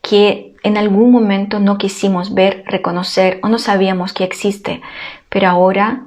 que 0.00 0.54
en 0.62 0.76
algún 0.76 1.10
momento 1.10 1.60
no 1.60 1.78
quisimos 1.78 2.34
ver, 2.34 2.62
reconocer 2.66 3.40
o 3.42 3.48
no 3.48 3.58
sabíamos 3.58 4.12
que 4.12 4.24
existe, 4.24 4.80
pero 5.28 5.48
ahora 5.48 6.04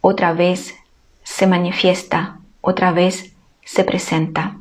otra 0.00 0.32
vez 0.32 0.74
se 1.22 1.46
manifiesta, 1.46 2.38
otra 2.60 2.92
vez 2.92 3.34
se 3.64 3.84
presenta. 3.84 4.56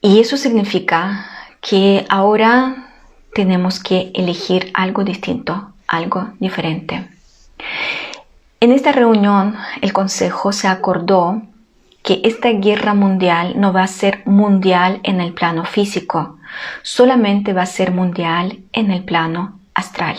Y 0.00 0.20
eso 0.20 0.36
significa 0.36 1.26
que 1.60 2.06
ahora 2.08 2.88
tenemos 3.34 3.80
que 3.80 4.10
elegir 4.14 4.70
algo 4.74 5.04
distinto, 5.04 5.72
algo 5.86 6.30
diferente. 6.38 7.08
En 8.60 8.72
esta 8.72 8.92
reunión 8.92 9.56
el 9.82 9.92
Consejo 9.92 10.52
se 10.52 10.68
acordó 10.68 11.42
que 12.02 12.20
esta 12.24 12.50
guerra 12.50 12.94
mundial 12.94 13.54
no 13.60 13.72
va 13.72 13.82
a 13.82 13.88
ser 13.88 14.22
mundial 14.24 15.00
en 15.02 15.20
el 15.20 15.32
plano 15.32 15.64
físico, 15.64 16.38
solamente 16.82 17.52
va 17.52 17.62
a 17.62 17.66
ser 17.66 17.92
mundial 17.92 18.60
en 18.72 18.90
el 18.90 19.04
plano 19.04 19.60
astral. 19.74 20.16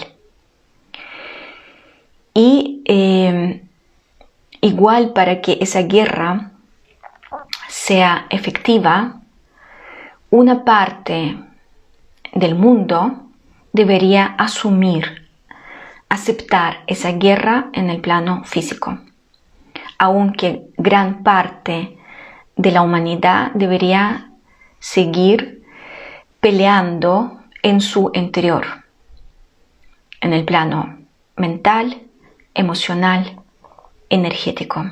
Y 2.33 2.81
eh, 2.85 3.63
igual 4.61 5.13
para 5.13 5.41
que 5.41 5.57
esa 5.61 5.81
guerra 5.81 6.51
sea 7.67 8.27
efectiva, 8.29 9.19
una 10.29 10.63
parte 10.63 11.37
del 12.33 12.55
mundo 12.55 13.23
debería 13.73 14.25
asumir, 14.37 15.29
aceptar 16.09 16.83
esa 16.87 17.11
guerra 17.13 17.69
en 17.73 17.89
el 17.89 18.01
plano 18.01 18.43
físico 18.43 18.99
aunque 19.99 20.63
gran 20.77 21.23
parte 21.23 21.97
de 22.55 22.71
la 22.71 22.81
humanidad 22.81 23.51
debería 23.53 24.31
seguir 24.79 25.61
peleando 26.39 27.41
en 27.61 27.81
su 27.81 28.09
interior, 28.13 28.65
en 30.21 30.33
el 30.33 30.45
plano 30.45 30.97
mental, 31.35 32.01
emocional, 32.53 33.39
energético. 34.09 34.89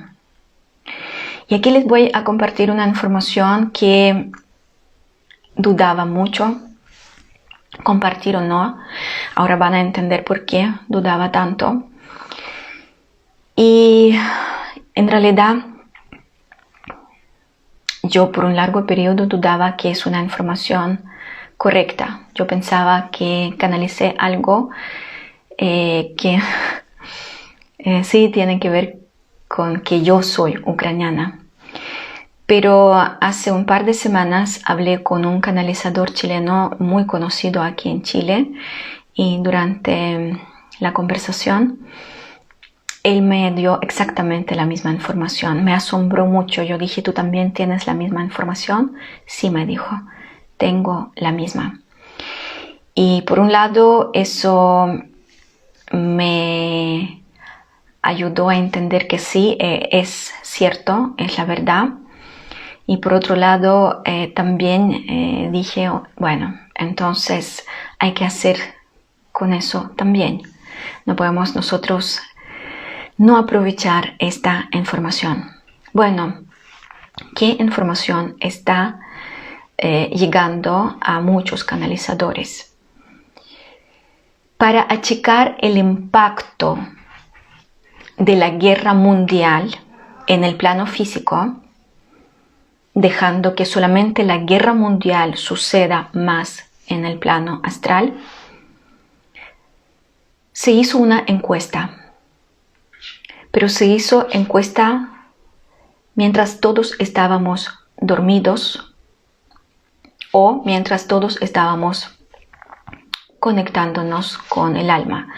Y 1.48 1.56
aquí 1.56 1.72
les 1.72 1.86
voy 1.86 2.12
a 2.14 2.26
compartir 2.26 2.70
una 2.70 2.86
información 2.86 3.72
que 3.72 4.30
dudaba 5.58 6.06
mucho 6.06 6.58
compartir 7.84 8.36
o 8.36 8.42
no. 8.42 8.78
Ahora 9.36 9.56
van 9.56 9.74
a 9.74 9.82
entender 9.82 10.24
por 10.24 10.46
qué 10.46 10.72
dudaba 10.88 11.32
tanto. 11.32 11.84
Y 13.56 14.16
en 14.96 15.08
realidad, 15.08 15.56
yo 18.04 18.32
por 18.32 18.46
un 18.46 18.56
largo 18.56 18.86
periodo 18.86 19.26
dudaba 19.26 19.76
que 19.76 19.92
es 19.92 20.06
una 20.06 20.22
información 20.22 21.04
correcta. 21.58 22.22
Yo 22.36 22.46
pensaba 22.46 23.10
que 23.12 23.56
canalicé 23.58 24.16
algo 24.18 24.70
eh, 25.58 26.14
que 26.18 26.40
eh, 27.80 28.04
sí 28.04 28.30
tiene 28.30 28.60
que 28.60 28.70
ver 28.70 29.00
con 29.48 29.82
que 29.82 30.04
yo 30.04 30.22
soy 30.22 30.60
ucraniana. 30.66 31.40
Pero 32.48 32.94
hace 32.94 33.52
un 33.52 33.66
par 33.66 33.86
de 33.86 33.94
semanas 33.94 34.62
hablé 34.66 35.04
con 35.04 35.26
un 35.26 35.42
canalizador 35.42 36.14
chileno 36.14 36.72
muy 36.80 37.06
conocido 37.06 37.62
aquí 37.62 37.90
en 37.90 38.04
Chile 38.04 38.52
y 39.14 39.40
durante 39.44 40.40
la 40.80 40.94
conversación 40.94 41.80
él 43.04 43.22
me 43.22 43.52
dio 43.52 43.80
exactamente 43.82 44.56
la 44.56 44.66
misma 44.66 44.92
información. 44.92 45.66
Me 45.66 45.74
asombró 45.74 46.26
mucho. 46.26 46.64
Yo 46.64 46.78
dije, 46.78 47.02
¿tú 47.02 47.14
también 47.14 47.54
tienes 47.54 47.86
la 47.86 47.94
misma 47.94 48.24
información? 48.24 48.94
Sí, 49.26 49.50
me 49.50 49.66
dijo, 49.66 50.02
tengo 50.58 51.12
la 51.16 51.32
misma. 51.32 51.82
Y 52.96 53.24
por 53.24 53.40
un 53.40 53.52
lado, 53.52 54.10
eso 54.14 54.88
me 55.92 57.24
ayudó 58.02 58.50
a 58.50 58.58
entender 58.58 59.08
que 59.08 59.20
sí, 59.20 59.58
eh, 59.60 59.90
es 59.92 60.34
cierto, 60.44 61.14
es 61.18 61.38
la 61.38 61.46
verdad. 61.46 61.90
Y 62.90 62.98
por 62.98 63.14
otro 63.14 63.36
lado, 63.36 64.02
eh, 64.06 64.32
también 64.34 64.94
eh, 64.94 65.50
dije, 65.52 65.92
bueno, 66.16 66.58
entonces 66.74 67.66
hay 68.00 68.14
que 68.14 68.24
hacer 68.24 68.58
con 69.34 69.54
eso 69.54 69.92
también. 69.98 70.42
No 71.06 71.18
podemos 71.18 71.54
nosotros 71.54 72.22
no 73.18 73.36
aprovechar 73.38 74.16
esta 74.20 74.70
información. 74.72 75.52
Bueno, 75.92 76.46
¿qué 77.36 77.58
información 77.60 78.38
está 78.40 79.02
eh, 79.78 80.10
llegando 80.14 80.98
a 81.02 81.20
muchos 81.20 81.66
canalizadores? 81.66 82.74
Para 84.56 84.88
achicar 84.90 85.58
el 85.60 85.78
impacto 85.78 86.80
de 88.18 88.36
la 88.38 88.52
guerra 88.52 88.94
mundial 88.94 89.76
en 90.26 90.46
el 90.46 90.56
plano 90.56 90.88
físico, 90.88 91.58
dejando 93.00 93.56
que 93.56 93.66
solamente 93.66 94.24
la 94.24 94.38
guerra 94.38 94.74
mundial 94.74 95.38
suceda 95.38 96.10
más 96.14 96.66
en 96.88 97.06
el 97.06 97.20
plano 97.20 97.62
astral, 97.64 98.14
se 100.52 100.72
hizo 100.72 100.98
una 100.98 101.24
encuesta 101.28 102.08
pero 103.58 103.70
se 103.70 103.88
hizo 103.88 104.28
encuesta 104.30 105.10
mientras 106.14 106.60
todos 106.60 106.94
estábamos 107.00 107.70
dormidos 108.00 108.94
o 110.32 110.62
mientras 110.64 111.08
todos 111.08 111.42
estábamos 111.42 112.08
conectándonos 113.40 114.38
con 114.38 114.78
el 114.78 114.92
alma. 114.92 115.34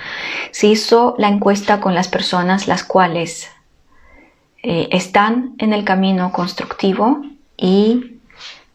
Se 0.52 0.68
hizo 0.68 1.16
la 1.18 1.30
encuesta 1.30 1.80
con 1.80 1.96
las 1.96 2.10
personas 2.10 2.68
las 2.68 2.84
cuales 2.84 3.50
eh, 4.64 4.90
están 4.92 5.56
en 5.58 5.72
el 5.72 5.86
camino 5.86 6.34
constructivo 6.34 7.22
y 7.60 8.20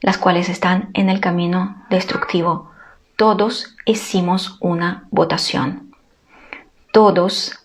las 0.00 0.18
cuales 0.18 0.48
están 0.48 0.90
en 0.92 1.08
el 1.08 1.20
camino 1.20 1.84
destructivo. 1.88 2.70
Todos 3.16 3.74
hicimos 3.86 4.58
una 4.60 5.08
votación. 5.10 5.94
Todos 6.92 7.58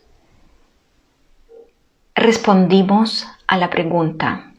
respondimos 2.16 3.28
a 3.48 3.58
la 3.58 3.70
pregunta 3.70 4.54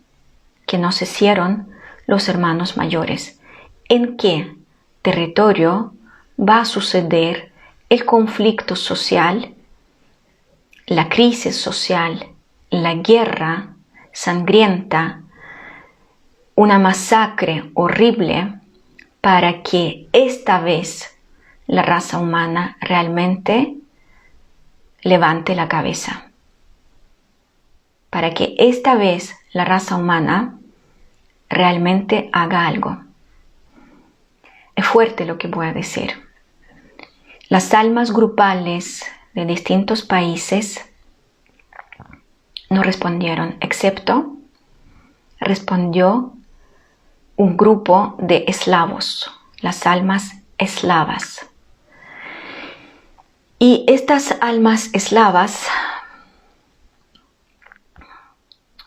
que 0.66 0.78
nos 0.78 1.00
hicieron 1.02 1.68
los 2.06 2.28
hermanos 2.28 2.76
mayores. 2.76 3.40
¿En 3.88 4.16
qué 4.16 4.54
territorio 5.02 5.94
va 6.38 6.60
a 6.60 6.64
suceder 6.64 7.52
el 7.88 8.04
conflicto 8.04 8.76
social, 8.76 9.54
la 10.86 11.08
crisis 11.08 11.56
social, 11.56 12.28
la 12.70 12.94
guerra 12.94 13.74
sangrienta, 14.12 15.22
una 16.54 16.78
masacre 16.78 17.70
horrible 17.74 18.54
para 19.20 19.62
que 19.62 20.08
esta 20.12 20.60
vez 20.60 21.16
la 21.66 21.82
raza 21.82 22.18
humana 22.18 22.76
realmente 22.80 23.76
levante 25.02 25.54
la 25.54 25.68
cabeza. 25.68 26.30
Para 28.10 28.34
que 28.34 28.54
esta 28.58 28.94
vez 28.96 29.36
la 29.52 29.64
raza 29.64 29.96
humana 29.96 30.58
realmente 31.48 32.28
haga 32.32 32.66
algo. 32.66 32.98
Es 34.74 34.86
fuerte 34.86 35.24
lo 35.24 35.38
que 35.38 35.48
voy 35.48 35.66
a 35.66 35.72
decir. 35.72 36.12
Las 37.48 37.74
almas 37.74 38.12
grupales 38.12 39.04
de 39.34 39.44
distintos 39.44 40.02
países 40.02 40.84
no 42.68 42.82
respondieron, 42.82 43.56
excepto 43.60 44.36
respondió 45.40 46.34
un 47.40 47.56
grupo 47.56 48.16
de 48.18 48.44
eslavos, 48.48 49.30
las 49.62 49.86
almas 49.86 50.34
eslavas. 50.58 51.46
Y 53.58 53.86
estas 53.88 54.36
almas 54.42 54.90
eslavas 54.92 55.66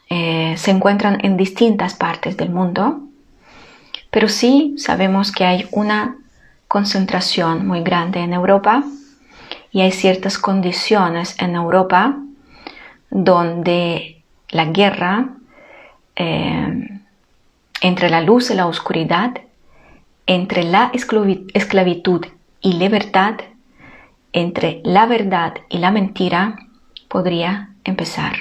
eh, 0.07 0.53
se 0.55 0.69
encuentran 0.69 1.17
en 1.25 1.35
distintas 1.35 1.95
partes 1.95 2.37
del 2.37 2.51
mundo, 2.51 2.99
pero 4.11 4.29
sí 4.29 4.75
sabemos 4.77 5.31
que 5.31 5.45
hay 5.45 5.67
una 5.71 6.15
concentración 6.67 7.65
muy 7.65 7.81
grande 7.81 8.19
en 8.19 8.33
Europa 8.33 8.83
y 9.71 9.81
hay 9.81 9.91
ciertas 9.91 10.37
condiciones 10.37 11.35
en 11.39 11.55
Europa 11.55 12.19
donde 13.09 14.21
la 14.49 14.65
guerra 14.65 15.29
eh, 16.15 16.99
entre 17.83 18.09
la 18.09 18.21
luz 18.21 18.49
y 18.49 18.55
la 18.55 18.65
oscuridad, 18.65 19.33
entre 20.25 20.63
la 20.63 20.89
esclavitud 20.93 22.25
y 22.61 22.73
libertad, 22.73 23.35
entre 24.31 24.81
la 24.85 25.05
verdad 25.05 25.55
y 25.67 25.79
la 25.79 25.91
mentira, 25.91 26.57
podría 27.09 27.73
empezar. 27.83 28.37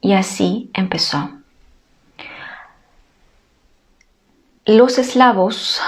Y 0.00 0.14
así 0.14 0.70
empezó. 0.74 1.30
Los 4.64 4.98
eslavos 4.98 5.80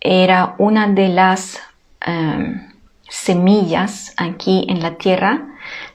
era 0.00 0.56
una 0.58 0.88
de 0.88 1.08
las 1.10 1.60
em, 2.00 2.72
semillas 3.08 4.14
aquí 4.16 4.66
en 4.68 4.82
la 4.82 4.96
tierra, 4.96 5.46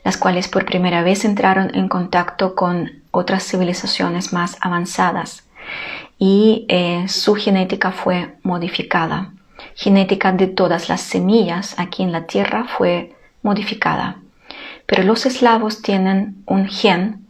las 0.06 0.16
cuales 0.16 0.48
por 0.48 0.66
primera 0.66 1.04
vez 1.04 1.26
entraron 1.26 1.76
en 1.76 1.90
contacto 1.90 2.56
con 2.56 3.03
otras 3.14 3.44
civilizaciones 3.44 4.34
más 4.34 4.58
avanzadas 4.60 5.48
y 6.18 6.66
eh, 6.68 7.06
su 7.08 7.36
genética 7.36 7.92
fue 7.92 8.36
modificada. 8.44 9.32
Genética 9.76 10.32
de 10.32 10.48
todas 10.48 10.90
las 10.90 11.02
semillas 11.02 11.76
aquí 11.78 12.02
en 12.04 12.12
la 12.12 12.26
tierra 12.26 12.66
fue 12.66 13.14
modificada. 13.44 14.18
Pero 14.88 15.04
los 15.04 15.26
eslavos 15.26 15.82
tienen 15.82 16.44
un 16.48 16.68
gen 16.68 17.26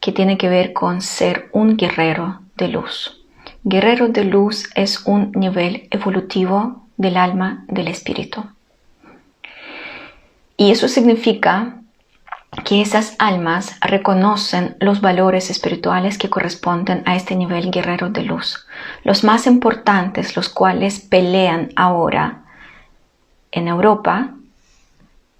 que 0.00 0.12
tiene 0.12 0.38
que 0.38 0.48
ver 0.48 0.72
con 0.72 1.02
ser 1.02 1.48
un 1.52 1.76
guerrero 1.76 2.40
de 2.56 2.68
luz. 2.68 3.24
Guerrero 3.64 4.08
de 4.08 4.24
luz 4.24 4.70
es 4.76 5.04
un 5.04 5.32
nivel 5.32 5.88
evolutivo 5.90 6.86
del 6.96 7.16
alma 7.16 7.64
del 7.66 7.88
espíritu. 7.88 8.44
Y 10.56 10.70
eso 10.70 10.86
significa 10.86 11.80
que 12.64 12.80
esas 12.80 13.14
almas 13.18 13.76
reconocen 13.80 14.76
los 14.80 15.00
valores 15.00 15.50
espirituales 15.50 16.18
que 16.18 16.30
corresponden 16.30 17.02
a 17.06 17.14
este 17.14 17.36
nivel 17.36 17.70
guerrero 17.70 18.10
de 18.10 18.22
luz. 18.22 18.66
Los 19.04 19.24
más 19.24 19.46
importantes, 19.46 20.36
los 20.36 20.48
cuales 20.48 21.00
pelean 21.00 21.70
ahora 21.76 22.42
en 23.52 23.68
Europa, 23.68 24.30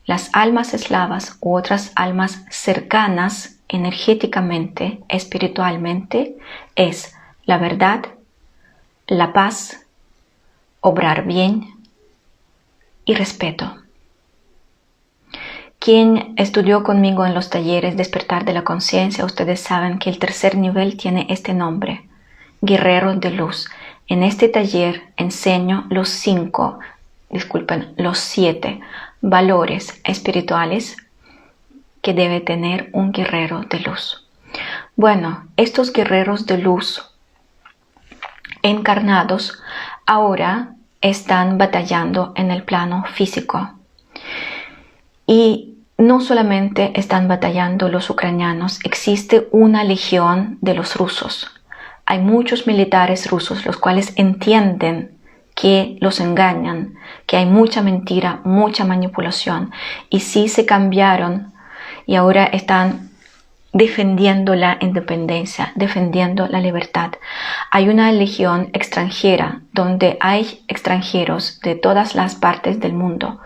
las 0.04 0.30
almas 0.32 0.72
eslavas 0.74 1.36
u 1.40 1.56
otras 1.56 1.92
almas 1.96 2.44
cercanas 2.50 3.56
energéticamente, 3.68 5.00
espiritualmente, 5.08 6.36
es 6.76 7.14
la 7.44 7.58
verdad, 7.58 8.06
la 9.06 9.32
paz, 9.32 9.84
obrar 10.80 11.24
bien 11.24 11.74
y 13.04 13.14
respeto. 13.14 13.86
Quien 15.87 16.34
estudió 16.37 16.82
conmigo 16.82 17.26
en 17.26 17.32
los 17.32 17.49
talleres 17.49 17.97
Despertar 17.97 18.45
de 18.45 18.53
la 18.53 18.64
Conciencia, 18.64 19.24
ustedes 19.24 19.61
saben 19.61 20.01
que 20.01 20.11
el 20.11 20.18
tercer 20.18 20.57
nivel 20.57 20.97
tiene 20.97 21.28
este 21.30 21.55
nombre, 21.55 22.09
Guerrero 22.61 23.14
de 23.14 23.30
Luz. 23.30 23.70
En 24.09 24.24
este 24.24 24.49
taller 24.49 25.05
enseño 25.16 25.87
los 25.89 26.09
cinco, 26.09 26.80
disculpen, 27.30 27.95
los 27.99 28.18
siete 28.18 28.80
valores 29.20 30.01
espirituales 30.03 30.97
que 32.03 32.14
debe 32.14 32.41
tener 32.41 32.91
un 32.93 33.12
guerrero 33.12 33.61
de 33.61 33.78
luz. 33.78 34.26
Bueno, 34.97 35.47
estos 35.57 35.93
guerreros 35.93 36.47
de 36.47 36.59
luz 36.59 37.12
encarnados 38.62 39.62
ahora 40.05 40.74
están 41.01 41.59
batallando 41.59 42.32
en 42.34 42.51
el 42.51 42.64
plano 42.64 43.05
físico. 43.14 43.70
Y 45.28 45.74
no 45.99 46.20
solamente 46.20 46.92
están 46.94 47.28
batallando 47.28 47.88
los 47.88 48.11
ucranianos, 48.11 48.80
existe 48.84 49.49
una 49.51 49.84
legión 49.84 50.59
de 50.61 50.74
los 50.74 50.97
rusos. 50.97 51.51
Hay 52.05 52.18
muchos 52.18 52.66
militares 52.66 53.30
rusos 53.30 53.64
los 53.66 53.76
cuales 53.78 54.12
entienden 54.16 55.18
que 55.55 55.97
los 56.01 56.20
engañan, 56.20 56.94
que 57.26 57.38
hay 57.38 57.47
mucha 57.47 57.82
mentira, 57.82 58.40
mucha 58.44 58.84
manipulación 58.84 59.72
y 60.11 60.20
sí 60.20 60.49
se 60.49 60.66
cambiaron 60.66 61.55
y 62.05 62.14
ahora 62.14 62.44
están 62.44 63.11
defendiendo 63.72 64.55
la 64.55 64.78
independencia, 64.80 65.72
defendiendo 65.74 66.47
la 66.47 66.61
libertad. 66.61 67.12
Hay 67.70 67.88
una 67.88 68.12
legión 68.12 68.70
extranjera 68.72 69.61
donde 69.72 70.16
hay 70.20 70.62
extranjeros 70.68 71.61
de 71.61 71.74
todas 71.74 72.14
las 72.14 72.34
partes 72.36 72.80
del 72.80 72.92
mundo. 72.92 73.40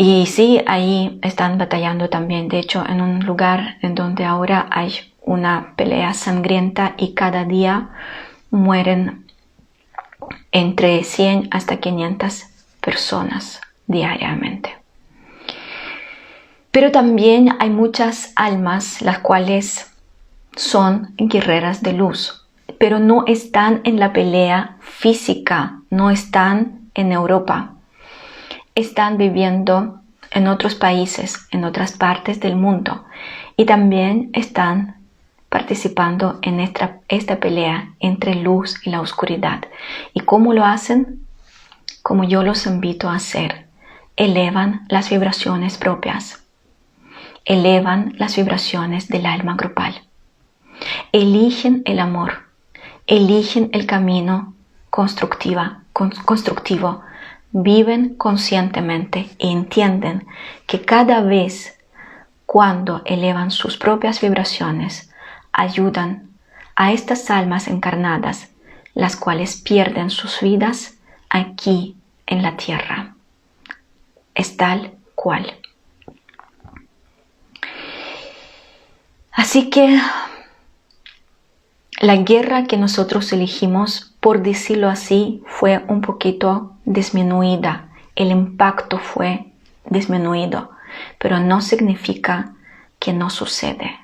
Y 0.00 0.26
sí, 0.26 0.62
ahí 0.68 1.18
están 1.22 1.58
batallando 1.58 2.08
también. 2.08 2.46
De 2.46 2.60
hecho, 2.60 2.84
en 2.88 3.00
un 3.00 3.26
lugar 3.26 3.78
en 3.82 3.96
donde 3.96 4.24
ahora 4.24 4.68
hay 4.70 4.92
una 5.22 5.72
pelea 5.74 6.14
sangrienta 6.14 6.94
y 6.96 7.14
cada 7.14 7.44
día 7.44 7.88
mueren 8.52 9.26
entre 10.52 11.02
100 11.02 11.48
hasta 11.50 11.78
500 11.78 12.44
personas 12.80 13.60
diariamente. 13.88 14.76
Pero 16.70 16.92
también 16.92 17.56
hay 17.58 17.70
muchas 17.70 18.32
almas 18.36 19.02
las 19.02 19.18
cuales 19.18 19.90
son 20.54 21.12
guerreras 21.16 21.82
de 21.82 21.94
luz, 21.94 22.46
pero 22.78 23.00
no 23.00 23.24
están 23.26 23.80
en 23.82 23.98
la 23.98 24.12
pelea 24.12 24.76
física, 24.78 25.80
no 25.90 26.12
están 26.12 26.88
en 26.94 27.10
Europa, 27.10 27.77
están 28.78 29.18
viviendo 29.18 30.00
en 30.30 30.46
otros 30.46 30.76
países, 30.76 31.48
en 31.50 31.64
otras 31.64 31.92
partes 31.92 32.38
del 32.38 32.54
mundo 32.54 33.04
y 33.56 33.64
también 33.64 34.30
están 34.34 34.96
participando 35.48 36.38
en 36.42 36.60
esta, 36.60 37.00
esta 37.08 37.40
pelea 37.40 37.94
entre 37.98 38.36
luz 38.36 38.76
y 38.86 38.90
la 38.90 39.00
oscuridad. 39.00 39.64
¿Y 40.14 40.20
cómo 40.20 40.52
lo 40.52 40.64
hacen? 40.64 41.26
Como 42.02 42.22
yo 42.22 42.44
los 42.44 42.66
invito 42.66 43.08
a 43.08 43.16
hacer. 43.16 43.66
Elevan 44.16 44.86
las 44.88 45.10
vibraciones 45.10 45.76
propias. 45.76 46.44
Elevan 47.44 48.14
las 48.16 48.36
vibraciones 48.36 49.08
del 49.08 49.26
alma 49.26 49.56
grupal. 49.56 50.02
Eligen 51.10 51.82
el 51.84 51.98
amor. 51.98 52.44
Eligen 53.06 53.70
el 53.72 53.86
camino 53.86 54.54
constructiva, 54.90 55.82
constructivo, 55.92 57.02
viven 57.52 58.14
conscientemente 58.16 59.30
e 59.38 59.50
entienden 59.50 60.26
que 60.66 60.82
cada 60.82 61.20
vez 61.22 61.78
cuando 62.46 63.02
elevan 63.04 63.50
sus 63.50 63.76
propias 63.76 64.20
vibraciones, 64.20 65.10
ayudan 65.52 66.30
a 66.76 66.92
estas 66.92 67.30
almas 67.30 67.68
encarnadas, 67.68 68.48
las 68.94 69.16
cuales 69.16 69.56
pierden 69.56 70.08
sus 70.10 70.40
vidas 70.40 70.94
aquí 71.28 71.96
en 72.26 72.42
la 72.42 72.56
tierra. 72.56 73.14
Es 74.34 74.56
tal 74.56 74.92
cual. 75.14 75.58
Así 79.32 79.68
que 79.68 80.00
la 82.00 82.16
guerra 82.16 82.64
que 82.64 82.76
nosotros 82.76 83.32
elegimos, 83.32 84.14
por 84.20 84.42
decirlo 84.42 84.88
así, 84.88 85.42
fue 85.46 85.84
un 85.88 86.00
poquito 86.00 86.77
disminuida. 86.88 87.88
El 88.16 88.30
impacto 88.30 88.98
fue 88.98 89.52
disminuido, 89.84 90.72
pero 91.18 91.38
no 91.38 91.60
significa 91.60 92.54
que 92.98 93.12
no 93.12 93.30
sucede. 93.30 93.98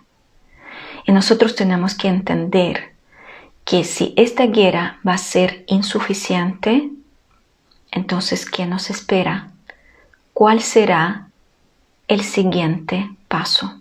Y 1.07 1.13
nosotros 1.13 1.57
tenemos 1.57 1.95
que 1.95 2.09
entender 2.09 2.95
que 3.65 3.85
si 3.85 4.15
esta 4.17 4.47
guerra 4.47 4.99
va 5.07 5.15
a 5.15 5.19
ser 5.19 5.65
insuficiente, 5.67 6.91
entonces, 7.91 8.49
¿qué 8.49 8.67
nos 8.67 8.91
espera? 8.91 9.51
¿Cuál 10.33 10.61
será 10.61 11.29
el 12.09 12.23
siguiente 12.23 13.11
paso? 13.29 13.81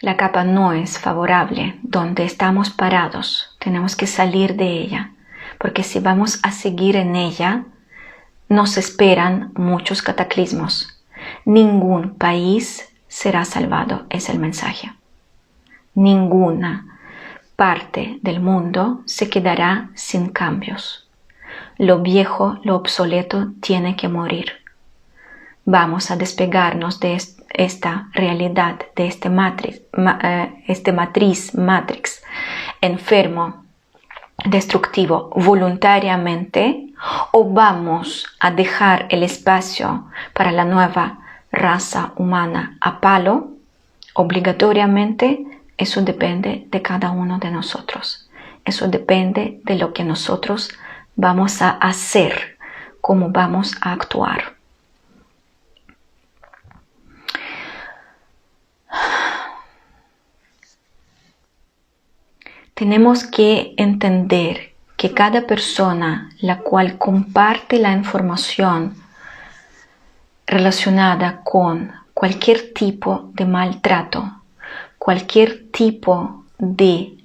La 0.00 0.16
capa 0.16 0.44
no 0.44 0.72
es 0.72 0.98
favorable 0.98 1.78
donde 1.82 2.24
estamos 2.24 2.70
parados. 2.70 3.54
Tenemos 3.58 3.96
que 3.96 4.06
salir 4.06 4.56
de 4.56 4.70
ella, 4.70 5.12
porque 5.60 5.82
si 5.82 6.00
vamos 6.00 6.40
a 6.42 6.52
seguir 6.52 6.96
en 6.96 7.16
ella, 7.16 7.64
nos 8.48 8.78
esperan 8.78 9.52
muchos 9.54 10.00
cataclismos. 10.00 10.88
Ningún 11.44 12.14
país 12.14 12.88
será 13.08 13.44
salvado, 13.44 14.06
es 14.08 14.30
el 14.30 14.38
mensaje. 14.38 14.90
Ninguna 15.94 16.98
parte 17.56 18.18
del 18.22 18.40
mundo 18.40 19.02
se 19.04 19.28
quedará 19.28 19.90
sin 19.94 20.30
cambios. 20.30 21.10
Lo 21.76 21.98
viejo, 21.98 22.58
lo 22.64 22.74
obsoleto 22.76 23.52
tiene 23.60 23.96
que 23.96 24.08
morir. 24.08 24.52
Vamos 25.66 26.10
a 26.10 26.16
despegarnos 26.16 27.00
de 27.00 27.18
esta 27.50 28.08
realidad, 28.14 28.78
de 28.96 29.06
este 29.06 29.28
matriz, 29.28 29.82
eh, 30.22 30.64
este 30.68 30.92
matriz, 30.92 31.54
matrix, 31.54 32.22
enfermo, 32.80 33.59
destructivo 34.44 35.30
voluntariamente 35.34 36.92
o 37.32 37.50
vamos 37.50 38.26
a 38.38 38.50
dejar 38.50 39.06
el 39.10 39.22
espacio 39.22 40.04
para 40.34 40.52
la 40.52 40.64
nueva 40.64 41.18
raza 41.50 42.12
humana 42.16 42.76
a 42.80 43.00
palo, 43.00 43.50
obligatoriamente, 44.14 45.44
eso 45.76 46.02
depende 46.02 46.66
de 46.70 46.82
cada 46.82 47.10
uno 47.10 47.38
de 47.38 47.50
nosotros. 47.50 48.28
Eso 48.64 48.88
depende 48.88 49.60
de 49.64 49.76
lo 49.76 49.92
que 49.92 50.04
nosotros 50.04 50.70
vamos 51.16 51.62
a 51.62 51.70
hacer, 51.70 52.58
cómo 53.00 53.30
vamos 53.30 53.74
a 53.80 53.92
actuar. 53.92 54.59
Tenemos 62.80 63.24
que 63.24 63.74
entender 63.76 64.72
que 64.96 65.12
cada 65.12 65.46
persona 65.46 66.30
la 66.40 66.60
cual 66.60 66.96
comparte 66.96 67.78
la 67.78 67.92
información 67.92 68.94
relacionada 70.46 71.42
con 71.44 71.92
cualquier 72.14 72.72
tipo 72.72 73.28
de 73.34 73.44
maltrato, 73.44 74.32
cualquier 74.96 75.70
tipo 75.70 76.46
de 76.56 77.18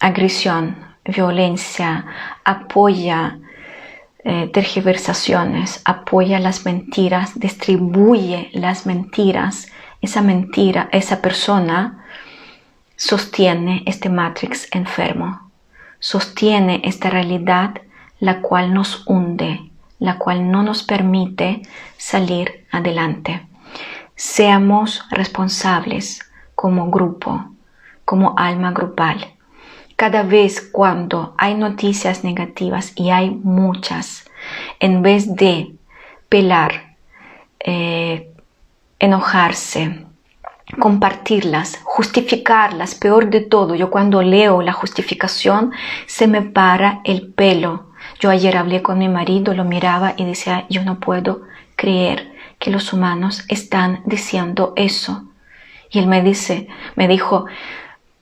agresión, 0.00 0.74
violencia, 1.04 2.06
apoya 2.42 3.38
eh, 4.24 4.48
tergiversaciones, 4.50 5.82
apoya 5.84 6.38
las 6.38 6.64
mentiras, 6.64 7.38
distribuye 7.38 8.48
las 8.54 8.86
mentiras, 8.86 9.66
esa 10.00 10.22
mentira, 10.22 10.88
esa 10.90 11.20
persona 11.20 11.98
sostiene 13.02 13.82
este 13.86 14.08
matrix 14.08 14.68
enfermo, 14.70 15.50
sostiene 15.98 16.82
esta 16.84 17.10
realidad 17.10 17.80
la 18.20 18.40
cual 18.40 18.72
nos 18.72 19.02
hunde, 19.08 19.72
la 19.98 20.18
cual 20.18 20.52
no 20.52 20.62
nos 20.62 20.84
permite 20.84 21.62
salir 21.96 22.64
adelante. 22.70 23.44
Seamos 24.14 25.04
responsables 25.10 26.20
como 26.54 26.92
grupo, 26.92 27.44
como 28.04 28.38
alma 28.38 28.70
grupal. 28.70 29.34
Cada 29.96 30.22
vez 30.22 30.60
cuando 30.60 31.34
hay 31.38 31.56
noticias 31.56 32.22
negativas 32.22 32.92
y 32.94 33.10
hay 33.10 33.30
muchas, 33.30 34.30
en 34.78 35.02
vez 35.02 35.34
de 35.34 35.74
pelar, 36.28 36.94
eh, 37.58 38.32
enojarse, 39.00 40.06
compartirlas, 40.78 41.80
justificarlas, 41.84 42.94
peor 42.94 43.30
de 43.30 43.40
todo, 43.40 43.74
yo 43.74 43.90
cuando 43.90 44.22
leo 44.22 44.62
la 44.62 44.72
justificación 44.72 45.72
se 46.06 46.26
me 46.26 46.42
para 46.42 47.00
el 47.04 47.32
pelo. 47.32 47.92
Yo 48.20 48.30
ayer 48.30 48.56
hablé 48.56 48.82
con 48.82 48.98
mi 48.98 49.08
marido, 49.08 49.54
lo 49.54 49.64
miraba 49.64 50.14
y 50.16 50.24
decía, 50.24 50.66
yo 50.68 50.84
no 50.84 50.98
puedo 50.98 51.42
creer 51.76 52.32
que 52.58 52.70
los 52.70 52.92
humanos 52.92 53.44
están 53.48 54.02
diciendo 54.06 54.72
eso. 54.76 55.24
Y 55.90 55.98
él 55.98 56.06
me 56.06 56.22
dice, 56.22 56.68
me 56.96 57.06
dijo, 57.06 57.46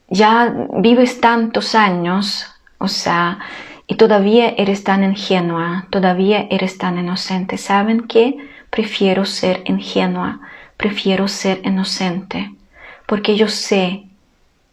ya 0.09 0.53
vives 0.73 1.21
tantos 1.21 1.73
años, 1.73 2.47
o 2.79 2.87
sea, 2.87 3.39
y 3.87 3.95
todavía 3.95 4.49
eres 4.57 4.83
tan 4.83 5.03
ingenua, 5.03 5.85
todavía 5.89 6.47
eres 6.49 6.77
tan 6.77 6.97
inocente. 6.97 7.57
¿Saben 7.57 8.07
qué? 8.07 8.37
Prefiero 8.69 9.25
ser 9.25 9.61
ingenua 9.65 10.41
prefiero 10.81 11.27
ser 11.27 11.61
inocente, 11.63 12.51
porque 13.05 13.35
yo 13.35 13.47
sé 13.47 14.07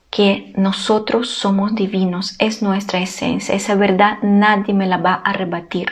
que 0.09 0.55
nosotros 0.57 1.29
somos 1.29 1.75
divinos, 1.75 2.35
es 2.39 2.63
nuestra 2.63 2.99
esencia, 2.99 3.55
esa 3.55 3.75
verdad 3.75 4.17
nadie 4.23 4.73
me 4.73 4.87
la 4.87 4.97
va 4.97 5.13
a 5.23 5.35
rebatir, 5.35 5.89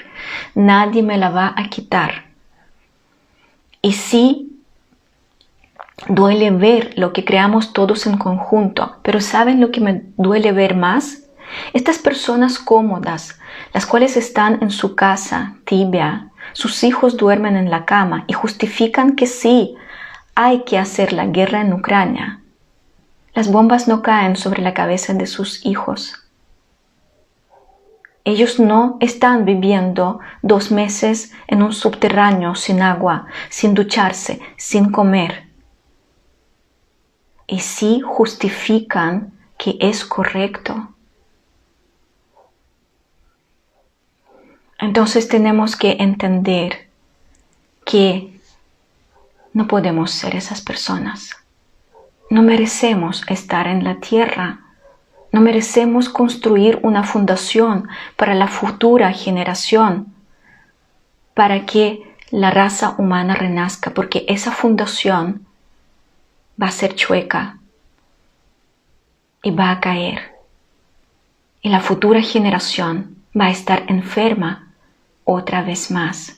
nadie 0.55 1.03
me 1.03 1.19
la 1.19 1.29
va 1.29 1.53
a 1.55 1.69
quitar. 1.69 2.25
Y 3.83 3.93
sí, 3.93 4.59
duele 6.09 6.51
ver 6.51 6.95
lo 6.97 7.13
que 7.13 7.27
creamos 7.27 7.75
todos 7.75 8.07
en 8.07 8.17
conjunto, 8.17 8.97
pero 9.03 9.21
¿saben 9.21 9.61
lo 9.61 9.71
que 9.71 9.83
me 9.83 10.03
duele 10.17 10.53
ver 10.53 10.75
más? 10.75 11.25
Estas 11.75 11.99
personas 11.99 12.59
cómodas, 12.59 13.39
las 13.75 13.85
cuales 13.85 14.17
están 14.17 14.63
en 14.63 14.71
su 14.71 14.97
casa 14.97 15.57
tibia, 15.67 16.31
sus 16.55 16.85
hijos 16.85 17.19
duermen 17.19 17.55
en 17.55 17.69
la 17.69 17.85
cama 17.85 18.25
y 18.29 18.33
justifican 18.33 19.15
que 19.15 19.27
sí, 19.27 19.77
hay 20.37 20.65
que 20.65 20.79
hacer 20.79 21.15
la 21.15 21.27
guerra 21.27 21.63
en 21.63 21.73
Ucrania. 21.73 22.41
Las 23.35 23.51
bombas 23.51 23.89
no 23.89 24.03
caen 24.03 24.37
sobre 24.37 24.63
la 24.63 24.75
cabeza 24.75 25.15
de 25.15 25.27
sus 25.27 25.65
hijos. 25.65 26.23
Ellos 28.25 28.61
no 28.61 28.99
están 29.01 29.47
viviendo 29.47 30.21
dos 30.43 30.71
meses 30.71 31.33
en 31.47 31.63
un 31.63 31.73
subterráneo 31.73 32.55
sin 32.55 32.83
agua, 32.83 33.27
sin 33.49 33.73
ducharse, 33.73 34.41
sin 34.57 34.91
comer. 34.91 35.47
Y 37.47 37.61
sí 37.61 38.01
justifican 38.01 39.33
que 39.57 39.79
es 39.81 40.05
correcto. 40.05 40.91
Entonces 44.79 45.29
tenemos 45.29 45.77
que 45.77 45.97
entender 45.99 46.91
que 47.87 48.36
no 49.57 49.67
podemos 49.67 50.11
ser 50.11 50.37
esas 50.37 50.61
personas. 50.61 51.35
No 52.29 52.43
merecemos 52.43 53.25
estar 53.27 53.67
en 53.67 53.85
la 53.85 53.95
tierra. 54.01 54.61
No 55.33 55.41
merecemos 55.41 56.11
construir 56.11 56.79
una 56.83 57.05
fundación 57.05 57.89
para 58.17 58.35
la 58.35 58.49
futura 58.49 59.15
generación, 59.15 60.13
para 61.33 61.65
que 61.65 62.03
la 62.31 62.51
raza 62.51 62.97
humana 62.99 63.35
renazca, 63.35 63.95
porque 63.95 64.27
esa 64.29 64.53
fundación 64.53 65.47
va 66.63 66.67
a 66.67 66.71
ser 66.71 66.95
chueca 66.95 67.59
y 69.43 69.53
va 69.53 69.71
a 69.71 69.81
caer. 69.81 70.35
Y 71.63 71.71
la 71.71 71.81
futura 71.81 72.21
generación 72.21 73.17
va 73.35 73.47
a 73.47 73.53
estar 73.53 73.85
enferma 73.89 74.69
otra 75.25 75.63
vez 75.63 75.91
más. 75.91 76.36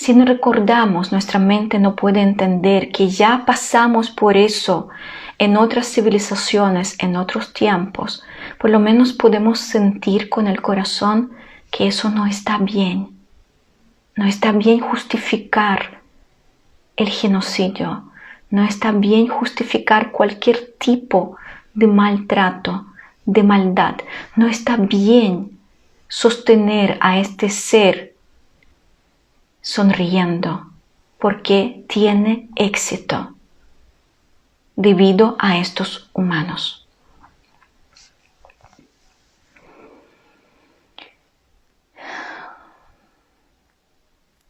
Si 0.00 0.14
no 0.14 0.24
recordamos, 0.24 1.12
nuestra 1.12 1.38
mente 1.38 1.78
no 1.78 1.94
puede 1.94 2.22
entender 2.22 2.90
que 2.90 3.10
ya 3.10 3.44
pasamos 3.44 4.10
por 4.10 4.38
eso 4.38 4.88
en 5.36 5.58
otras 5.58 5.88
civilizaciones, 5.88 6.96
en 7.00 7.16
otros 7.16 7.52
tiempos, 7.52 8.24
por 8.58 8.70
lo 8.70 8.80
menos 8.80 9.12
podemos 9.12 9.60
sentir 9.60 10.30
con 10.30 10.46
el 10.46 10.62
corazón 10.62 11.32
que 11.70 11.86
eso 11.86 12.08
no 12.08 12.24
está 12.24 12.56
bien. 12.56 13.10
No 14.16 14.24
está 14.24 14.52
bien 14.52 14.80
justificar 14.80 16.00
el 16.96 17.10
genocidio. 17.10 18.04
No 18.48 18.64
está 18.64 18.92
bien 18.92 19.28
justificar 19.28 20.12
cualquier 20.12 20.76
tipo 20.78 21.36
de 21.74 21.86
maltrato, 21.86 22.86
de 23.26 23.42
maldad. 23.42 23.96
No 24.34 24.48
está 24.48 24.78
bien 24.78 25.58
sostener 26.08 26.96
a 27.02 27.18
este 27.18 27.50
ser 27.50 28.09
sonriendo 29.70 30.66
porque 31.20 31.84
tiene 31.88 32.48
éxito 32.56 33.34
debido 34.74 35.36
a 35.38 35.58
estos 35.58 36.10
humanos. 36.12 36.88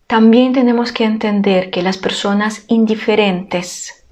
También 0.07 0.55
tenemos 0.55 0.91
que 0.91 1.05
entender 1.05 1.71
que 1.71 1.83
las 1.83 1.99
personas 1.99 2.65
indiferentes 2.69 4.03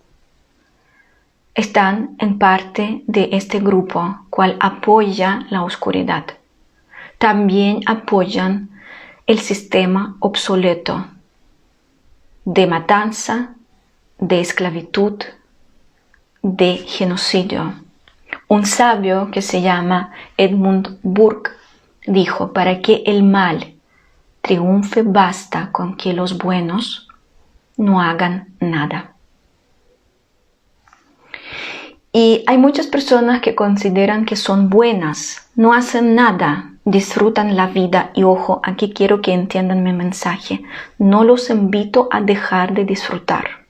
están 1.55 2.17
en 2.19 2.39
parte 2.39 3.03
de 3.07 3.31
este 3.33 3.61
grupo 3.61 4.27
cual 4.29 4.59
apoya 4.61 5.47
la 5.49 5.63
oscuridad. 5.63 6.27
También 7.17 7.81
apoyan 7.87 8.78
el 9.29 9.41
sistema 9.41 10.17
obsoleto 10.21 11.07
de 12.47 12.67
matanza, 12.67 13.51
de 14.19 14.41
esclavitud, 14.41 15.23
de 16.43 16.79
genocidio. 16.79 17.75
Un 18.49 18.65
sabio 18.65 19.31
que 19.31 19.43
se 19.43 19.61
llama 19.61 20.13
Edmund 20.39 20.99
Burke 21.03 21.51
dijo, 22.07 22.55
para 22.55 22.81
que 22.81 23.03
el 23.05 23.23
mal 23.23 23.75
triunfe 24.41 25.03
basta 25.03 25.73
con 25.73 25.99
que 25.99 26.15
los 26.15 26.39
buenos 26.39 27.07
no 27.77 28.01
hagan 28.01 28.55
nada. 28.61 29.13
Y 32.15 32.45
hay 32.47 32.57
muchas 32.57 32.87
personas 32.87 33.43
que 33.43 33.55
consideran 33.55 34.25
que 34.25 34.37
son 34.37 34.71
buenas, 34.71 35.51
no 35.55 35.75
hacen 35.75 36.15
nada, 36.15 36.73
disfrutan 36.91 37.55
la 37.55 37.67
vida 37.67 38.11
y 38.15 38.23
ojo, 38.23 38.61
aquí 38.65 38.93
quiero 38.95 39.21
que 39.21 39.35
entiendan 39.35 39.83
mi 39.83 39.93
mensaje. 39.93 40.63
No 40.99 41.23
los 41.23 41.51
invito 41.51 42.09
a 42.11 42.23
dejar 42.23 42.73
de 42.73 42.85
disfrutar. 42.85 43.67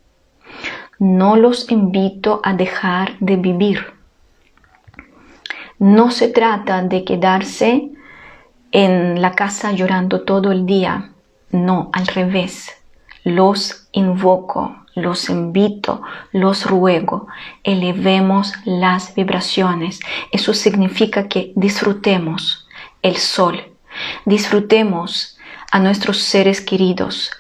No 1.01 1.37
los 1.37 1.71
invito 1.71 2.41
a 2.45 2.55
dejar 2.55 3.19
de 3.19 3.37
vivir. 3.37 3.93
No 5.81 6.11
se 6.11 6.29
trata 6.29 6.83
de 6.83 7.05
quedarse 7.05 7.91
en 8.71 9.21
la 9.21 9.33
casa 9.33 9.73
llorando 9.73 10.23
todo 10.23 10.53
el 10.53 10.65
día. 10.65 11.11
No, 11.51 11.91
al 11.93 12.07
revés. 12.07 12.71
Los 13.25 13.89
invoco, 13.93 14.77
los 14.95 15.29
invito, 15.29 16.03
los 16.33 16.67
ruego. 16.67 17.27
Elevemos 17.65 18.53
las 18.65 19.15
vibraciones. 19.15 19.99
Eso 20.31 20.55
significa 20.55 21.29
que 21.29 21.53
disfrutemos 21.57 22.68
el 23.03 23.17
sol. 23.17 23.63
Disfrutemos 24.25 25.39
a 25.71 25.79
nuestros 25.79 26.19
seres 26.19 26.61
queridos. 26.61 27.31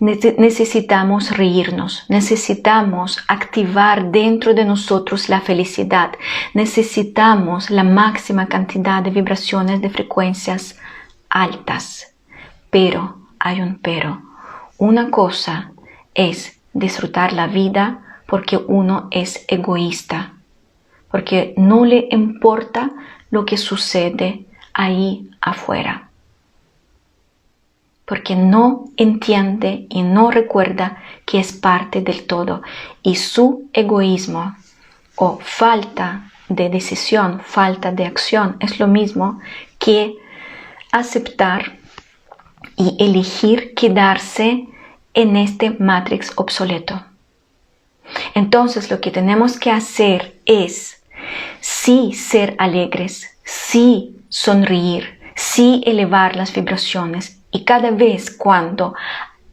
Necesitamos 0.00 1.36
reírnos, 1.36 2.06
necesitamos 2.08 3.18
activar 3.28 4.10
dentro 4.10 4.54
de 4.54 4.64
nosotros 4.64 5.28
la 5.28 5.42
felicidad, 5.42 6.12
necesitamos 6.54 7.68
la 7.68 7.84
máxima 7.84 8.46
cantidad 8.46 9.02
de 9.02 9.10
vibraciones 9.10 9.82
de 9.82 9.90
frecuencias 9.90 10.78
altas. 11.28 12.14
Pero, 12.70 13.18
hay 13.38 13.60
un 13.60 13.78
pero, 13.78 14.22
una 14.78 15.10
cosa 15.10 15.72
es 16.14 16.58
disfrutar 16.72 17.34
la 17.34 17.46
vida 17.46 18.22
porque 18.26 18.56
uno 18.56 19.08
es 19.10 19.44
egoísta, 19.48 20.32
porque 21.10 21.52
no 21.58 21.84
le 21.84 22.08
importa 22.10 22.90
lo 23.30 23.44
que 23.44 23.58
sucede 23.58 24.46
ahí 24.72 25.30
afuera. 25.40 26.08
Porque 28.04 28.34
no 28.34 28.86
entiende 28.96 29.86
y 29.88 30.02
no 30.02 30.30
recuerda 30.30 31.02
que 31.24 31.38
es 31.38 31.52
parte 31.52 32.00
del 32.00 32.26
todo 32.26 32.62
y 33.02 33.16
su 33.16 33.68
egoísmo 33.72 34.56
o 35.16 35.38
falta 35.40 36.30
de 36.48 36.68
decisión, 36.68 37.40
falta 37.44 37.92
de 37.92 38.06
acción 38.06 38.56
es 38.60 38.80
lo 38.80 38.88
mismo 38.88 39.40
que 39.78 40.16
aceptar 40.90 41.78
y 42.76 42.96
elegir 42.98 43.74
quedarse 43.74 44.66
en 45.14 45.36
este 45.36 45.70
matrix 45.70 46.32
obsoleto. 46.36 47.04
Entonces 48.34 48.90
lo 48.90 49.00
que 49.00 49.10
tenemos 49.10 49.58
que 49.58 49.70
hacer 49.70 50.40
es 50.44 51.02
sí 51.60 52.12
ser 52.12 52.56
alegres, 52.58 53.36
sí 53.44 54.19
sonreír, 54.30 55.20
sí 55.34 55.82
elevar 55.84 56.36
las 56.36 56.54
vibraciones 56.54 57.42
y 57.50 57.64
cada 57.64 57.90
vez 57.90 58.30
cuando 58.30 58.94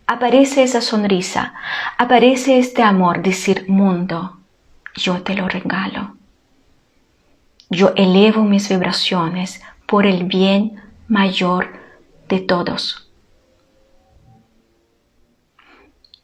aparece 0.06 0.64
esa 0.64 0.80
sonrisa, 0.80 1.54
aparece 1.98 2.60
este 2.60 2.84
amor, 2.84 3.22
decir, 3.22 3.66
mundo, 3.68 4.38
yo 4.96 5.22
te 5.24 5.34
lo 5.36 5.50
regalo. 5.50 6.16
Yo 7.70 7.92
elevo 7.96 8.44
mis 8.44 8.70
vibraciones 8.70 9.62
por 9.86 10.06
el 10.06 10.24
bien 10.24 10.82
mayor 11.10 11.74
de 12.30 12.40
todos. 12.40 13.12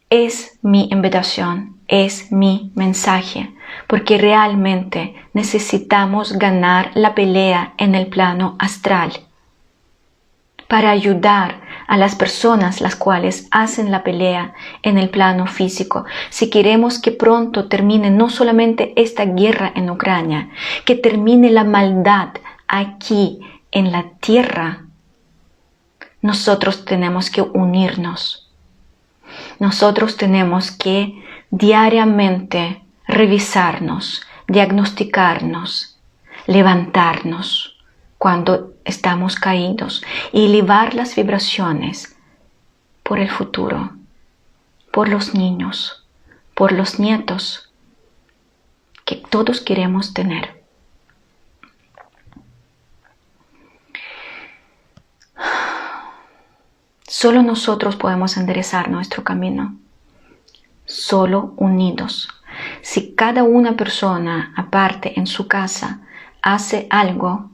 Es 0.08 0.58
mi 0.62 0.88
invitación, 0.90 1.76
es 1.88 2.32
mi 2.32 2.72
mensaje 2.74 3.53
porque 3.94 4.18
realmente 4.18 5.14
necesitamos 5.34 6.32
ganar 6.32 6.90
la 6.94 7.14
pelea 7.14 7.74
en 7.78 7.94
el 7.94 8.08
plano 8.08 8.56
astral 8.58 9.12
para 10.66 10.90
ayudar 10.90 11.60
a 11.86 11.96
las 11.96 12.16
personas 12.16 12.80
las 12.80 12.96
cuales 12.96 13.46
hacen 13.52 13.92
la 13.92 14.02
pelea 14.02 14.52
en 14.82 14.98
el 14.98 15.10
plano 15.10 15.46
físico. 15.46 16.06
Si 16.30 16.50
queremos 16.50 16.98
que 16.98 17.12
pronto 17.12 17.68
termine 17.68 18.10
no 18.10 18.30
solamente 18.30 19.00
esta 19.00 19.26
guerra 19.26 19.70
en 19.76 19.88
Ucrania, 19.88 20.48
que 20.84 20.96
termine 20.96 21.52
la 21.52 21.62
maldad 21.62 22.30
aquí 22.66 23.38
en 23.70 23.92
la 23.92 24.06
tierra, 24.18 24.86
nosotros 26.20 26.84
tenemos 26.84 27.30
que 27.30 27.42
unirnos. 27.42 28.50
Nosotros 29.60 30.16
tenemos 30.16 30.72
que 30.72 31.22
diariamente 31.52 32.83
revisarnos, 33.06 34.22
diagnosticarnos, 34.48 35.98
levantarnos 36.46 37.76
cuando 38.18 38.74
estamos 38.84 39.36
caídos 39.36 40.02
y 40.32 40.46
elevar 40.46 40.94
las 40.94 41.14
vibraciones 41.14 42.16
por 43.02 43.18
el 43.18 43.30
futuro, 43.30 43.92
por 44.92 45.08
los 45.08 45.34
niños, 45.34 46.06
por 46.54 46.72
los 46.72 46.98
nietos 46.98 47.70
que 49.04 49.16
todos 49.16 49.60
queremos 49.60 50.14
tener. 50.14 50.64
Solo 57.06 57.42
nosotros 57.42 57.96
podemos 57.96 58.36
enderezar 58.36 58.88
nuestro 58.88 59.22
camino, 59.24 59.76
solo 60.84 61.54
unidos 61.56 62.33
si 62.82 63.14
cada 63.14 63.42
una 63.42 63.76
persona 63.76 64.52
aparte 64.56 65.18
en 65.18 65.26
su 65.26 65.48
casa 65.48 66.00
hace 66.42 66.86
algo 66.90 67.50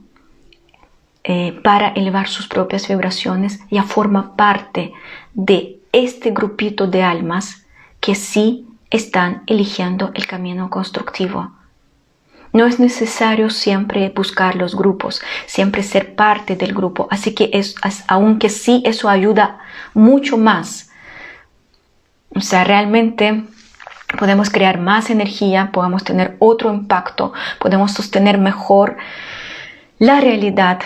eh, 1.23 1.59
para 1.63 1.89
elevar 1.89 2.27
sus 2.27 2.47
propias 2.47 2.87
vibraciones, 2.87 3.59
ya 3.69 3.83
forma 3.83 4.35
parte 4.35 4.93
de 5.33 5.79
este 5.91 6.31
grupito 6.31 6.87
de 6.87 7.03
almas 7.03 7.65
que 7.99 8.15
sí 8.15 8.65
están 8.89 9.43
eligiendo 9.47 10.11
el 10.15 10.25
camino 10.25 10.69
constructivo. 10.69 11.51
No 12.53 12.65
es 12.65 12.79
necesario 12.79 13.49
siempre 13.49 14.09
buscar 14.09 14.55
los 14.55 14.75
grupos, 14.75 15.21
siempre 15.45 15.83
ser 15.83 16.15
parte 16.15 16.55
del 16.55 16.73
grupo, 16.73 17.07
así 17.09 17.33
que 17.33 17.49
es, 17.53 17.75
aunque 18.07 18.49
sí 18.49 18.83
eso 18.85 19.07
ayuda 19.07 19.59
mucho 19.93 20.37
más. 20.37 20.89
O 22.35 22.41
sea, 22.41 22.63
realmente 22.63 23.43
podemos 24.17 24.49
crear 24.49 24.79
más 24.79 25.09
energía, 25.09 25.71
podemos 25.71 26.03
tener 26.03 26.35
otro 26.39 26.73
impacto, 26.73 27.33
podemos 27.59 27.91
sostener 27.91 28.37
mejor 28.37 28.97
la 29.99 30.19
realidad 30.19 30.79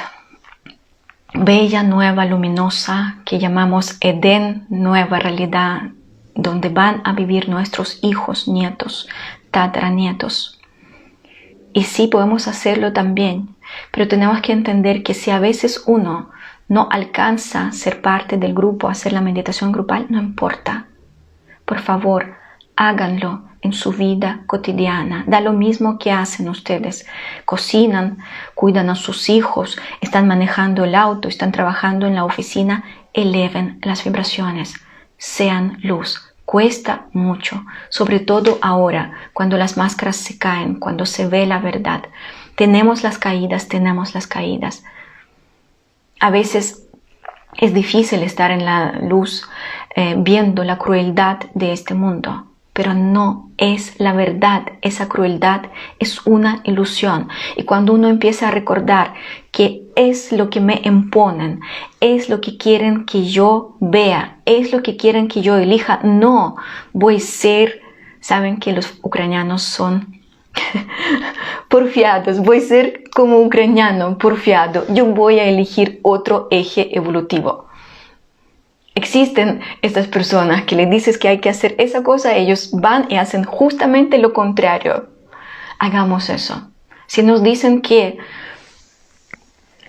bella, 1.34 1.84
nueva, 1.84 2.26
luminosa 2.26 3.18
que 3.26 3.40
llamamos 3.40 3.98
Edén, 4.00 4.66
nueva 4.70 5.20
realidad, 5.20 5.90
donde 6.34 6.70
van 6.70 7.02
a 7.04 7.14
vivir 7.14 7.50
nuestros 7.50 8.00
hijos, 8.02 8.48
nietos, 8.48 9.08
tataranietos. 9.52 10.60
Y 11.74 11.84
sí 11.84 12.08
podemos 12.08 12.48
hacerlo 12.48 12.94
también, 12.94 13.50
pero 13.92 14.08
tenemos 14.08 14.42
que 14.42 14.54
entender 14.54 15.04
que 15.04 15.14
si 15.14 15.32
a 15.32 15.40
veces 15.40 15.84
uno 15.88 16.30
no 16.68 16.88
alcanza 16.90 17.68
a 17.68 17.72
ser 17.74 18.02
parte 18.02 18.38
del 18.38 18.54
grupo, 18.54 18.88
hacer 18.88 19.14
la 19.14 19.22
meditación 19.22 19.72
grupal, 19.72 20.08
no 20.10 20.20
importa. 20.20 20.88
Por 21.66 21.80
favor, 21.80 22.36
háganlo 22.76 23.44
en 23.62 23.74
su 23.74 23.92
vida 23.92 24.42
cotidiana. 24.46 25.24
Da 25.28 25.42
lo 25.42 25.54
mismo 25.54 25.98
que 25.98 26.12
hacen 26.12 26.50
ustedes. 26.50 27.06
Cocinan, 27.46 28.20
cuidan 28.54 28.90
a 28.90 28.96
sus 28.96 29.30
hijos, 29.30 29.78
están 30.02 30.28
manejando 30.28 30.84
el 30.84 30.96
auto, 30.96 31.28
están 31.28 31.52
trabajando 31.52 32.06
en 32.06 32.16
la 32.16 32.26
oficina. 32.26 32.84
Eleven 33.14 33.80
las 33.82 34.04
vibraciones. 34.04 34.76
Sean 35.18 35.78
luz. 35.82 36.22
Cuesta 36.46 37.08
mucho, 37.12 37.66
sobre 37.90 38.20
todo 38.20 38.60
ahora, 38.62 39.14
cuando 39.34 39.58
las 39.58 39.78
máscaras 39.78 40.16
se 40.16 40.38
caen, 40.38 40.76
cuando 40.76 41.08
se 41.08 41.28
ve 41.28 41.48
la 41.48 41.58
verdad. 41.58 42.04
Tenemos 42.56 43.02
las 43.02 43.18
caídas, 43.18 43.68
tenemos 43.68 44.14
las 44.14 44.28
caídas. 44.28 44.84
A 46.20 46.30
veces 46.30 46.86
es 47.58 47.74
difícil 47.74 48.22
estar 48.22 48.52
en 48.52 48.64
la 48.64 48.92
luz 49.02 49.50
eh, 49.96 50.16
viendo 50.18 50.64
la 50.64 50.78
crueldad 50.78 51.38
de 51.54 51.74
este 51.74 51.94
mundo, 51.94 52.46
pero 52.76 52.94
no 52.94 53.52
es 53.58 53.98
la 54.02 54.12
verdad. 54.12 54.64
Esa 54.82 55.08
crueldad 55.08 55.62
es 55.98 56.28
una 56.28 56.60
ilusión. 56.66 57.30
Y 57.56 57.64
cuando 57.64 57.94
uno 57.94 58.10
empieza 58.10 58.50
a 58.50 58.52
recordar 58.52 59.14
que 59.52 59.84
es 59.96 60.34
lo 60.34 60.50
que 60.50 60.60
me 60.60 60.82
imponen, 60.84 61.62
es 62.02 62.28
lo 62.28 62.42
que 62.42 62.58
quieren 62.58 63.06
que 63.06 63.24
yo 63.24 63.78
vea, 63.80 64.40
es 64.44 64.74
lo 64.74 64.84
que 64.84 64.98
quieren 64.98 65.30
que 65.30 65.42
yo 65.42 65.56
elija, 65.56 66.02
no 66.04 66.58
voy 66.92 67.16
a 67.16 67.20
ser, 67.22 67.82
saben 68.20 68.58
que 68.58 68.74
los 68.74 69.00
ucranianos 69.02 69.64
son 69.64 70.20
porfiados, 71.70 72.42
voy 72.42 72.58
a 72.58 72.62
ser 72.62 73.04
como 73.16 73.40
ucraniano, 73.40 74.18
porfiado, 74.18 74.86
yo 74.94 75.06
voy 75.06 75.40
a 75.40 75.46
elegir 75.46 76.02
otro 76.04 76.50
eje 76.52 76.90
evolutivo. 76.98 77.65
Existen 78.96 79.60
estas 79.82 80.08
personas 80.08 80.64
que 80.64 80.76
le 80.76 80.86
dices 80.86 81.18
que 81.18 81.28
hay 81.28 81.40
que 81.40 81.50
hacer 81.50 81.76
esa 81.78 82.02
cosa, 82.02 82.34
ellos 82.34 82.70
van 82.72 83.08
y 83.10 83.18
hacen 83.18 83.44
justamente 83.44 84.18
lo 84.18 84.32
contrario. 84.32 85.10
Hagamos 85.80 86.30
eso. 86.30 86.72
Si 87.06 87.22
nos 87.22 87.44
dicen 87.44 87.82
que 87.82 88.18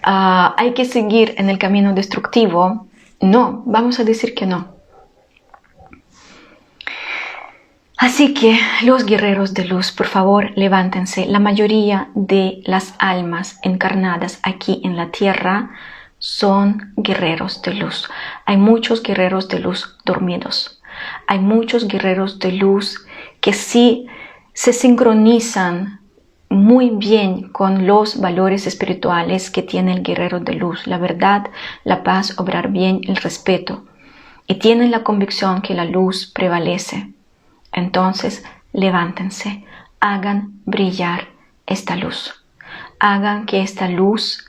ah, 0.03 0.55
hay 0.59 0.75
que 0.75 0.85
seguir 0.85 1.35
en 1.39 1.49
el 1.49 1.59
camino 1.59 1.95
destructivo, 1.95 2.89
no, 3.21 3.63
vamos 3.65 4.01
a 4.01 4.05
decir 4.05 4.35
que 4.35 4.47
no. 4.47 4.77
Así 7.97 8.35
que 8.35 8.59
los 8.83 9.07
guerreros 9.07 9.55
de 9.55 9.65
luz, 9.65 9.91
por 9.91 10.07
favor, 10.07 10.51
levántense. 10.55 11.27
La 11.27 11.39
mayoría 11.39 12.11
de 12.15 12.61
las 12.65 12.95
almas 12.99 13.59
encarnadas 13.63 14.39
aquí 14.43 14.81
en 14.85 14.97
la 14.97 15.11
tierra 15.11 15.71
son 16.27 16.93
guerreros 16.97 17.63
de 17.63 17.73
luz. 17.75 18.11
Hay 18.47 18.57
muchos 18.57 19.01
guerreros 19.01 19.47
de 19.47 19.61
luz 19.61 19.97
dormidos. 20.05 20.83
Hay 21.29 21.39
muchos 21.39 21.87
guerreros 21.87 22.41
de 22.41 22.51
luz 22.51 23.07
que 23.41 23.53
sí 23.53 24.09
se 24.53 24.73
sincronizan 24.73 26.01
muy 26.49 26.91
bien 26.91 27.49
con 27.51 27.87
los 27.87 28.21
valores 28.21 28.67
espirituales 28.67 29.53
que 29.53 29.63
tiene 29.63 29.93
el 29.93 30.03
guerrero 30.03 30.41
de 30.41 30.55
luz. 30.55 30.89
La 30.89 30.99
verdad, 30.99 31.47
la 31.85 32.03
paz, 32.03 32.37
obrar 32.41 32.73
bien, 32.73 33.03
el 33.05 33.17
respeto. 33.17 33.85
Y 34.49 34.57
tienen 34.57 34.91
la 34.91 35.05
convicción 35.05 35.63
que 35.63 35.75
la 35.75 35.85
luz 35.85 36.27
prevalece. 36.35 37.09
Entonces, 37.71 38.45
levántense, 38.73 39.65
hagan 40.01 40.61
brillar 40.65 41.29
esta 41.67 41.95
luz. 41.95 42.45
Hagan 42.99 43.47
que 43.47 43.63
esta 43.63 43.87
luz 43.87 44.46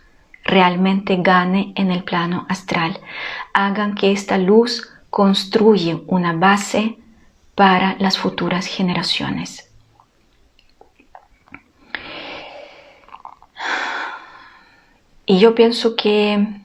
realmente 0.47 1.17
gane 1.17 1.73
en 1.75 1.91
el 1.91 2.03
plano 2.03 2.45
astral. 2.49 2.99
Hagan 3.53 3.93
que 3.93 4.11
esta 4.11 4.37
luz 4.37 4.89
construya 5.09 5.99
una 6.07 6.33
base 6.33 6.97
para 7.53 7.95
las 7.99 8.17
futuras 8.17 8.65
generaciones. 8.65 9.69
Y 15.25 15.39
yo 15.39 15.53
pienso 15.53 15.95
que 15.95 16.61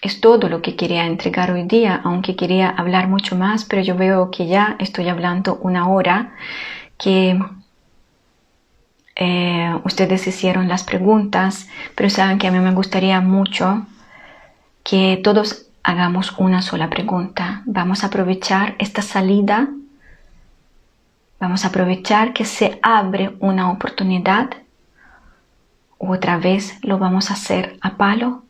es 0.00 0.20
todo 0.20 0.48
lo 0.48 0.62
que 0.62 0.76
quería 0.76 1.04
entregar 1.04 1.50
hoy 1.50 1.64
día, 1.64 2.00
aunque 2.02 2.36
quería 2.36 2.70
hablar 2.70 3.06
mucho 3.08 3.36
más, 3.36 3.66
pero 3.66 3.82
yo 3.82 3.96
veo 3.96 4.30
que 4.30 4.46
ya 4.46 4.76
estoy 4.78 5.08
hablando 5.10 5.58
una 5.60 5.88
hora, 5.88 6.32
que 6.96 7.38
eh, 9.20 9.72
ustedes 9.84 10.26
hicieron 10.26 10.66
las 10.66 10.82
preguntas, 10.82 11.68
pero 11.94 12.10
saben 12.10 12.38
que 12.38 12.48
a 12.48 12.50
mí 12.50 12.58
me 12.58 12.72
gustaría 12.72 13.20
mucho 13.20 13.86
que 14.82 15.20
todos 15.22 15.68
hagamos 15.84 16.34
una 16.38 16.62
sola 16.62 16.90
pregunta. 16.90 17.62
Vamos 17.66 18.02
a 18.02 18.08
aprovechar 18.08 18.74
esta 18.80 19.02
salida, 19.02 19.68
vamos 21.38 21.64
a 21.64 21.68
aprovechar 21.68 22.32
que 22.32 22.44
se 22.44 22.80
abre 22.82 23.36
una 23.38 23.70
oportunidad, 23.70 24.50
otra 25.98 26.38
vez 26.38 26.78
lo 26.82 26.98
vamos 26.98 27.30
a 27.30 27.34
hacer 27.34 27.78
a 27.80 27.96
palo 27.96 28.42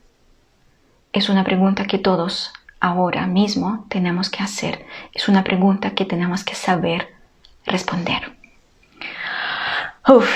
es 1.12 1.28
una 1.28 1.42
pregunta 1.42 1.86
que 1.86 1.98
todos 1.98 2.52
ahora 2.78 3.26
mismo 3.26 3.84
tenemos 3.88 4.30
que 4.30 4.42
hacer. 4.42 4.86
Es 5.12 5.28
una 5.28 5.42
pregunta 5.42 5.90
que 5.94 6.04
tenemos 6.04 6.44
que 6.44 6.54
saber 6.54 7.08
responder. 7.66 8.39
Uf, 10.08 10.34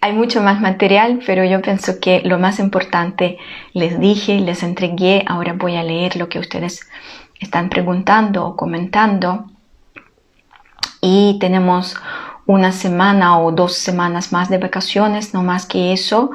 hay 0.00 0.12
mucho 0.12 0.40
más 0.40 0.60
material, 0.60 1.20
pero 1.26 1.44
yo 1.44 1.60
pienso 1.62 1.98
que 2.00 2.22
lo 2.24 2.38
más 2.38 2.60
importante 2.60 3.38
les 3.72 3.98
dije, 3.98 4.38
les 4.38 4.62
entregué. 4.62 5.24
Ahora 5.26 5.52
voy 5.52 5.76
a 5.76 5.82
leer 5.82 6.16
lo 6.16 6.28
que 6.28 6.38
ustedes 6.38 6.88
están 7.40 7.68
preguntando 7.68 8.46
o 8.46 8.56
comentando. 8.56 9.46
Y 11.00 11.38
tenemos 11.40 11.96
una 12.46 12.70
semana 12.70 13.38
o 13.40 13.50
dos 13.50 13.74
semanas 13.74 14.32
más 14.32 14.48
de 14.48 14.58
vacaciones, 14.58 15.34
no 15.34 15.42
más 15.42 15.66
que 15.66 15.92
eso, 15.92 16.30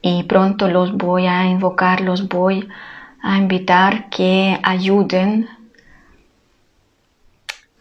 y 0.00 0.24
pronto 0.24 0.66
los 0.66 0.96
voy 0.96 1.26
a 1.26 1.46
invocar, 1.46 2.00
los 2.00 2.28
voy 2.28 2.68
a 3.22 3.36
invitar 3.36 4.10
que 4.10 4.58
ayuden 4.64 5.48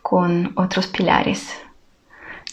con 0.03 0.52
otros 0.56 0.86
pilares. 0.86 1.61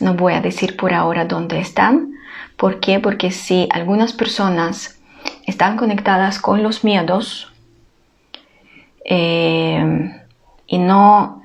No 0.00 0.14
voy 0.14 0.34
a 0.34 0.40
decir 0.40 0.76
por 0.76 0.94
ahora 0.94 1.24
dónde 1.24 1.58
están. 1.60 2.14
¿Por 2.56 2.80
qué? 2.80 3.00
Porque 3.00 3.30
si 3.30 3.68
algunas 3.70 4.12
personas 4.12 4.98
están 5.46 5.76
conectadas 5.76 6.38
con 6.38 6.62
los 6.62 6.84
miedos 6.84 7.52
eh, 9.04 10.24
y 10.66 10.78
no 10.78 11.42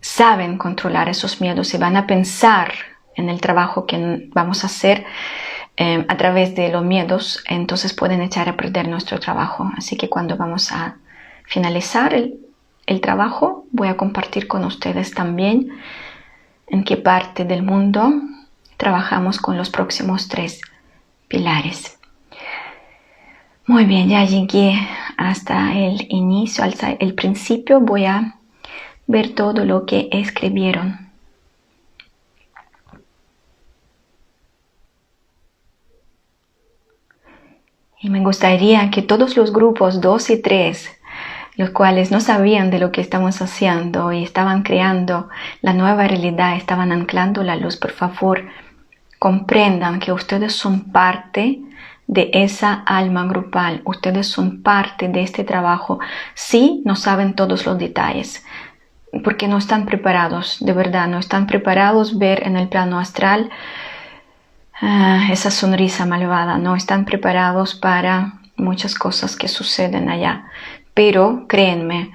saben 0.00 0.58
controlar 0.58 1.08
esos 1.08 1.40
miedos 1.40 1.74
y 1.74 1.78
van 1.78 1.96
a 1.96 2.06
pensar 2.06 2.72
en 3.16 3.28
el 3.28 3.40
trabajo 3.40 3.86
que 3.86 4.28
vamos 4.32 4.64
a 4.64 4.66
hacer 4.66 5.04
eh, 5.76 6.04
a 6.08 6.16
través 6.16 6.54
de 6.54 6.70
los 6.70 6.84
miedos, 6.84 7.42
entonces 7.48 7.94
pueden 7.94 8.20
echar 8.20 8.48
a 8.48 8.56
perder 8.56 8.88
nuestro 8.88 9.18
trabajo. 9.20 9.70
Así 9.76 9.96
que 9.96 10.08
cuando 10.08 10.36
vamos 10.36 10.72
a 10.72 10.96
finalizar 11.44 12.14
el, 12.14 12.38
el 12.86 13.00
trabajo, 13.00 13.66
voy 13.70 13.88
a 13.88 13.96
compartir 13.96 14.48
con 14.48 14.64
ustedes 14.64 15.12
también 15.12 15.70
en 16.72 16.84
qué 16.84 16.96
parte 16.96 17.44
del 17.44 17.62
mundo 17.62 18.10
trabajamos 18.78 19.38
con 19.38 19.56
los 19.56 19.70
próximos 19.70 20.26
tres 20.26 20.60
pilares. 21.28 21.98
Muy 23.66 23.84
bien, 23.84 24.08
ya 24.08 24.24
llegué 24.24 24.74
hasta 25.16 25.72
el 25.74 26.06
inicio, 26.08 26.64
hasta 26.64 26.92
el 26.92 27.14
principio. 27.14 27.78
Voy 27.78 28.06
a 28.06 28.36
ver 29.06 29.34
todo 29.34 29.64
lo 29.64 29.86
que 29.86 30.08
escribieron. 30.10 31.12
Y 38.00 38.10
me 38.10 38.20
gustaría 38.20 38.90
que 38.90 39.02
todos 39.02 39.36
los 39.36 39.52
grupos 39.52 40.00
2 40.00 40.30
y 40.30 40.42
3, 40.42 40.90
los 41.56 41.70
cuales 41.70 42.10
no 42.10 42.20
sabían 42.20 42.70
de 42.70 42.78
lo 42.78 42.92
que 42.92 43.00
estamos 43.00 43.42
haciendo 43.42 44.12
y 44.12 44.22
estaban 44.22 44.62
creando 44.62 45.28
la 45.60 45.72
nueva 45.72 46.08
realidad, 46.08 46.56
estaban 46.56 46.92
anclando 46.92 47.42
la 47.42 47.56
luz, 47.56 47.76
por 47.76 47.90
favor, 47.90 48.44
comprendan 49.18 50.00
que 50.00 50.12
ustedes 50.12 50.54
son 50.54 50.92
parte 50.92 51.60
de 52.06 52.30
esa 52.32 52.74
alma 52.74 53.24
grupal, 53.26 53.82
ustedes 53.84 54.26
son 54.26 54.62
parte 54.62 55.08
de 55.08 55.22
este 55.22 55.44
trabajo. 55.44 56.00
Sí, 56.34 56.82
no 56.84 56.96
saben 56.96 57.34
todos 57.34 57.64
los 57.64 57.78
detalles, 57.78 58.44
porque 59.22 59.46
no 59.46 59.58
están 59.58 59.86
preparados, 59.86 60.58
de 60.60 60.72
verdad, 60.72 61.06
no 61.06 61.18
están 61.18 61.46
preparados 61.46 62.18
ver 62.18 62.46
en 62.46 62.56
el 62.56 62.68
plano 62.68 62.98
astral 62.98 63.50
ah, 64.80 65.28
esa 65.30 65.50
sonrisa 65.50 66.06
malvada, 66.06 66.58
no 66.58 66.74
están 66.74 67.04
preparados 67.04 67.74
para 67.74 68.34
muchas 68.56 68.94
cosas 68.94 69.36
que 69.36 69.48
suceden 69.48 70.08
allá. 70.08 70.46
Pero 70.94 71.46
créenme, 71.48 72.12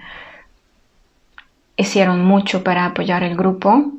hicieron 1.75 2.25
mucho 2.25 2.63
para 2.63 2.85
apoyar 2.85 3.23
el 3.23 3.35
grupo 3.35 3.91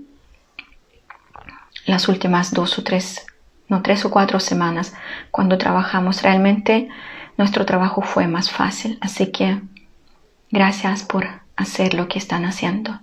las 1.88 2.09
últimas 2.09 2.52
dos 2.52 2.78
o 2.78 2.84
tres, 2.84 3.26
no 3.68 3.82
tres 3.82 4.05
o 4.05 4.10
cuatro 4.10 4.40
semanas, 4.40 4.94
cuando 5.30 5.56
trabajamos, 5.56 6.22
realmente 6.22 6.88
nuestro 7.38 7.64
trabajo 7.64 8.02
fue 8.02 8.26
más 8.26 8.50
fácil. 8.50 8.98
Así 9.00 9.32
que 9.32 9.62
gracias 10.50 11.02
por 11.02 11.26
hacer 11.56 11.94
lo 11.94 12.06
que 12.09 12.18
están 12.18 12.44
haciendo. 12.44 13.00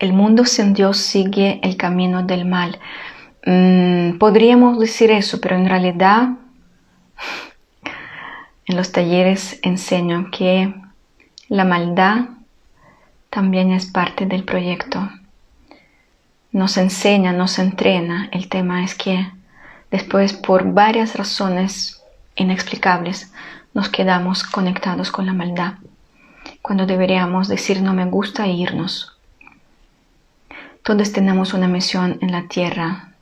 El 0.00 0.12
mundo 0.12 0.44
sin 0.44 0.74
Dios 0.74 0.96
sigue 0.96 1.60
el 1.62 1.76
camino 1.76 2.24
del 2.24 2.44
mal. 2.44 2.80
Mm, 3.46 4.18
podríamos 4.18 4.80
decir 4.80 5.12
eso, 5.12 5.40
pero 5.40 5.56
en 5.56 5.68
realidad 5.68 6.30
en 8.66 8.76
los 8.76 8.92
talleres 8.92 9.58
enseño 9.62 10.30
que 10.30 10.74
la 11.48 11.64
maldad 11.64 12.26
también 13.30 13.72
es 13.72 13.86
parte 13.86 14.26
del 14.26 14.44
proyecto. 14.44 15.10
Nos 16.52 16.76
enseña, 16.76 17.32
nos 17.32 17.58
entrena. 17.58 18.28
El 18.32 18.48
tema 18.48 18.84
es 18.84 18.94
que 18.94 19.28
después 19.90 20.32
por 20.32 20.72
varias 20.72 21.16
razones 21.16 22.02
inexplicables 22.36 23.32
nos 23.74 23.88
quedamos 23.88 24.44
conectados 24.44 25.10
con 25.10 25.26
la 25.26 25.32
maldad, 25.32 25.74
cuando 26.62 26.86
deberíamos 26.86 27.48
decir 27.48 27.82
no 27.82 27.92
me 27.92 28.04
gusta 28.04 28.46
e 28.46 28.52
irnos. 28.52 29.18
Todos 30.84 31.12
tenemos 31.12 31.54
una 31.54 31.66
misión 31.66 32.18
en 32.20 32.30
la 32.30 32.46
tierra. 32.46 33.13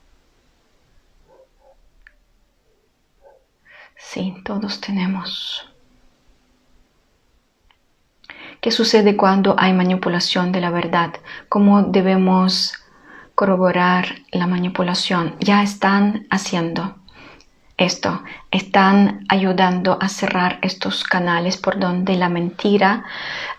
Sí, 4.13 4.35
todos 4.45 4.79
tenemos. 4.83 5.67
¿Qué 8.61 8.71
sucede 8.71 9.17
cuando 9.17 9.55
hay 9.59 9.73
manipulación 9.73 10.53
de 10.53 10.61
la 10.61 10.69
verdad? 10.69 11.15
¿Cómo 11.49 11.85
debemos 11.85 12.75
corroborar 13.35 14.17
la 14.31 14.47
manipulación? 14.47 15.35
Ya 15.41 15.63
están 15.63 16.27
haciendo 16.29 16.97
esto, 17.79 18.23
están 18.51 19.25
ayudando 19.31 19.97
a 19.99 20.11
cerrar 20.11 20.59
estos 20.61 21.05
canales 21.05 21.57
por 21.57 21.81
donde 21.81 22.15
la 22.17 22.29
mentira 22.29 23.07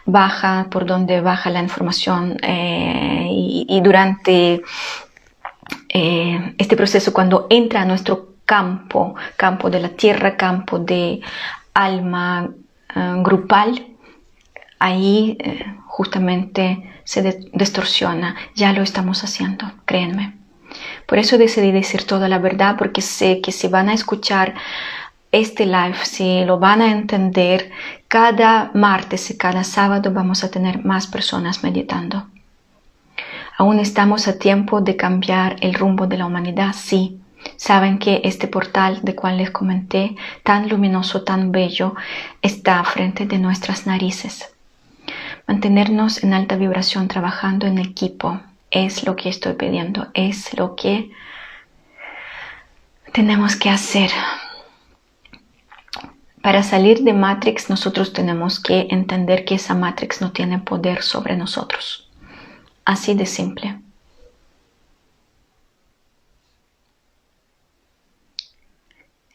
baja, 0.06 0.68
por 0.70 0.86
donde 0.86 1.20
baja 1.22 1.50
la 1.50 1.64
información 1.64 2.38
eh, 2.44 3.28
y, 3.28 3.82
durante 3.82 4.62
eh, 5.90 6.56
este 6.60 6.78
proceso 6.78 7.12
cuando 7.12 7.48
entra 7.50 7.82
a 7.82 7.86
nuestro 7.86 8.33
campo, 8.54 9.16
campo 9.36 9.72
de 9.72 9.80
la 9.80 9.90
tierra, 9.90 10.38
campo 10.38 10.78
de 10.78 11.22
alma 11.74 12.52
eh, 12.96 13.14
grupal, 13.28 13.70
ahí 14.78 15.36
eh, 15.40 15.66
justamente 15.88 16.64
se 17.04 17.20
distorsiona. 17.52 18.36
Ya 18.54 18.72
lo 18.72 18.84
estamos 18.84 19.24
haciendo, 19.24 19.66
créanme. 19.86 20.36
Por 21.08 21.18
eso 21.18 21.40
decidí 21.40 21.72
decir 21.72 22.06
toda 22.06 22.28
la 22.30 22.38
verdad, 22.38 22.76
porque 22.78 23.02
sé 23.02 23.42
que 23.42 23.52
si 23.52 23.68
van 23.70 23.90
a 23.90 23.96
escuchar 23.96 24.54
este 25.32 25.66
live, 25.66 25.98
si 26.04 26.46
lo 26.46 26.60
van 26.60 26.82
a 26.84 26.92
entender, 26.92 27.72
cada 28.08 28.70
martes 28.76 29.32
y 29.32 29.38
cada 29.38 29.64
sábado 29.64 30.14
vamos 30.14 30.44
a 30.44 30.52
tener 30.52 30.86
más 30.86 31.08
personas 31.08 31.64
meditando. 31.64 32.28
Aún 33.58 33.80
estamos 33.80 34.28
a 34.28 34.38
tiempo 34.38 34.80
de 34.80 34.96
cambiar 34.96 35.56
el 35.62 35.74
rumbo 35.74 36.06
de 36.06 36.18
la 36.18 36.28
humanidad, 36.28 36.74
sí. 36.76 37.23
Saben 37.56 37.98
que 37.98 38.22
este 38.24 38.48
portal 38.48 39.02
de 39.04 39.16
cual 39.16 39.38
les 39.38 39.52
comenté, 39.52 40.16
tan 40.44 40.70
luminoso, 40.70 41.24
tan 41.24 41.52
bello, 41.52 41.96
está 42.42 42.84
frente 42.84 43.26
de 43.26 43.38
nuestras 43.38 43.86
narices. 43.86 44.54
Mantenernos 45.48 46.24
en 46.24 46.34
alta 46.34 46.56
vibración 46.56 47.08
trabajando 47.08 47.68
en 47.68 47.78
equipo 47.78 48.40
es 48.72 49.06
lo 49.06 49.16
que 49.16 49.30
estoy 49.30 49.54
pidiendo, 49.54 50.08
es 50.14 50.58
lo 50.58 50.76
que 50.76 51.12
tenemos 53.12 53.56
que 53.56 53.70
hacer. 53.70 54.10
Para 56.42 56.64
salir 56.64 57.04
de 57.04 57.14
Matrix 57.14 57.70
nosotros 57.70 58.12
tenemos 58.12 58.60
que 58.60 58.88
entender 58.90 59.46
que 59.46 59.56
esa 59.56 59.76
Matrix 59.76 60.20
no 60.22 60.32
tiene 60.32 60.60
poder 60.60 61.02
sobre 61.02 61.38
nosotros. 61.38 62.10
Así 62.84 63.14
de 63.14 63.26
simple. 63.26 63.83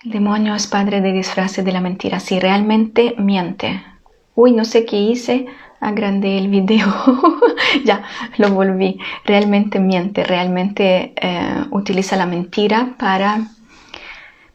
El 0.05 0.13
demonio 0.13 0.55
es 0.55 0.67
padre 0.67 1.01
de 1.01 1.13
disfraces 1.13 1.65
de 1.65 1.73
la 1.73 1.81
mentira. 1.81 2.21
Si 2.21 2.39
realmente 2.39 3.15
miente. 3.19 3.83
Uy, 4.35 4.53
no 4.53 4.65
sé 4.65 4.85
qué 4.85 4.97
hice 4.97 5.47
agrandé 5.81 6.39
el 6.39 6.49
video, 6.49 6.87
ya 7.85 8.03
lo 8.37 8.51
volví, 8.51 8.99
realmente 9.25 9.79
miente, 9.79 10.25
realmente 10.25 11.13
eh, 11.17 11.65
utiliza 11.71 12.17
la 12.17 12.27
mentira 12.27 12.95
para, 12.99 13.41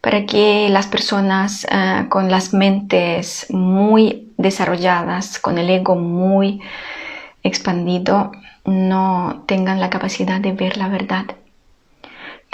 para 0.00 0.26
que 0.26 0.68
las 0.70 0.86
personas 0.86 1.66
eh, 1.70 2.06
con 2.08 2.30
las 2.30 2.52
mentes 2.52 3.46
muy 3.50 4.32
desarrolladas, 4.36 5.38
con 5.38 5.58
el 5.58 5.70
ego 5.70 5.96
muy 5.96 6.60
expandido, 7.42 8.32
no 8.64 9.44
tengan 9.46 9.80
la 9.80 9.90
capacidad 9.90 10.40
de 10.40 10.52
ver 10.52 10.76
la 10.76 10.88
verdad. 10.88 11.24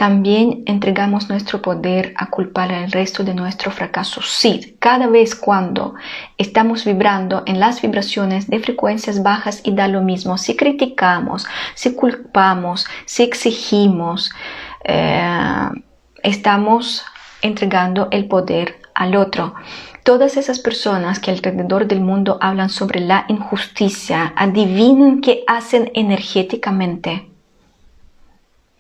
También 0.01 0.63
entregamos 0.65 1.29
nuestro 1.29 1.61
poder 1.61 2.15
a 2.17 2.31
culpar 2.31 2.73
al 2.73 2.91
resto 2.91 3.23
de 3.23 3.35
nuestro 3.35 3.71
fracaso. 3.71 4.23
Sí, 4.23 4.79
cada 4.79 5.09
vez 5.09 5.35
cuando 5.35 5.95
estamos 6.39 6.87
vibrando 6.87 7.43
en 7.45 7.61
las 7.61 7.83
vibraciones 7.83 8.49
de 8.49 8.61
frecuencias 8.61 9.23
bajas 9.23 9.61
y 9.63 9.75
da 9.75 9.89
lo 9.89 10.01
mismo, 10.01 10.39
si 10.39 10.57
criticamos, 10.57 11.47
si 11.75 11.95
culpamos, 11.95 12.87
si 13.05 13.25
exigimos, 13.25 14.33
eh, 14.85 15.69
estamos 16.23 17.05
entregando 17.43 18.09
el 18.11 18.27
poder 18.27 18.81
al 18.95 19.15
otro. 19.17 19.53
Todas 20.03 20.39
esas 20.39 20.61
personas 20.61 21.21
que 21.21 21.31
alrededor 21.31 21.87
del 21.87 22.01
mundo 22.01 22.39
hablan 22.41 22.71
sobre 22.71 23.01
la 23.01 23.27
injusticia, 23.29 24.33
adivinen 24.35 25.21
qué 25.21 25.45
hacen 25.47 25.91
energéticamente 25.93 27.30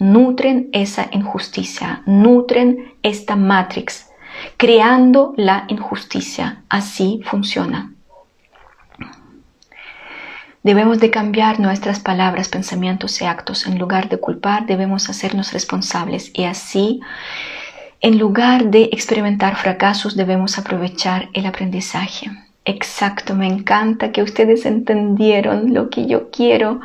nutren 0.01 0.71
esa 0.73 1.09
injusticia, 1.13 2.03
nutren 2.07 2.95
esta 3.03 3.37
matrix, 3.37 4.09
creando 4.57 5.35
la 5.37 5.67
injusticia. 5.69 6.63
Así 6.69 7.21
funciona. 7.25 7.93
Debemos 10.63 11.01
de 11.01 11.11
cambiar 11.11 11.61
nuestras 11.61 12.01
palabras, 12.01 12.49
pensamientos 12.49 13.21
y 13.23 13.27
actos. 13.27 13.67
En 13.67 13.79
lugar 13.79 14.09
de 14.09 14.19
culpar, 14.19 14.67
debemos 14.67 15.09
hacernos 15.09 15.53
responsables 15.53 16.31
y 16.35 16.45
así, 16.45 17.01
en 18.01 18.19
lugar 18.19 18.71
de 18.71 18.85
experimentar 18.93 19.57
fracasos, 19.57 20.17
debemos 20.17 20.59
aprovechar 20.59 21.29
el 21.35 21.47
aprendizaje. 21.47 22.31
Exacto, 22.65 23.35
me 23.35 23.47
encanta 23.47 24.13
que 24.13 24.23
ustedes 24.23 24.65
entendieron 24.65 25.73
lo 25.75 25.89
que 25.91 26.07
yo 26.07 26.31
quiero 26.31 26.81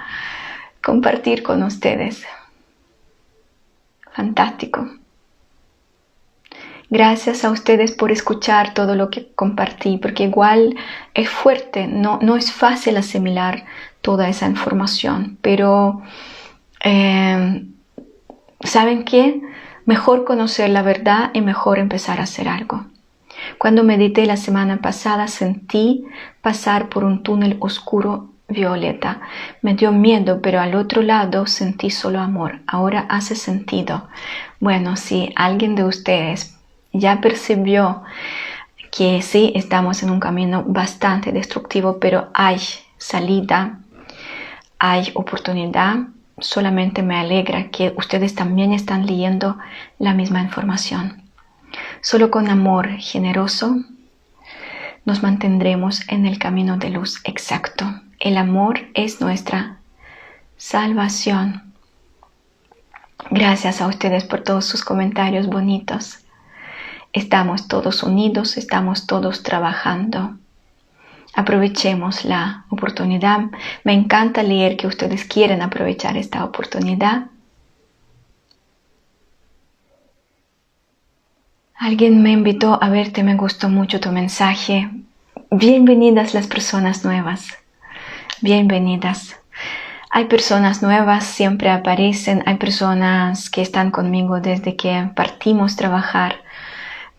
compartir 0.82 1.44
con 1.44 1.64
ustedes 1.64 2.26
fantástico. 4.16 4.88
Gracias 6.90 7.44
a 7.44 7.52
ustedes 7.52 7.92
por 7.92 8.12
escuchar 8.12 8.74
todo 8.74 8.96
lo 8.96 9.10
que 9.10 9.34
compartí, 9.34 9.98
porque 9.98 10.24
igual 10.24 10.76
es 11.14 11.30
fuerte, 11.30 11.88
no, 11.88 12.20
no 12.22 12.36
es 12.38 12.52
fácil 12.52 12.96
asimilar 12.98 13.66
toda 14.02 14.30
esa 14.30 14.48
información, 14.48 15.38
pero 15.42 16.02
eh, 16.84 17.66
¿saben 18.64 19.04
qué? 19.04 19.42
Mejor 19.86 20.24
conocer 20.26 20.70
la 20.70 20.84
verdad 20.84 21.32
y 21.34 21.42
mejor 21.42 21.80
empezar 21.80 22.20
a 22.20 22.24
hacer 22.24 22.48
algo. 22.48 22.86
Cuando 23.58 23.84
medité 23.84 24.26
la 24.26 24.38
semana 24.38 24.78
pasada 24.78 25.28
sentí 25.28 26.06
pasar 26.42 26.88
por 26.88 27.04
un 27.04 27.24
túnel 27.24 27.58
oscuro 27.60 28.30
Violeta. 28.56 29.22
Me 29.62 29.76
dio 29.76 29.92
miedo, 29.92 30.42
pero 30.42 30.60
al 30.60 30.74
otro 30.74 31.04
lado 31.04 31.46
sentí 31.46 31.92
solo 31.92 32.20
amor. 32.20 32.62
Ahora 32.66 33.06
hace 33.10 33.36
sentido. 33.36 34.08
Bueno, 34.60 34.96
si 34.96 35.32
alguien 35.36 35.76
de 35.76 35.84
ustedes 35.84 36.58
ya 36.92 37.22
percibió 37.22 38.04
que 38.92 39.22
sí 39.22 39.52
estamos 39.56 40.02
en 40.04 40.10
un 40.10 40.20
camino 40.20 40.64
bastante 40.66 41.32
destructivo, 41.32 42.00
pero 42.00 42.30
hay 42.34 42.60
salida, 42.98 43.80
hay 44.80 45.12
oportunidad, 45.14 45.98
solamente 46.40 47.04
me 47.04 47.18
alegra 47.18 47.70
que 47.70 47.94
ustedes 47.98 48.36
también 48.36 48.72
están 48.72 49.06
leyendo 49.06 49.58
la 50.00 50.14
misma 50.14 50.42
información. 50.42 51.24
Solo 52.02 52.32
con 52.32 52.48
amor 52.48 52.88
generoso 52.98 53.76
nos 55.04 55.22
mantendremos 55.22 56.08
en 56.08 56.26
el 56.26 56.40
camino 56.40 56.78
de 56.78 56.90
luz 56.90 57.22
exacto. 57.26 57.86
El 58.20 58.38
amor 58.38 58.80
es 58.94 59.20
nuestra 59.20 59.78
salvación. 60.58 61.74
Gracias 63.30 63.82
a 63.82 63.88
ustedes 63.88 64.24
por 64.24 64.42
todos 64.42 64.66
sus 64.66 64.84
comentarios 64.84 65.48
bonitos. 65.48 66.20
Estamos 67.12 67.68
todos 67.68 68.04
unidos, 68.04 68.58
estamos 68.58 69.08
todos 69.08 69.44
trabajando. 69.44 70.38
Aprovechemos 71.34 72.24
la 72.24 72.66
oportunidad. 72.70 73.42
Me 73.84 73.94
encanta 73.94 74.44
leer 74.44 74.78
que 74.78 74.88
ustedes 74.88 75.26
quieren 75.26 75.62
aprovechar 75.62 76.16
esta 76.16 76.46
oportunidad. 76.46 77.28
Alguien 81.76 82.24
me 82.24 82.32
invitó 82.32 82.82
a 82.82 82.90
verte, 82.90 83.24
me 83.24 83.36
gustó 83.36 83.68
mucho 83.68 84.00
tu 84.00 84.12
mensaje. 84.12 84.90
Bienvenidas 85.52 86.34
las 86.34 86.48
personas 86.48 87.04
nuevas. 87.04 87.65
Bienvenidas. 88.46 89.38
Hay 90.12 90.26
personas 90.26 90.84
nuevas, 90.84 91.24
siempre 91.24 91.72
aparecen, 91.72 92.44
hay 92.46 92.58
personas 92.58 93.50
que 93.50 93.64
están 93.64 93.90
conmigo 93.90 94.40
desde 94.40 94.76
que 94.76 95.10
partimos 95.16 95.76
trabajar 95.76 96.36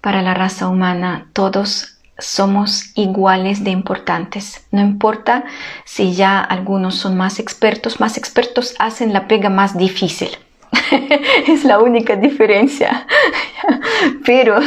para 0.01 0.23
la 0.23 0.35
raza 0.35 0.69
humana. 0.69 1.27
Todos 1.32 1.98
somos 2.16 2.93
iguales 2.94 3.65
de 3.65 3.73
importantes. 3.73 4.69
No 4.70 4.82
importa 4.82 5.43
si 5.85 6.15
ya 6.15 6.39
algunos 6.39 6.94
son 6.94 7.16
más 7.16 7.40
expertos, 7.40 7.98
más 7.98 8.16
expertos 8.19 8.77
hacen 8.78 9.12
la 9.12 9.27
pega 9.27 9.51
más 9.51 9.77
difícil. 9.77 10.28
es 11.47 11.64
la 11.64 11.78
única 11.78 12.16
diferencia. 12.16 13.06
Pero 14.24 14.59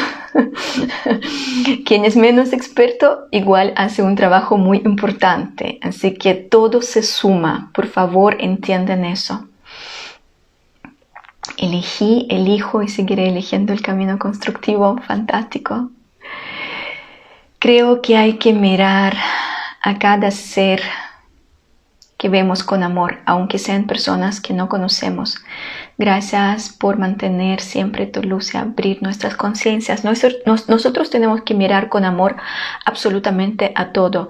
quien 1.85 2.05
es 2.05 2.15
menos 2.15 2.53
experto 2.53 3.27
igual 3.31 3.73
hace 3.75 4.03
un 4.03 4.15
trabajo 4.15 4.57
muy 4.57 4.77
importante. 4.85 5.79
Así 5.81 6.13
que 6.13 6.33
todo 6.33 6.81
se 6.81 7.03
suma. 7.03 7.71
Por 7.73 7.87
favor, 7.87 8.37
entiendan 8.39 9.05
eso. 9.05 9.47
Elegí, 11.57 12.27
elijo 12.29 12.83
y 12.83 12.87
seguiré 12.87 13.29
eligiendo 13.29 13.73
el 13.73 13.81
camino 13.81 14.17
constructivo. 14.17 14.97
Fantástico. 15.05 15.91
Creo 17.59 18.01
que 18.01 18.15
hay 18.15 18.33
que 18.37 18.53
mirar 18.53 19.15
a 19.81 19.99
cada 19.99 20.31
ser 20.31 20.81
que 22.19 22.27
vemos 22.27 22.63
con 22.63 22.83
amor, 22.83 23.19
aunque 23.25 23.57
sean 23.57 23.87
personas 23.87 24.41
que 24.41 24.53
no 24.53 24.67
conocemos. 24.67 25.37
Gracias 25.97 26.69
por 26.69 26.99
mantener 26.99 27.61
siempre 27.61 28.07
tu 28.07 28.21
luz 28.21 28.53
y 28.53 28.57
abrir 28.57 29.01
nuestras 29.01 29.37
conciencias. 29.37 30.03
Nosotros 30.03 31.09
tenemos 31.09 31.43
que 31.43 31.53
mirar 31.53 31.87
con 31.87 32.03
amor 32.03 32.35
absolutamente 32.85 33.71
a 33.73 33.93
todo. 33.93 34.27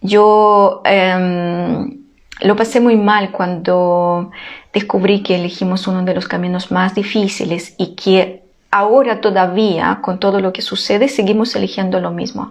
Yo 0.00 0.82
em, 0.84 1.98
lo 2.42 2.54
pasé 2.54 2.78
muy 2.78 2.96
mal 2.96 3.32
cuando 3.32 4.30
descubrí 4.72 5.24
que 5.24 5.34
elegimos 5.34 5.88
uno 5.88 6.04
de 6.04 6.14
los 6.14 6.28
caminos 6.28 6.70
más 6.70 6.94
difíciles 6.94 7.74
y 7.76 7.96
que 7.96 8.45
ahora 8.78 9.20
todavía, 9.20 10.00
con 10.02 10.18
todo 10.18 10.40
lo 10.40 10.52
que 10.52 10.62
sucede, 10.62 11.08
seguimos 11.08 11.54
eligiendo 11.56 12.00
lo 12.00 12.10
mismo. 12.10 12.50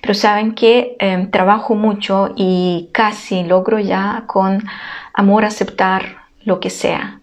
Pero 0.00 0.14
saben 0.14 0.54
que 0.54 0.96
em, 0.98 1.30
trabajo 1.30 1.74
mucho 1.74 2.32
y 2.36 2.90
casi 2.92 3.44
logro 3.44 3.78
ya 3.78 4.24
con 4.26 4.62
amor 5.12 5.44
aceptar 5.44 6.02
lo 6.44 6.60
que 6.60 6.70
sea. 6.70 7.20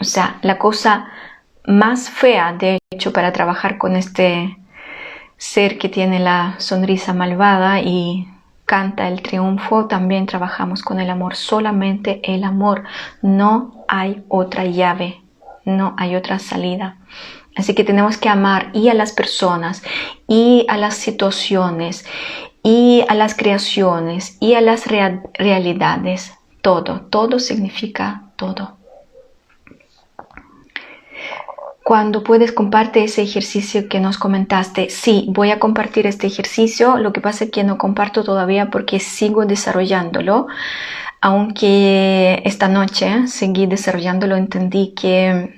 O 0.00 0.04
sea, 0.04 0.38
la 0.42 0.58
cosa 0.58 1.08
más 1.66 2.10
fea, 2.10 2.52
de 2.52 2.78
hecho, 2.90 3.12
para 3.12 3.32
trabajar 3.32 3.78
con 3.78 3.96
este 3.96 4.56
ser 5.36 5.78
que 5.78 5.88
tiene 5.88 6.18
la 6.18 6.54
sonrisa 6.58 7.12
malvada 7.14 7.80
y 7.80 8.28
canta 8.64 9.08
el 9.08 9.22
triunfo, 9.22 9.86
también 9.86 10.26
trabajamos 10.26 10.82
con 10.82 11.00
el 11.00 11.10
amor, 11.10 11.36
solamente 11.36 12.20
el 12.24 12.44
amor. 12.44 12.84
No 13.22 13.84
hay 13.88 14.24
otra 14.28 14.64
llave, 14.64 15.20
no 15.64 15.94
hay 15.96 16.16
otra 16.16 16.38
salida. 16.38 16.96
Así 17.58 17.74
que 17.74 17.82
tenemos 17.82 18.16
que 18.16 18.28
amar 18.28 18.70
y 18.72 18.88
a 18.88 18.94
las 18.94 19.12
personas, 19.12 19.82
y 20.28 20.64
a 20.68 20.76
las 20.76 20.94
situaciones, 20.94 22.06
y 22.62 23.04
a 23.08 23.14
las 23.14 23.34
creaciones, 23.34 24.36
y 24.40 24.54
a 24.54 24.60
las 24.60 24.86
realidades. 24.86 26.32
Todo, 26.62 27.00
todo 27.10 27.40
significa 27.40 28.30
todo. 28.36 28.76
Cuando 31.82 32.22
puedes 32.22 32.52
comparte 32.52 33.02
ese 33.02 33.22
ejercicio 33.22 33.88
que 33.88 33.98
nos 33.98 34.18
comentaste. 34.18 34.90
Sí, 34.90 35.26
voy 35.30 35.50
a 35.50 35.58
compartir 35.58 36.06
este 36.06 36.26
ejercicio. 36.26 36.98
Lo 36.98 37.12
que 37.12 37.20
pasa 37.20 37.44
es 37.44 37.50
que 37.50 37.64
no 37.64 37.78
comparto 37.78 38.22
todavía 38.22 38.70
porque 38.70 39.00
sigo 39.00 39.46
desarrollándolo. 39.46 40.46
Aunque 41.20 42.42
esta 42.44 42.68
noche 42.68 43.26
seguí 43.26 43.66
desarrollándolo, 43.66 44.36
entendí 44.36 44.92
que 44.94 45.57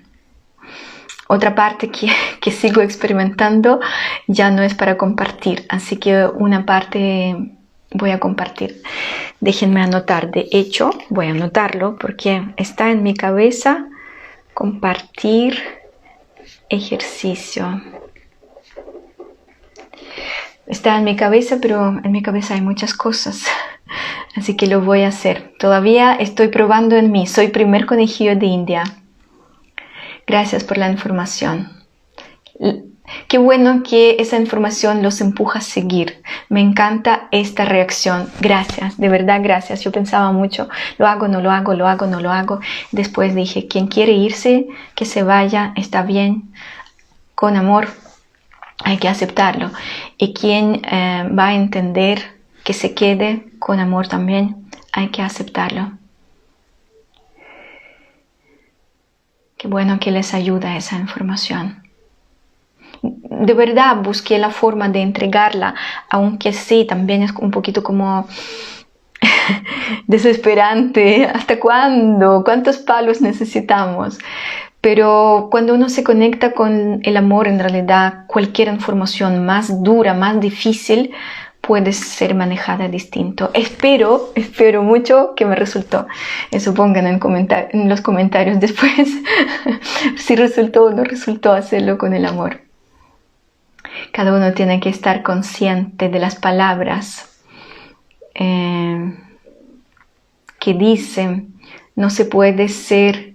otra 1.31 1.55
parte 1.55 1.90
que, 1.90 2.09
que, 2.40 2.51
sigo 2.51 2.81
experimentando 2.81 3.81
ya 4.27 4.51
no 4.51 4.62
es 4.62 4.74
para 4.74 4.97
compartir, 4.97 5.65
así 5.69 5.97
que 5.97 6.27
una 6.27 6.66
parte 6.66 7.36
voy 7.93 8.11
a 8.11 8.19
compartir. 8.19 8.82
Déjenme 9.40 9.81
anotar, 9.81 10.31
de 10.31 10.48
hecho 10.51 10.90
voy 11.09 11.28
a 11.28 11.31
anotarlo 11.31 11.97
porque 11.97 12.43
está 12.57 12.90
en 12.90 13.02
mi 13.02 13.15
cabeza 13.15 13.86
compartir 14.55 15.62
ejercicio. 16.69 17.81
Está 20.66 20.98
en 20.98 21.05
mi 21.05 21.16
cabeza, 21.16 21.59
pero 21.61 22.01
en 22.02 22.12
mi 22.12 22.23
cabeza 22.23 22.55
hay 22.55 22.61
muchas 22.61 22.94
cosas. 22.94 23.44
Así 24.36 24.57
que 24.57 24.66
lo 24.66 24.81
voy 24.81 25.02
a 25.02 25.09
hacer. 25.09 25.55
Todavía 25.59 26.15
estoy 26.15 26.48
probando 26.48 26.97
en 26.97 27.11
mí. 27.11 27.27
Soy 27.27 27.48
primer 27.48 27.86
conejillo 27.86 28.36
de 28.36 28.47
India. 28.47 28.85
Gracias 30.31 30.62
por 30.62 30.78
la 30.78 30.89
información. 30.89 31.73
Qué 33.27 33.36
bueno 33.36 33.82
que 33.82 34.15
esa 34.20 34.36
información 34.36 35.02
los 35.02 35.20
empuja 35.20 35.59
a 35.59 35.61
seguir. 35.61 36.23
Me 36.48 36.61
encanta 36.61 37.27
esta 37.32 37.65
reacción. 37.65 38.31
Gracias, 38.40 38.97
de 38.97 39.09
verdad 39.09 39.40
gracias. 39.43 39.82
Yo 39.82 39.90
pensaba 39.90 40.31
mucho, 40.31 40.69
lo 40.98 41.09
hago, 41.09 41.27
no 41.27 41.40
lo 41.40 41.51
hago, 41.51 41.74
lo 41.74 41.89
hago, 41.89 42.07
no 42.07 42.20
lo 42.20 42.31
hago. 42.31 42.61
Después 42.93 43.35
dije, 43.35 43.66
quien 43.66 43.89
quiere 43.89 44.12
irse, 44.12 44.69
que 44.94 45.05
se 45.05 45.24
vaya, 45.24 45.73
está 45.74 46.02
bien, 46.02 46.52
con 47.35 47.57
amor, 47.57 47.89
hay 48.85 48.98
que 48.98 49.09
aceptarlo. 49.09 49.73
Y 50.16 50.32
quien 50.32 50.81
eh, 50.85 51.28
va 51.36 51.48
a 51.48 51.55
entender 51.55 52.23
que 52.62 52.73
se 52.73 52.94
quede 52.94 53.48
con 53.59 53.81
amor 53.81 54.07
también, 54.07 54.70
hay 54.93 55.09
que 55.09 55.23
aceptarlo. 55.23 55.99
Qué 59.61 59.69
bueno 59.69 60.01
que 60.01 60.11
les 60.11 60.32
ayuda 60.32 60.74
esa 60.74 60.97
información. 60.97 61.82
De 63.03 63.53
verdad 63.53 63.97
busqué 63.97 64.39
la 64.39 64.49
forma 64.49 64.89
de 64.89 65.03
entregarla, 65.03 65.74
aunque 66.09 66.55
sí, 66.55 66.87
también 66.87 67.23
es 67.23 67.32
un 67.32 67.51
poquito 67.51 67.82
como 67.82 68.27
desesperante. 70.07 71.27
¿Hasta 71.27 71.61
cuándo? 71.61 72.43
¿Cuántos 72.43 72.78
palos 72.78 73.20
necesitamos? 73.20 74.19
Pero 74.81 75.49
cuando 75.51 75.74
uno 75.74 75.91
se 75.91 76.05
conecta 76.05 76.53
con 76.53 77.01
el 77.03 77.19
amor, 77.19 77.47
en 77.47 77.59
realidad 77.59 78.24
cualquier 78.28 78.69
información 78.69 79.45
más 79.45 79.82
dura, 79.82 80.15
más 80.15 80.41
difícil, 80.41 81.11
puede 81.61 81.93
ser 81.93 82.35
manejada 82.35 82.89
distinto. 82.89 83.51
Espero, 83.55 84.31
espero 84.35 84.82
mucho 84.82 85.35
que 85.37 85.45
me 85.45 85.57
resultó. 85.57 86.07
Eso 86.51 86.74
pongan 86.74 87.07
en, 87.07 87.89
los 87.89 88.01
comentarios 88.01 88.61
después 88.61 89.09
si 90.16 90.37
resultó 90.37 90.85
o 90.85 90.91
no 90.91 91.05
resultó 91.05 91.53
hacerlo 91.53 91.99
con 91.99 92.15
el 92.15 92.27
amor. 92.27 92.62
Cada 94.12 94.35
uno 94.35 94.53
tiene 94.55 94.81
que 94.81 94.89
estar 94.89 95.23
consciente 95.23 96.09
de 96.09 96.19
las 96.19 96.37
palabras 96.37 97.28
eh, 98.35 99.15
que 100.59 100.74
dicen. 100.74 101.55
No 101.97 102.09
se 102.09 102.24
puede 102.24 102.69
ser 102.69 103.35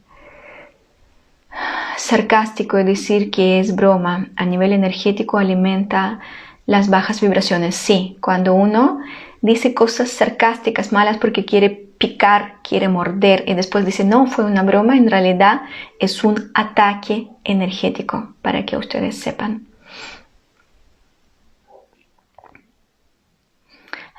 sarcástico 1.97 2.80
y 2.80 2.84
decir 2.84 3.31
que 3.31 3.60
es 3.60 3.76
broma. 3.76 4.30
A 4.35 4.45
nivel 4.45 4.73
energético 4.73 5.38
alimenta 5.38 6.19
las 6.65 6.89
bajas 6.89 7.21
vibraciones. 7.21 7.75
Sí, 7.75 8.17
cuando 8.21 8.53
uno 8.53 8.99
dice 9.41 9.73
cosas 9.73 10.09
sarcásticas, 10.09 10.91
malas 10.91 11.17
porque 11.17 11.45
quiere 11.45 11.69
picar, 11.69 12.57
quiere 12.63 12.89
morder 12.89 13.43
y 13.47 13.53
después 13.53 13.85
dice, 13.85 14.03
no, 14.03 14.27
fue 14.27 14.45
una 14.45 14.63
broma, 14.63 14.97
en 14.97 15.09
realidad 15.09 15.61
es 15.99 16.23
un 16.23 16.51
ataque 16.53 17.27
energético, 17.43 18.33
para 18.41 18.65
que 18.65 18.77
ustedes 18.77 19.17
sepan. 19.17 19.67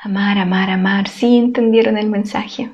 Amar, 0.02 0.38
amar, 0.38 0.70
amar. 0.70 1.08
Sí 1.08 1.36
entendieron 1.36 1.98
el 1.98 2.08
mensaje. 2.08 2.70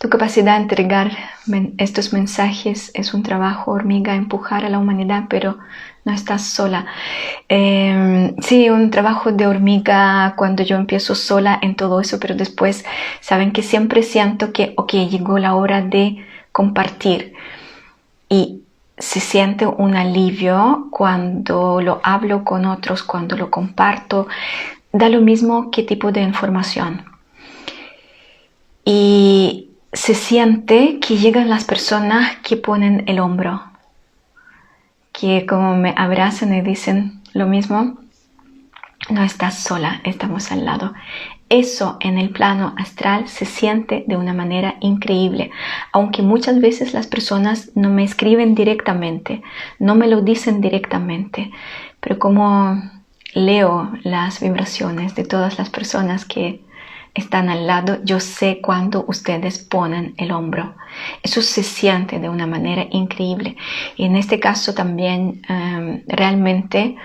Tu 0.00 0.08
capacidad 0.08 0.56
de 0.56 0.62
entregar 0.62 1.10
estos 1.76 2.12
mensajes 2.12 2.92
es 2.94 3.14
un 3.14 3.24
trabajo 3.24 3.72
hormiga, 3.72 4.14
empujar 4.14 4.64
a 4.64 4.68
la 4.70 4.78
humanidad, 4.78 5.24
pero 5.28 5.58
no 6.08 6.14
estás 6.14 6.42
sola. 6.42 6.86
Em, 7.48 8.34
sí, 8.40 8.70
un 8.70 8.90
trabajo 8.90 9.30
de 9.30 9.46
hormiga 9.46 10.34
cuando 10.36 10.62
yo 10.62 10.76
empiezo 10.76 11.14
sola 11.14 11.58
en 11.62 11.76
todo 11.76 12.00
eso, 12.00 12.18
pero 12.18 12.34
después 12.34 12.84
saben 13.20 13.52
que 13.52 13.62
siempre 13.62 14.02
siento 14.02 14.52
que, 14.52 14.72
ok, 14.76 14.92
llegó 15.10 15.38
la 15.38 15.54
hora 15.54 15.82
de 15.82 16.26
compartir. 16.50 17.34
Y 18.28 18.62
se 18.96 19.20
siente 19.20 19.66
un 19.66 19.94
alivio 19.94 20.88
cuando 20.90 21.80
lo 21.80 22.00
hablo 22.02 22.42
con 22.44 22.64
otros, 22.64 23.02
cuando 23.02 23.36
lo 23.36 23.50
comparto. 23.50 24.26
da 24.92 25.08
lo 25.10 25.20
mismo 25.20 25.70
qué 25.70 25.82
tipo 25.82 26.12
de 26.12 26.22
información. 26.22 27.04
Y 28.84 29.68
se 29.92 30.14
siente 30.14 30.98
que 31.00 31.18
llegan 31.18 31.50
las 31.50 31.64
personas 31.64 32.38
que 32.42 32.56
ponen 32.56 33.04
el 33.06 33.20
hombro, 33.20 33.62
que 35.18 35.46
como 35.46 35.76
me 35.76 35.94
abrazan 35.96 36.54
y 36.54 36.60
dicen 36.60 37.20
lo 37.32 37.46
mismo, 37.46 37.98
no 39.10 39.22
estás 39.22 39.58
sola, 39.58 40.00
estamos 40.04 40.52
al 40.52 40.64
lado. 40.64 40.92
Eso 41.48 41.96
en 42.00 42.18
el 42.18 42.30
plano 42.30 42.74
astral 42.76 43.26
se 43.26 43.46
siente 43.46 44.04
de 44.06 44.16
una 44.16 44.34
manera 44.34 44.76
increíble, 44.80 45.50
aunque 45.92 46.22
muchas 46.22 46.60
veces 46.60 46.92
las 46.92 47.06
personas 47.06 47.70
no 47.74 47.88
me 47.88 48.04
escriben 48.04 48.54
directamente, 48.54 49.42
no 49.78 49.94
me 49.94 50.08
lo 50.08 50.20
dicen 50.20 50.60
directamente, 50.60 51.50
pero 52.00 52.18
como 52.18 52.82
leo 53.32 53.90
las 54.02 54.40
vibraciones 54.40 55.14
de 55.14 55.24
todas 55.24 55.58
las 55.58 55.70
personas 55.70 56.26
que 56.26 56.60
están 57.14 57.48
al 57.48 57.66
lado, 57.66 57.98
yo 58.04 58.20
sé 58.20 58.60
cuando 58.62 59.04
ustedes 59.08 59.58
ponen 59.58 60.14
el 60.18 60.32
hombro. 60.32 60.74
Eso 61.22 61.42
se 61.42 61.62
siente 61.62 62.18
de 62.18 62.28
una 62.28 62.46
manera 62.46 62.86
increíble. 62.90 63.56
Y 63.96 64.04
en 64.04 64.16
este 64.16 64.40
caso 64.40 64.74
también 64.74 65.42
em, 65.48 66.02
realmente 66.06 66.96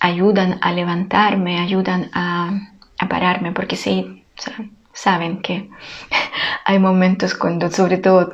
ayudan 0.00 0.58
a 0.60 0.72
levantarme, 0.72 1.58
ayudan 1.58 2.10
a 2.12 3.08
pararme, 3.08 3.52
porque 3.52 3.76
sí, 3.76 4.24
saben 4.92 5.42
que 5.42 5.68
hay 6.64 6.78
momentos 6.78 7.34
cuando 7.34 7.70
sobre 7.70 7.98
todo 7.98 8.32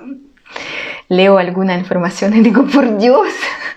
leo 1.09 1.39
alguna 1.39 1.77
información 1.77 2.35
y 2.36 2.40
digo, 2.40 2.66
por 2.66 2.98
Dios, 2.98 3.28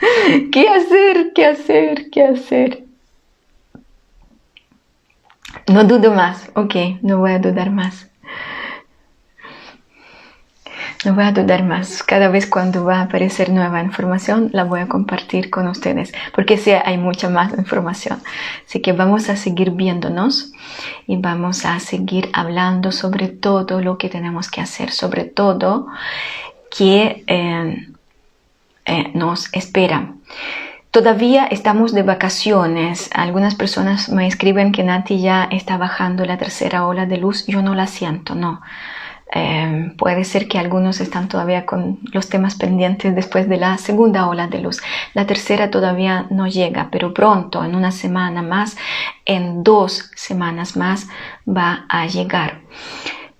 ¿qué 0.51 0.69
hacer? 0.69 1.33
¿Qué 1.33 1.45
hacer? 1.45 2.09
¿Qué 2.11 2.23
hacer? 2.23 2.83
No 5.67 5.83
dudo 5.83 6.13
más, 6.13 6.49
ok, 6.53 6.75
no 7.01 7.17
voy 7.17 7.31
a 7.31 7.39
dudar 7.39 7.71
más. 7.71 8.07
No 11.03 11.13
voy 11.13 11.25
a 11.25 11.31
dudar 11.31 11.63
más. 11.63 12.01
Cada 12.03 12.29
vez 12.29 12.47
cuando 12.47 12.85
va 12.85 12.99
a 12.99 13.01
aparecer 13.03 13.49
nueva 13.51 13.81
información, 13.81 14.49
la 14.53 14.63
voy 14.63 14.79
a 14.79 14.87
compartir 14.87 15.49
con 15.49 15.67
ustedes, 15.67 16.13
porque 16.33 16.57
sí 16.57 16.71
hay 16.71 16.97
mucha 16.97 17.29
más 17.29 17.53
información. 17.57 18.21
Así 18.67 18.81
que 18.81 18.93
vamos 18.93 19.29
a 19.29 19.35
seguir 19.35 19.71
viéndonos 19.71 20.51
y 21.05 21.17
vamos 21.17 21.65
a 21.65 21.79
seguir 21.79 22.29
hablando 22.33 22.91
sobre 22.91 23.27
todo 23.27 23.81
lo 23.81 23.97
que 23.97 24.09
tenemos 24.09 24.49
que 24.49 24.61
hacer, 24.61 24.91
sobre 24.91 25.25
todo 25.25 25.87
que 26.75 27.23
eh, 27.27 27.87
eh, 28.85 29.11
nos 29.13 29.53
espera. 29.53 30.13
Todavía 30.91 31.45
estamos 31.45 31.93
de 31.93 32.03
vacaciones. 32.03 33.09
Algunas 33.13 33.53
personas 33.55 34.09
me 34.09 34.27
escriben 34.27 34.71
que 34.71 34.83
Nati 34.83 35.19
ya 35.19 35.43
está 35.51 35.77
bajando 35.77 36.23
la 36.25 36.37
tercera 36.37 36.85
ola 36.87 37.05
de 37.05 37.17
luz. 37.17 37.45
Yo 37.47 37.61
no 37.61 37.75
la 37.75 37.85
siento, 37.85 38.33
no. 38.33 38.61
Em, 39.31 39.95
puede 39.97 40.23
ser 40.23 40.47
que 40.47 40.59
algunos 40.59 41.01
están 41.01 41.27
todavía 41.27 41.65
con 41.65 41.99
los 42.13 42.29
temas 42.29 42.55
pendientes 42.55 43.15
después 43.15 43.49
de 43.49 43.57
la 43.57 43.77
segunda 43.77 44.27
ola 44.27 44.47
de 44.47 44.59
luz. 44.59 44.81
La 45.13 45.25
tercera 45.25 45.71
todavía 45.71 46.27
no 46.29 46.47
llega, 46.47 46.89
pero 46.91 47.13
pronto, 47.13 47.63
en 47.63 47.75
una 47.75 47.91
semana 47.91 48.41
más, 48.41 48.77
en 49.25 49.63
dos 49.63 50.11
semanas 50.15 50.77
más, 50.77 51.07
va 51.47 51.85
a 51.89 52.05
llegar. 52.05 52.61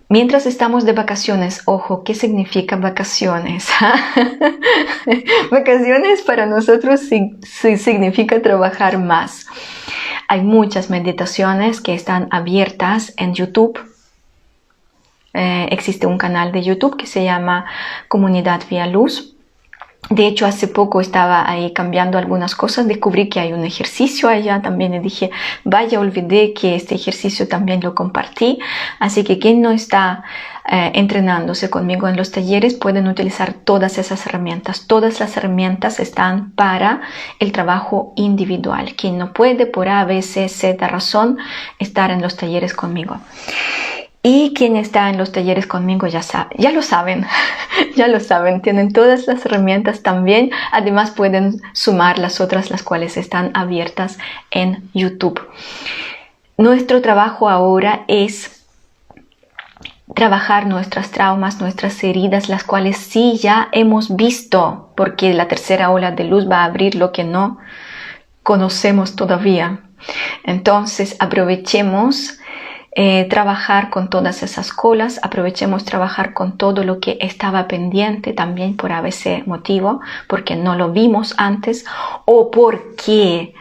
Mientras 0.09 0.45
estamos 0.45 0.85
de 0.85 0.93
vacaciones, 0.93 1.63
ojo, 1.65 2.03
¿qué 2.03 2.13
significa 2.13 2.75
vacaciones? 2.75 3.67
vacaciones 5.51 6.21
para 6.21 6.45
nosotros 6.45 7.01
sí, 7.01 7.37
significa 7.77 8.41
trabajar 8.41 8.99
más. 8.99 9.47
Hay 10.27 10.41
muchas 10.41 10.89
meditaciones 10.89 11.81
que 11.81 11.93
están 11.93 12.27
abiertas 12.31 13.13
en 13.17 13.33
YouTube 13.33 13.79
eh, 15.35 15.67
existe 15.71 16.07
un 16.07 16.17
canal 16.17 16.51
de 16.51 16.63
YouTube 16.63 16.97
que 16.97 17.07
se 17.07 17.23
llama 17.23 17.65
Comunidad 18.07 18.61
Vía 18.69 18.87
Luz. 18.87 19.35
De 20.09 20.27
hecho, 20.27 20.45
hace 20.45 20.67
poco 20.67 21.01
estaba 21.01 21.49
ahí 21.49 21.73
cambiando 21.73 22.19
algunas 22.19 22.55
cosas, 22.55 22.87
descubrí 22.87 23.27
que 23.27 23.39
hay 23.39 23.53
un 23.53 23.65
ejercicio 23.65 24.29
allá 24.29 24.61
también 24.61 24.93
y 24.93 24.99
dije, 24.99 25.31
vaya, 25.63 25.99
olvidé 25.99 26.53
que 26.53 26.75
este 26.75 26.93
ejercicio 26.93 27.47
también 27.47 27.81
lo 27.81 27.95
compartí. 27.95 28.59
Así 28.99 29.23
que 29.23 29.39
quien 29.39 29.61
no 29.61 29.71
está 29.71 30.23
eh, 30.71 30.91
entrenándose 30.93 31.71
conmigo 31.71 32.07
en 32.07 32.17
los 32.17 32.31
talleres 32.31 32.75
pueden 32.75 33.07
utilizar 33.07 33.53
todas 33.53 33.97
esas 33.97 34.25
herramientas. 34.27 34.85
Todas 34.85 35.19
las 35.19 35.37
herramientas 35.37 35.99
están 35.99 36.51
para 36.51 37.01
el 37.39 37.51
trabajo 37.51 38.13
individual. 38.15 38.93
Quien 38.95 39.17
no 39.17 39.33
puede 39.33 39.65
por 39.65 39.89
A, 39.89 40.05
B, 40.05 40.21
C, 40.21 40.47
Z 40.49 40.87
razón 40.87 41.39
estar 41.79 42.11
en 42.11 42.21
los 42.21 42.37
talleres 42.37 42.75
conmigo. 42.75 43.17
Y 44.27 44.55
quien 44.55 44.75
está 44.75 45.11
en 45.11 45.19
los 45.19 45.31
talleres 45.31 45.67
conmigo 45.67 46.07
ya, 46.07 46.21
ya 46.57 46.71
lo 46.71 46.81
saben, 46.81 47.27
ya 47.95 48.07
lo 48.07 48.19
saben, 48.19 48.63
tienen 48.63 48.91
todas 48.91 49.27
las 49.27 49.45
herramientas 49.45 50.01
también. 50.01 50.49
Además 50.71 51.11
pueden 51.11 51.61
sumar 51.73 52.17
las 52.17 52.41
otras, 52.41 52.71
las 52.71 52.81
cuales 52.81 53.17
están 53.17 53.51
abiertas 53.53 54.17
en 54.49 54.89
YouTube. 54.95 55.39
Nuestro 56.57 57.03
trabajo 57.03 57.49
ahora 57.49 58.03
es 58.07 58.65
trabajar 60.15 60.65
nuestras 60.65 61.11
traumas, 61.11 61.61
nuestras 61.61 62.03
heridas, 62.03 62.49
las 62.49 62.63
cuales 62.63 62.97
sí 62.97 63.37
ya 63.37 63.69
hemos 63.73 64.15
visto, 64.15 64.91
porque 64.97 65.35
la 65.35 65.47
tercera 65.47 65.91
ola 65.91 66.09
de 66.09 66.23
luz 66.23 66.49
va 66.49 66.61
a 66.61 66.65
abrir 66.65 66.95
lo 66.95 67.11
que 67.11 67.25
no 67.25 67.59
conocemos 68.41 69.15
todavía. 69.15 69.81
Entonces 70.43 71.15
aprovechemos 71.19 72.39
eh, 72.97 73.27
trabajar 73.29 73.89
con 73.89 74.09
todas 74.09 74.41
esas 74.41 74.71
colas, 74.71 75.19
aprovechemos 75.21 75.83
trabajar 75.83 76.31
con 76.31 76.57
todo 76.57 76.85
lo 76.85 77.01
que 77.01 77.17
estaba 77.19 77.67
pendiente 77.67 78.31
también 78.31 78.77
por 78.77 78.93
ABC 78.93 79.45
motivo, 79.45 79.99
porque 80.29 80.55
no 80.55 80.75
lo 80.75 80.93
vimos 80.93 81.33
antes 81.35 81.83
o 82.23 82.51
porque 82.51 83.53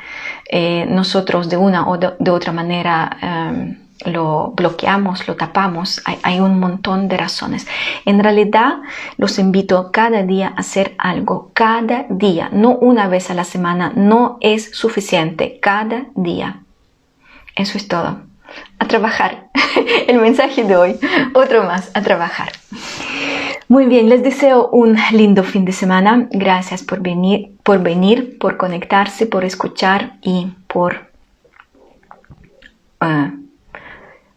eh, 0.48 0.86
nosotros 0.88 1.48
de 1.48 1.56
una 1.56 1.88
o 1.88 1.98
de, 1.98 2.30
otra 2.30 2.52
manera 2.52 3.16
em, 3.20 3.78
lo 4.04 4.52
bloqueamos, 4.54 5.26
lo 5.26 5.34
tapamos, 5.34 6.00
hay, 6.04 6.16
hay, 6.22 6.38
un 6.38 6.60
montón 6.60 7.08
de 7.08 7.16
razones. 7.16 7.66
En 8.04 8.22
realidad, 8.22 8.82
los 9.16 9.40
invito 9.40 9.90
cada 9.90 10.22
día 10.22 10.54
a 10.54 10.60
hacer 10.60 10.94
algo, 10.96 11.50
cada 11.54 12.06
día, 12.08 12.50
no 12.52 12.70
una 12.70 13.08
vez 13.08 13.30
a 13.30 13.34
la 13.34 13.44
semana, 13.44 13.92
no 13.96 14.38
es 14.40 14.70
suficiente, 14.76 15.58
cada 15.60 16.06
día. 16.14 16.60
Eso 17.56 17.78
es 17.78 17.88
todo 17.88 18.32
a 18.78 18.86
trabajar. 18.86 19.48
El 20.08 20.18
mensaje 20.18 20.64
de 20.64 20.76
hoy, 20.76 20.98
otro 21.34 21.64
más, 21.64 21.90
a 21.94 22.02
trabajar. 22.02 22.52
Muy 23.68 23.86
bien, 23.86 24.08
les 24.08 24.22
deseo 24.22 24.68
un 24.68 24.96
lindo 25.12 25.42
fin 25.42 25.64
de 25.64 25.72
semana. 25.72 26.28
Gracias 26.30 26.82
por 26.82 27.00
venir, 27.00 27.52
por 27.62 27.82
venir, 27.82 28.38
por 28.38 28.56
conectarse, 28.56 29.26
por 29.26 29.44
escuchar 29.44 30.16
y 30.22 30.52
por 30.66 31.10
uh, 33.00 33.30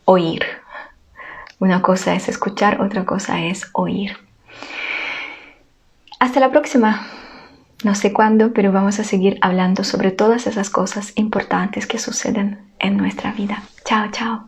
oír. 0.06 0.44
Una 1.60 1.82
cosa 1.82 2.14
es 2.14 2.30
escuchar, 2.30 2.82
otra 2.82 3.04
cosa 3.04 3.42
es 3.44 3.68
oír. 3.74 4.16
Hasta 6.20 6.40
la 6.40 6.50
próxima. 6.50 7.06
No 7.84 7.94
sé 7.94 8.12
cuándo, 8.12 8.54
pero 8.54 8.72
vamos 8.72 9.00
a 9.00 9.04
seguir 9.04 9.38
hablando 9.42 9.84
sobre 9.84 10.12
todas 10.12 10.48
esas 10.48 10.70
cosas 10.70 11.14
importantes 11.16 11.86
que 11.86 12.00
suceden 12.00 12.60
en 12.80 12.98
nuestra 12.98 13.32
vida. 13.34 13.64
Chao, 13.86 14.10
chao. 14.12 14.48